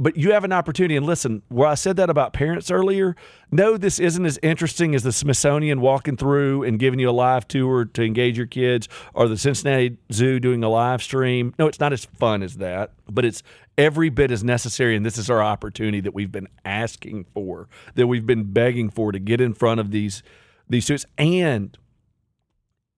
But 0.00 0.16
you 0.16 0.32
have 0.32 0.44
an 0.44 0.52
opportunity. 0.52 0.96
And 0.96 1.04
listen, 1.04 1.42
where 1.48 1.68
I 1.68 1.74
said 1.74 1.96
that 1.96 2.08
about 2.08 2.32
parents 2.32 2.70
earlier, 2.70 3.14
no, 3.52 3.76
this 3.76 4.00
isn't 4.00 4.24
as 4.24 4.38
interesting 4.42 4.94
as 4.94 5.02
the 5.02 5.12
Smithsonian 5.12 5.82
walking 5.82 6.16
through 6.16 6.62
and 6.62 6.78
giving 6.78 6.98
you 6.98 7.10
a 7.10 7.12
live 7.12 7.46
tour 7.46 7.84
to 7.84 8.02
engage 8.02 8.38
your 8.38 8.46
kids 8.46 8.88
or 9.12 9.28
the 9.28 9.36
Cincinnati 9.36 9.98
Zoo 10.10 10.40
doing 10.40 10.64
a 10.64 10.70
live 10.70 11.02
stream. 11.02 11.54
No, 11.58 11.66
it's 11.66 11.80
not 11.80 11.92
as 11.92 12.06
fun 12.06 12.42
as 12.42 12.56
that, 12.56 12.94
but 13.10 13.26
it's 13.26 13.42
every 13.76 14.08
bit 14.08 14.30
as 14.30 14.42
necessary. 14.42 14.96
And 14.96 15.04
this 15.04 15.18
is 15.18 15.28
our 15.28 15.42
opportunity 15.42 16.00
that 16.00 16.14
we've 16.14 16.32
been 16.32 16.48
asking 16.64 17.26
for, 17.34 17.68
that 17.94 18.06
we've 18.06 18.26
been 18.26 18.54
begging 18.54 18.88
for 18.88 19.12
to 19.12 19.18
get 19.18 19.38
in 19.38 19.52
front 19.52 19.80
of 19.80 19.90
these 19.90 20.22
these 20.66 20.84
students. 20.84 21.04
And 21.18 21.76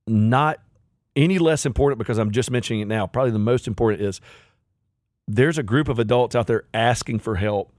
not 0.06 0.60
any 1.16 1.40
less 1.40 1.66
important 1.66 1.98
because 1.98 2.18
I'm 2.18 2.30
just 2.30 2.48
mentioning 2.48 2.80
it 2.80 2.86
now. 2.86 3.08
Probably 3.08 3.32
the 3.32 3.40
most 3.40 3.66
important 3.66 4.02
is 4.02 4.20
there's 5.28 5.58
a 5.58 5.62
group 5.62 5.88
of 5.88 5.98
adults 5.98 6.34
out 6.34 6.46
there 6.46 6.64
asking 6.74 7.20
for 7.20 7.36
help 7.36 7.72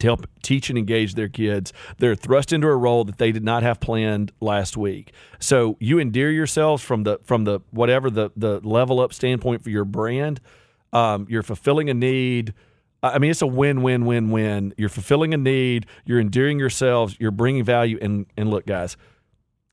to 0.00 0.06
help 0.06 0.26
teach 0.42 0.68
and 0.68 0.78
engage 0.78 1.14
their 1.14 1.28
kids. 1.28 1.72
They're 1.98 2.14
thrust 2.14 2.52
into 2.52 2.66
a 2.66 2.76
role 2.76 3.04
that 3.04 3.18
they 3.18 3.32
did 3.32 3.44
not 3.44 3.62
have 3.62 3.80
planned 3.80 4.32
last 4.40 4.76
week. 4.76 5.12
So 5.38 5.76
you 5.80 5.98
endear 5.98 6.30
yourselves 6.30 6.82
from 6.82 7.04
the 7.04 7.18
from 7.22 7.44
the 7.44 7.60
whatever 7.70 8.10
the 8.10 8.30
the 8.36 8.60
level 8.60 9.00
up 9.00 9.12
standpoint 9.12 9.62
for 9.62 9.70
your 9.70 9.84
brand. 9.84 10.40
Um, 10.92 11.26
you're 11.28 11.42
fulfilling 11.42 11.90
a 11.90 11.94
need. 11.94 12.54
I 13.02 13.18
mean, 13.18 13.30
it's 13.30 13.42
a 13.42 13.46
win, 13.46 13.82
win, 13.82 14.06
win, 14.06 14.30
win. 14.30 14.72
You're 14.78 14.88
fulfilling 14.88 15.34
a 15.34 15.36
need. 15.36 15.86
You're 16.06 16.20
endearing 16.20 16.58
yourselves. 16.58 17.16
You're 17.20 17.30
bringing 17.30 17.64
value. 17.64 17.98
And 18.00 18.26
and 18.36 18.50
look, 18.50 18.66
guys, 18.66 18.96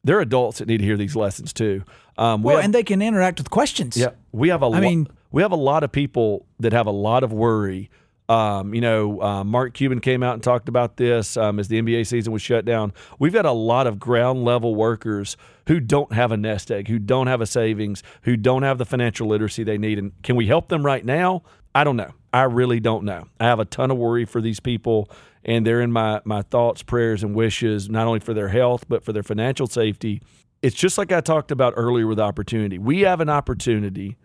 there 0.03 0.17
are 0.17 0.21
adults 0.21 0.59
that 0.59 0.67
need 0.67 0.79
to 0.79 0.85
hear 0.85 0.97
these 0.97 1.15
lessons 1.15 1.53
too. 1.53 1.83
Um, 2.17 2.43
we 2.43 2.47
well, 2.47 2.57
have, 2.57 2.65
and 2.65 2.73
they 2.73 2.83
can 2.83 3.01
interact 3.01 3.39
with 3.39 3.49
questions. 3.49 3.97
Yeah, 3.97 4.11
we 4.31 4.49
have 4.49 4.61
a. 4.61 4.65
I 4.65 4.69
lo- 4.69 4.79
mean, 4.79 5.07
we 5.31 5.41
have 5.41 5.51
a 5.51 5.57
lot 5.57 5.83
of 5.83 5.91
people 5.91 6.45
that 6.59 6.73
have 6.73 6.87
a 6.87 6.91
lot 6.91 7.23
of 7.23 7.31
worry 7.31 7.89
um, 8.31 8.73
you 8.73 8.79
know, 8.79 9.21
uh, 9.21 9.43
Mark 9.43 9.73
Cuban 9.73 9.99
came 9.99 10.23
out 10.23 10.35
and 10.35 10.41
talked 10.41 10.69
about 10.69 10.95
this 10.95 11.35
um, 11.35 11.59
as 11.59 11.67
the 11.67 11.81
NBA 11.81 12.07
season 12.07 12.31
was 12.31 12.41
shut 12.41 12.63
down. 12.63 12.93
We've 13.19 13.33
got 13.33 13.45
a 13.45 13.51
lot 13.51 13.87
of 13.87 13.99
ground 13.99 14.45
level 14.45 14.73
workers 14.73 15.35
who 15.67 15.81
don't 15.81 16.13
have 16.13 16.31
a 16.31 16.37
nest 16.37 16.71
egg, 16.71 16.87
who 16.87 16.97
don't 16.97 17.27
have 17.27 17.41
a 17.41 17.45
savings, 17.45 18.03
who 18.21 18.37
don't 18.37 18.63
have 18.63 18.77
the 18.77 18.85
financial 18.85 19.27
literacy 19.27 19.65
they 19.65 19.77
need. 19.77 19.99
And 19.99 20.13
can 20.23 20.37
we 20.37 20.47
help 20.47 20.69
them 20.69 20.85
right 20.85 21.03
now? 21.03 21.43
I 21.75 21.83
don't 21.83 21.97
know. 21.97 22.13
I 22.31 22.43
really 22.43 22.79
don't 22.79 23.03
know. 23.03 23.27
I 23.37 23.45
have 23.47 23.59
a 23.59 23.65
ton 23.65 23.91
of 23.91 23.97
worry 23.97 24.23
for 24.23 24.39
these 24.39 24.61
people, 24.61 25.11
and 25.43 25.67
they're 25.67 25.81
in 25.81 25.91
my 25.91 26.21
my 26.23 26.41
thoughts, 26.41 26.83
prayers, 26.83 27.23
and 27.23 27.35
wishes, 27.35 27.89
not 27.89 28.07
only 28.07 28.21
for 28.21 28.33
their 28.33 28.47
health 28.47 28.85
but 28.87 29.03
for 29.03 29.11
their 29.11 29.23
financial 29.23 29.67
safety. 29.67 30.21
It's 30.61 30.75
just 30.75 30.97
like 30.97 31.11
I 31.11 31.19
talked 31.19 31.51
about 31.51 31.73
earlier 31.75 32.07
with 32.07 32.19
opportunity. 32.19 32.77
We 32.77 33.01
have 33.01 33.19
an 33.19 33.29
opportunity 33.29 34.15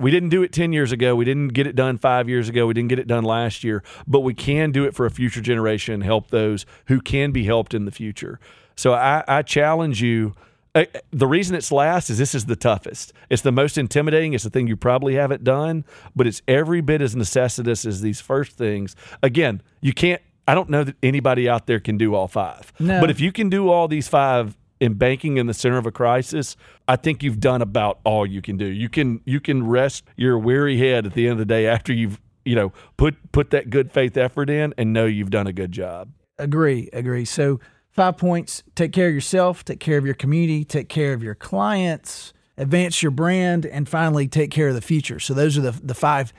we 0.00 0.10
didn't 0.10 0.30
do 0.30 0.42
it 0.42 0.52
10 0.52 0.72
years 0.72 0.92
ago. 0.92 1.14
We 1.14 1.24
didn't 1.24 1.48
get 1.48 1.66
it 1.66 1.76
done 1.76 1.98
five 1.98 2.28
years 2.28 2.48
ago. 2.48 2.66
We 2.66 2.74
didn't 2.74 2.88
get 2.88 2.98
it 2.98 3.06
done 3.06 3.24
last 3.24 3.62
year, 3.62 3.82
but 4.06 4.20
we 4.20 4.34
can 4.34 4.72
do 4.72 4.84
it 4.84 4.94
for 4.94 5.06
a 5.06 5.10
future 5.10 5.40
generation 5.40 6.00
help 6.00 6.30
those 6.30 6.66
who 6.86 7.00
can 7.00 7.30
be 7.30 7.44
helped 7.44 7.74
in 7.74 7.84
the 7.84 7.90
future. 7.90 8.40
So 8.76 8.92
I, 8.92 9.22
I 9.28 9.42
challenge 9.42 10.02
you. 10.02 10.34
Uh, 10.74 10.86
the 11.12 11.26
reason 11.28 11.54
it's 11.54 11.70
last 11.70 12.10
is 12.10 12.18
this 12.18 12.34
is 12.34 12.46
the 12.46 12.56
toughest. 12.56 13.12
It's 13.30 13.42
the 13.42 13.52
most 13.52 13.78
intimidating. 13.78 14.32
It's 14.32 14.42
the 14.42 14.50
thing 14.50 14.66
you 14.66 14.76
probably 14.76 15.14
haven't 15.14 15.44
done, 15.44 15.84
but 16.16 16.26
it's 16.26 16.42
every 16.48 16.80
bit 16.80 17.00
as 17.00 17.14
necessitous 17.14 17.86
as 17.86 18.00
these 18.00 18.20
first 18.20 18.52
things. 18.52 18.96
Again, 19.22 19.62
you 19.80 19.92
can't, 19.92 20.20
I 20.48 20.54
don't 20.54 20.68
know 20.68 20.82
that 20.82 20.96
anybody 21.00 21.48
out 21.48 21.66
there 21.66 21.78
can 21.78 21.96
do 21.96 22.16
all 22.16 22.26
five. 22.26 22.72
No. 22.80 23.00
But 23.00 23.10
if 23.10 23.20
you 23.20 23.30
can 23.30 23.48
do 23.48 23.70
all 23.70 23.86
these 23.86 24.08
five 24.08 24.56
in 24.80 24.94
banking 24.94 25.36
in 25.36 25.46
the 25.46 25.54
center 25.54 25.78
of 25.78 25.86
a 25.86 25.92
crisis, 25.92 26.56
I 26.88 26.96
think 26.96 27.22
you've 27.22 27.40
done 27.40 27.62
about 27.62 28.00
all 28.04 28.26
you 28.26 28.42
can 28.42 28.56
do. 28.56 28.66
You 28.66 28.88
can 28.88 29.20
you 29.24 29.40
can 29.40 29.66
rest 29.66 30.04
your 30.16 30.38
weary 30.38 30.78
head 30.78 31.06
at 31.06 31.14
the 31.14 31.24
end 31.24 31.32
of 31.32 31.38
the 31.38 31.44
day 31.44 31.66
after 31.66 31.92
you've 31.92 32.20
you 32.44 32.54
know 32.54 32.72
put 32.96 33.16
put 33.32 33.50
that 33.50 33.70
good 33.70 33.92
faith 33.92 34.16
effort 34.16 34.50
in 34.50 34.74
and 34.76 34.92
know 34.92 35.06
you've 35.06 35.30
done 35.30 35.46
a 35.46 35.52
good 35.52 35.72
job. 35.72 36.10
Agree, 36.38 36.88
agree. 36.92 37.24
So 37.24 37.60
five 37.90 38.16
points: 38.16 38.62
take 38.74 38.92
care 38.92 39.08
of 39.08 39.14
yourself, 39.14 39.64
take 39.64 39.80
care 39.80 39.98
of 39.98 40.04
your 40.04 40.14
community, 40.14 40.64
take 40.64 40.88
care 40.88 41.12
of 41.12 41.22
your 41.22 41.34
clients, 41.34 42.32
advance 42.58 43.02
your 43.02 43.12
brand, 43.12 43.64
and 43.66 43.88
finally 43.88 44.28
take 44.28 44.50
care 44.50 44.68
of 44.68 44.74
the 44.74 44.82
future. 44.82 45.20
So 45.20 45.34
those 45.34 45.56
are 45.56 45.62
the 45.62 45.72
the 45.72 45.94
five 45.94 46.32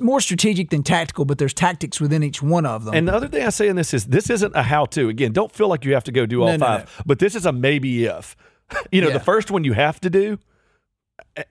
more 0.00 0.20
strategic 0.20 0.70
than 0.70 0.82
tactical, 0.82 1.24
but 1.24 1.38
there's 1.38 1.54
tactics 1.54 2.00
within 2.00 2.22
each 2.22 2.42
one 2.42 2.66
of 2.66 2.84
them. 2.84 2.94
And 2.94 3.08
the 3.08 3.14
other 3.14 3.28
thing 3.28 3.44
I 3.44 3.50
say 3.50 3.68
in 3.68 3.76
this 3.76 3.94
is 3.94 4.06
this 4.06 4.30
isn't 4.30 4.54
a 4.54 4.62
how 4.62 4.86
to. 4.86 5.08
Again, 5.08 5.32
don't 5.32 5.52
feel 5.52 5.68
like 5.68 5.84
you 5.84 5.94
have 5.94 6.04
to 6.04 6.12
go 6.12 6.26
do 6.26 6.42
all 6.42 6.48
no, 6.48 6.58
five, 6.58 6.80
no, 6.80 6.84
no. 6.84 7.02
but 7.06 7.18
this 7.18 7.34
is 7.34 7.46
a 7.46 7.52
maybe 7.52 8.04
if. 8.04 8.36
you 8.92 9.00
know, 9.00 9.08
yeah. 9.08 9.14
the 9.14 9.20
first 9.20 9.50
one 9.50 9.64
you 9.64 9.74
have 9.74 10.00
to 10.00 10.10
do, 10.10 10.38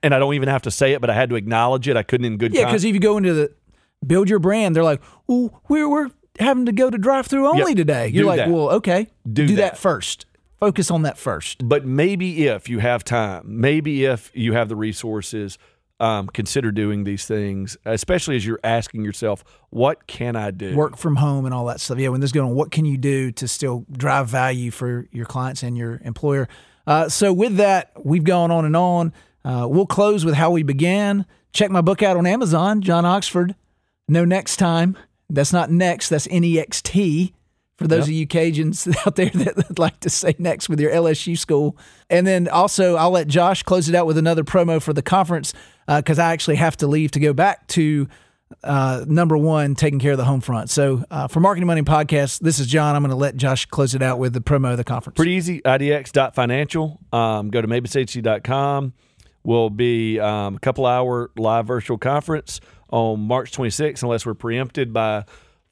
and 0.02 0.14
I 0.14 0.18
don't 0.18 0.34
even 0.34 0.48
have 0.48 0.62
to 0.62 0.70
say 0.70 0.92
it, 0.92 1.00
but 1.00 1.10
I 1.10 1.14
had 1.14 1.30
to 1.30 1.36
acknowledge 1.36 1.88
it. 1.88 1.96
I 1.96 2.02
couldn't 2.02 2.24
in 2.24 2.36
good 2.36 2.54
Yeah, 2.54 2.66
because 2.66 2.84
if 2.84 2.92
you 2.92 3.00
go 3.00 3.16
into 3.16 3.34
the 3.34 3.54
build 4.06 4.28
your 4.28 4.38
brand, 4.38 4.74
they're 4.74 4.84
like, 4.84 5.00
oh, 5.28 5.60
we're, 5.68 5.88
we're 5.88 6.10
having 6.38 6.66
to 6.66 6.72
go 6.72 6.90
to 6.90 6.98
drive 6.98 7.26
through 7.26 7.48
only 7.48 7.72
yep. 7.72 7.76
today. 7.76 8.08
You're 8.08 8.24
do 8.24 8.28
like, 8.28 8.38
that. 8.38 8.50
well, 8.50 8.70
okay, 8.70 9.08
do, 9.30 9.46
do 9.46 9.56
that. 9.56 9.72
that 9.72 9.78
first 9.78 10.26
focus 10.64 10.90
on 10.90 11.02
that 11.02 11.18
first. 11.18 11.66
But 11.66 11.84
maybe 11.84 12.46
if 12.46 12.68
you 12.68 12.78
have 12.78 13.04
time, 13.04 13.60
maybe 13.60 14.04
if 14.04 14.30
you 14.34 14.54
have 14.54 14.68
the 14.68 14.76
resources, 14.76 15.58
um, 16.00 16.26
consider 16.28 16.72
doing 16.72 17.04
these 17.04 17.26
things, 17.26 17.76
especially 17.84 18.36
as 18.36 18.44
you're 18.46 18.60
asking 18.64 19.04
yourself, 19.04 19.44
what 19.70 20.06
can 20.06 20.36
I 20.36 20.50
do? 20.50 20.74
Work 20.74 20.96
from 20.96 21.16
home 21.16 21.44
and 21.44 21.54
all 21.54 21.66
that 21.66 21.80
stuff. 21.80 21.98
Yeah, 21.98 22.08
when 22.08 22.20
this 22.20 22.28
is 22.28 22.32
going 22.32 22.48
on, 22.50 22.54
what 22.54 22.70
can 22.70 22.84
you 22.84 22.96
do 22.96 23.30
to 23.32 23.48
still 23.48 23.86
drive 23.92 24.28
value 24.28 24.70
for 24.70 25.06
your 25.12 25.26
clients 25.26 25.62
and 25.62 25.76
your 25.76 26.00
employer? 26.04 26.48
Uh, 26.86 27.08
so, 27.08 27.32
with 27.32 27.56
that, 27.56 27.92
we've 28.04 28.24
gone 28.24 28.50
on 28.50 28.64
and 28.64 28.76
on. 28.76 29.12
Uh, 29.44 29.66
we'll 29.70 29.86
close 29.86 30.24
with 30.24 30.34
how 30.34 30.50
we 30.50 30.62
began. 30.62 31.26
Check 31.52 31.70
my 31.70 31.80
book 31.80 32.02
out 32.02 32.16
on 32.16 32.26
Amazon, 32.26 32.80
John 32.80 33.04
Oxford. 33.04 33.54
No 34.08 34.24
next 34.24 34.56
time. 34.56 34.96
That's 35.30 35.52
not 35.52 35.70
next, 35.70 36.10
that's 36.10 36.28
N 36.30 36.44
E 36.44 36.58
X 36.58 36.82
T 36.82 37.32
for 37.76 37.88
those 37.88 38.00
yep. 38.00 38.08
of 38.08 38.12
you 38.12 38.26
Cajuns 38.26 38.94
out 39.06 39.16
there 39.16 39.30
that 39.30 39.56
would 39.56 39.78
like 39.78 40.00
to 40.00 40.10
say 40.10 40.34
next 40.38 40.68
with 40.68 40.80
your 40.80 40.92
LSU 40.92 41.36
school. 41.36 41.76
And 42.08 42.26
then 42.26 42.48
also, 42.48 42.96
I'll 42.96 43.10
let 43.10 43.28
Josh 43.28 43.62
close 43.62 43.88
it 43.88 43.94
out 43.94 44.06
with 44.06 44.18
another 44.18 44.44
promo 44.44 44.80
for 44.80 44.92
the 44.92 45.02
conference 45.02 45.52
because 45.86 46.18
uh, 46.18 46.22
I 46.22 46.32
actually 46.32 46.56
have 46.56 46.76
to 46.78 46.86
leave 46.86 47.10
to 47.12 47.20
go 47.20 47.32
back 47.32 47.66
to 47.68 48.08
uh, 48.62 49.04
number 49.08 49.36
one, 49.36 49.74
taking 49.74 49.98
care 49.98 50.12
of 50.12 50.18
the 50.18 50.24
home 50.24 50.40
front. 50.40 50.70
So 50.70 51.04
uh, 51.10 51.28
for 51.28 51.40
Marketing 51.40 51.66
Money 51.66 51.82
Podcast, 51.82 52.40
this 52.40 52.58
is 52.58 52.66
John. 52.66 52.94
I'm 52.94 53.02
going 53.02 53.10
to 53.10 53.16
let 53.16 53.36
Josh 53.36 53.66
close 53.66 53.94
it 53.94 54.02
out 54.02 54.18
with 54.18 54.32
the 54.32 54.40
promo 54.40 54.70
of 54.70 54.76
the 54.76 54.84
conference. 54.84 55.16
Pretty 55.16 55.32
easy. 55.32 55.60
IDX.financial. 55.62 57.00
Um, 57.12 57.50
go 57.50 57.60
to 57.60 57.68
mabushc.com. 57.68 58.92
Will 59.42 59.68
be 59.68 60.18
um, 60.20 60.56
a 60.56 60.58
couple 60.60 60.86
hour 60.86 61.30
live 61.36 61.66
virtual 61.66 61.98
conference 61.98 62.60
on 62.88 63.20
March 63.20 63.52
26th, 63.52 64.02
unless 64.02 64.24
we're 64.24 64.34
preempted 64.34 64.92
by 64.92 65.24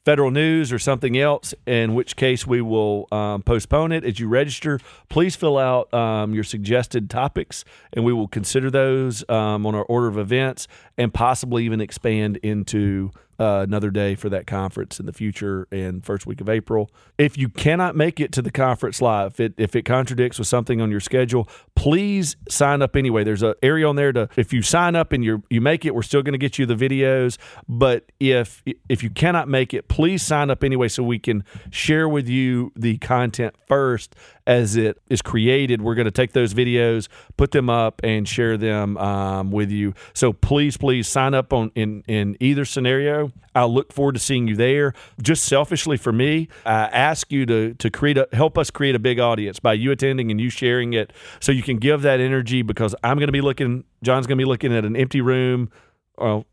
federal 0.05 0.31
news 0.31 0.71
or 0.71 0.79
something 0.79 1.17
else, 1.17 1.53
in 1.65 1.93
which 1.93 2.15
case 2.15 2.45
we 2.45 2.61
will 2.61 3.07
um, 3.11 3.41
postpone 3.41 3.91
it. 3.91 4.03
As 4.03 4.19
you 4.19 4.27
register, 4.27 4.79
please 5.09 5.35
fill 5.35 5.57
out 5.57 5.93
um, 5.93 6.33
your 6.33 6.43
suggested 6.43 7.09
topics, 7.09 7.63
and 7.93 8.03
we 8.03 8.13
will 8.13 8.27
consider 8.27 8.69
those 8.69 9.27
um, 9.29 9.65
on 9.65 9.75
our 9.75 9.85
order 9.85 10.07
of 10.07 10.17
events 10.17 10.67
and 10.97 11.13
possibly 11.13 11.65
even 11.65 11.81
expand 11.81 12.37
into 12.37 13.11
uh, 13.39 13.61
another 13.67 13.89
day 13.89 14.15
for 14.15 14.29
that 14.29 14.45
conference 14.45 14.99
in 14.99 15.05
the 15.05 15.13
future 15.13 15.67
and 15.71 16.05
first 16.05 16.25
week 16.25 16.39
of 16.39 16.47
April. 16.47 16.91
If 17.17 17.37
you 17.37 17.49
cannot 17.49 17.95
make 17.95 18.19
it 18.19 18.31
to 18.33 18.41
the 18.41 18.51
conference 18.51 19.01
live, 19.01 19.31
if 19.31 19.39
it, 19.39 19.53
if 19.57 19.75
it 19.75 19.83
contradicts 19.83 20.37
with 20.37 20.47
something 20.47 20.79
on 20.81 20.91
your 20.91 20.99
schedule, 20.99 21.49
please 21.75 22.35
sign 22.47 22.81
up 22.81 22.95
anyway. 22.95 23.23
There's 23.23 23.43
an 23.43 23.55
area 23.63 23.87
on 23.87 23.95
there 23.95 24.13
to 24.13 24.29
if 24.37 24.53
you 24.53 24.61
sign 24.61 24.95
up 24.95 25.11
and 25.11 25.23
you 25.23 25.43
you 25.49 25.61
make 25.61 25.85
it, 25.85 25.95
we're 25.95 26.03
still 26.03 26.21
going 26.21 26.33
to 26.33 26.39
get 26.39 26.59
you 26.59 26.65
the 26.65 26.75
videos. 26.75 27.37
But 27.67 28.11
if 28.19 28.63
if 28.87 29.03
you 29.03 29.09
cannot 29.09 29.47
make 29.47 29.73
it, 29.73 29.87
please 29.87 30.21
sign 30.21 30.49
up 30.49 30.63
anyway 30.63 30.87
so 30.87 31.03
we 31.03 31.19
can 31.19 31.43
share 31.71 32.07
with 32.07 32.29
you 32.29 32.71
the 32.75 32.97
content 32.99 33.55
first 33.67 34.15
as 34.45 34.75
it 34.75 35.01
is 35.09 35.21
created. 35.21 35.81
We're 35.81 35.95
going 35.95 36.05
to 36.05 36.11
take 36.11 36.33
those 36.33 36.53
videos, 36.53 37.07
put 37.37 37.51
them 37.51 37.69
up, 37.69 38.01
and 38.03 38.27
share 38.27 38.57
them 38.57 38.97
um, 38.97 39.51
with 39.51 39.71
you. 39.71 39.93
So 40.13 40.33
please, 40.33 40.77
please 40.77 41.07
sign 41.07 41.33
up 41.33 41.53
on 41.53 41.71
in 41.75 42.03
in 42.07 42.37
either 42.39 42.65
scenario. 42.65 43.31
I 43.55 43.65
look 43.65 43.93
forward 43.93 44.13
to 44.13 44.19
seeing 44.19 44.47
you 44.47 44.55
there. 44.55 44.93
Just 45.21 45.45
selfishly 45.45 45.97
for 45.97 46.11
me, 46.11 46.47
I 46.65 46.85
ask 46.85 47.31
you 47.31 47.45
to 47.45 47.73
to 47.75 47.89
create 47.89 48.17
a 48.17 48.27
help 48.33 48.57
us 48.57 48.69
create 48.69 48.95
a 48.95 48.99
big 48.99 49.19
audience 49.19 49.59
by 49.59 49.73
you 49.73 49.91
attending 49.91 50.31
and 50.31 50.39
you 50.39 50.49
sharing 50.49 50.93
it, 50.93 51.13
so 51.39 51.51
you 51.51 51.63
can 51.63 51.77
give 51.77 52.01
that 52.01 52.19
energy 52.19 52.61
because 52.61 52.95
I'm 53.03 53.17
going 53.17 53.27
to 53.27 53.33
be 53.33 53.41
looking. 53.41 53.83
John's 54.03 54.27
going 54.27 54.37
to 54.37 54.41
be 54.41 54.47
looking 54.47 54.75
at 54.75 54.85
an 54.85 54.95
empty 54.95 55.21
room. 55.21 55.69
Well, 56.17 56.45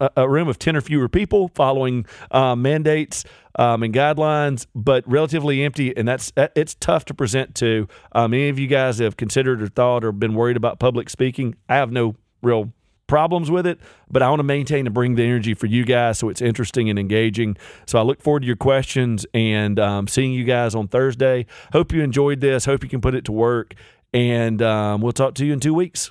a, 0.00 0.28
room 0.28 0.48
of 0.48 0.58
10 0.58 0.76
or 0.76 0.80
fewer 0.80 1.08
people 1.08 1.48
following 1.54 2.06
uh, 2.30 2.54
mandates 2.54 3.24
um, 3.56 3.82
and 3.82 3.92
guidelines, 3.92 4.66
but 4.74 5.08
relatively 5.08 5.62
empty. 5.62 5.96
And 5.96 6.06
that's 6.06 6.32
it's 6.36 6.74
tough 6.74 7.04
to 7.06 7.14
present 7.14 7.54
to. 7.56 7.88
Um, 8.12 8.34
any 8.34 8.48
of 8.48 8.58
you 8.58 8.66
guys 8.66 8.98
have 8.98 9.16
considered 9.16 9.62
or 9.62 9.68
thought 9.68 10.04
or 10.04 10.12
been 10.12 10.34
worried 10.34 10.56
about 10.56 10.78
public 10.78 11.10
speaking? 11.10 11.56
I 11.68 11.76
have 11.76 11.90
no 11.90 12.14
real 12.42 12.72
problems 13.08 13.50
with 13.50 13.66
it, 13.66 13.80
but 14.10 14.22
I 14.22 14.28
want 14.28 14.40
to 14.40 14.44
maintain 14.44 14.86
and 14.86 14.94
bring 14.94 15.16
the 15.16 15.24
energy 15.24 15.54
for 15.54 15.66
you 15.66 15.84
guys 15.84 16.18
so 16.18 16.28
it's 16.28 16.42
interesting 16.42 16.88
and 16.90 16.98
engaging. 16.98 17.56
So 17.86 17.98
I 17.98 18.02
look 18.02 18.22
forward 18.22 18.40
to 18.40 18.46
your 18.46 18.56
questions 18.56 19.26
and 19.34 19.80
um, 19.80 20.06
seeing 20.06 20.32
you 20.32 20.44
guys 20.44 20.74
on 20.74 20.88
Thursday. 20.88 21.46
Hope 21.72 21.92
you 21.92 22.02
enjoyed 22.02 22.40
this. 22.40 22.66
Hope 22.66 22.84
you 22.84 22.88
can 22.88 23.00
put 23.00 23.14
it 23.14 23.24
to 23.24 23.32
work. 23.32 23.74
And 24.14 24.62
um, 24.62 25.00
we'll 25.00 25.12
talk 25.12 25.34
to 25.34 25.44
you 25.46 25.52
in 25.52 25.60
two 25.60 25.74
weeks. 25.74 26.10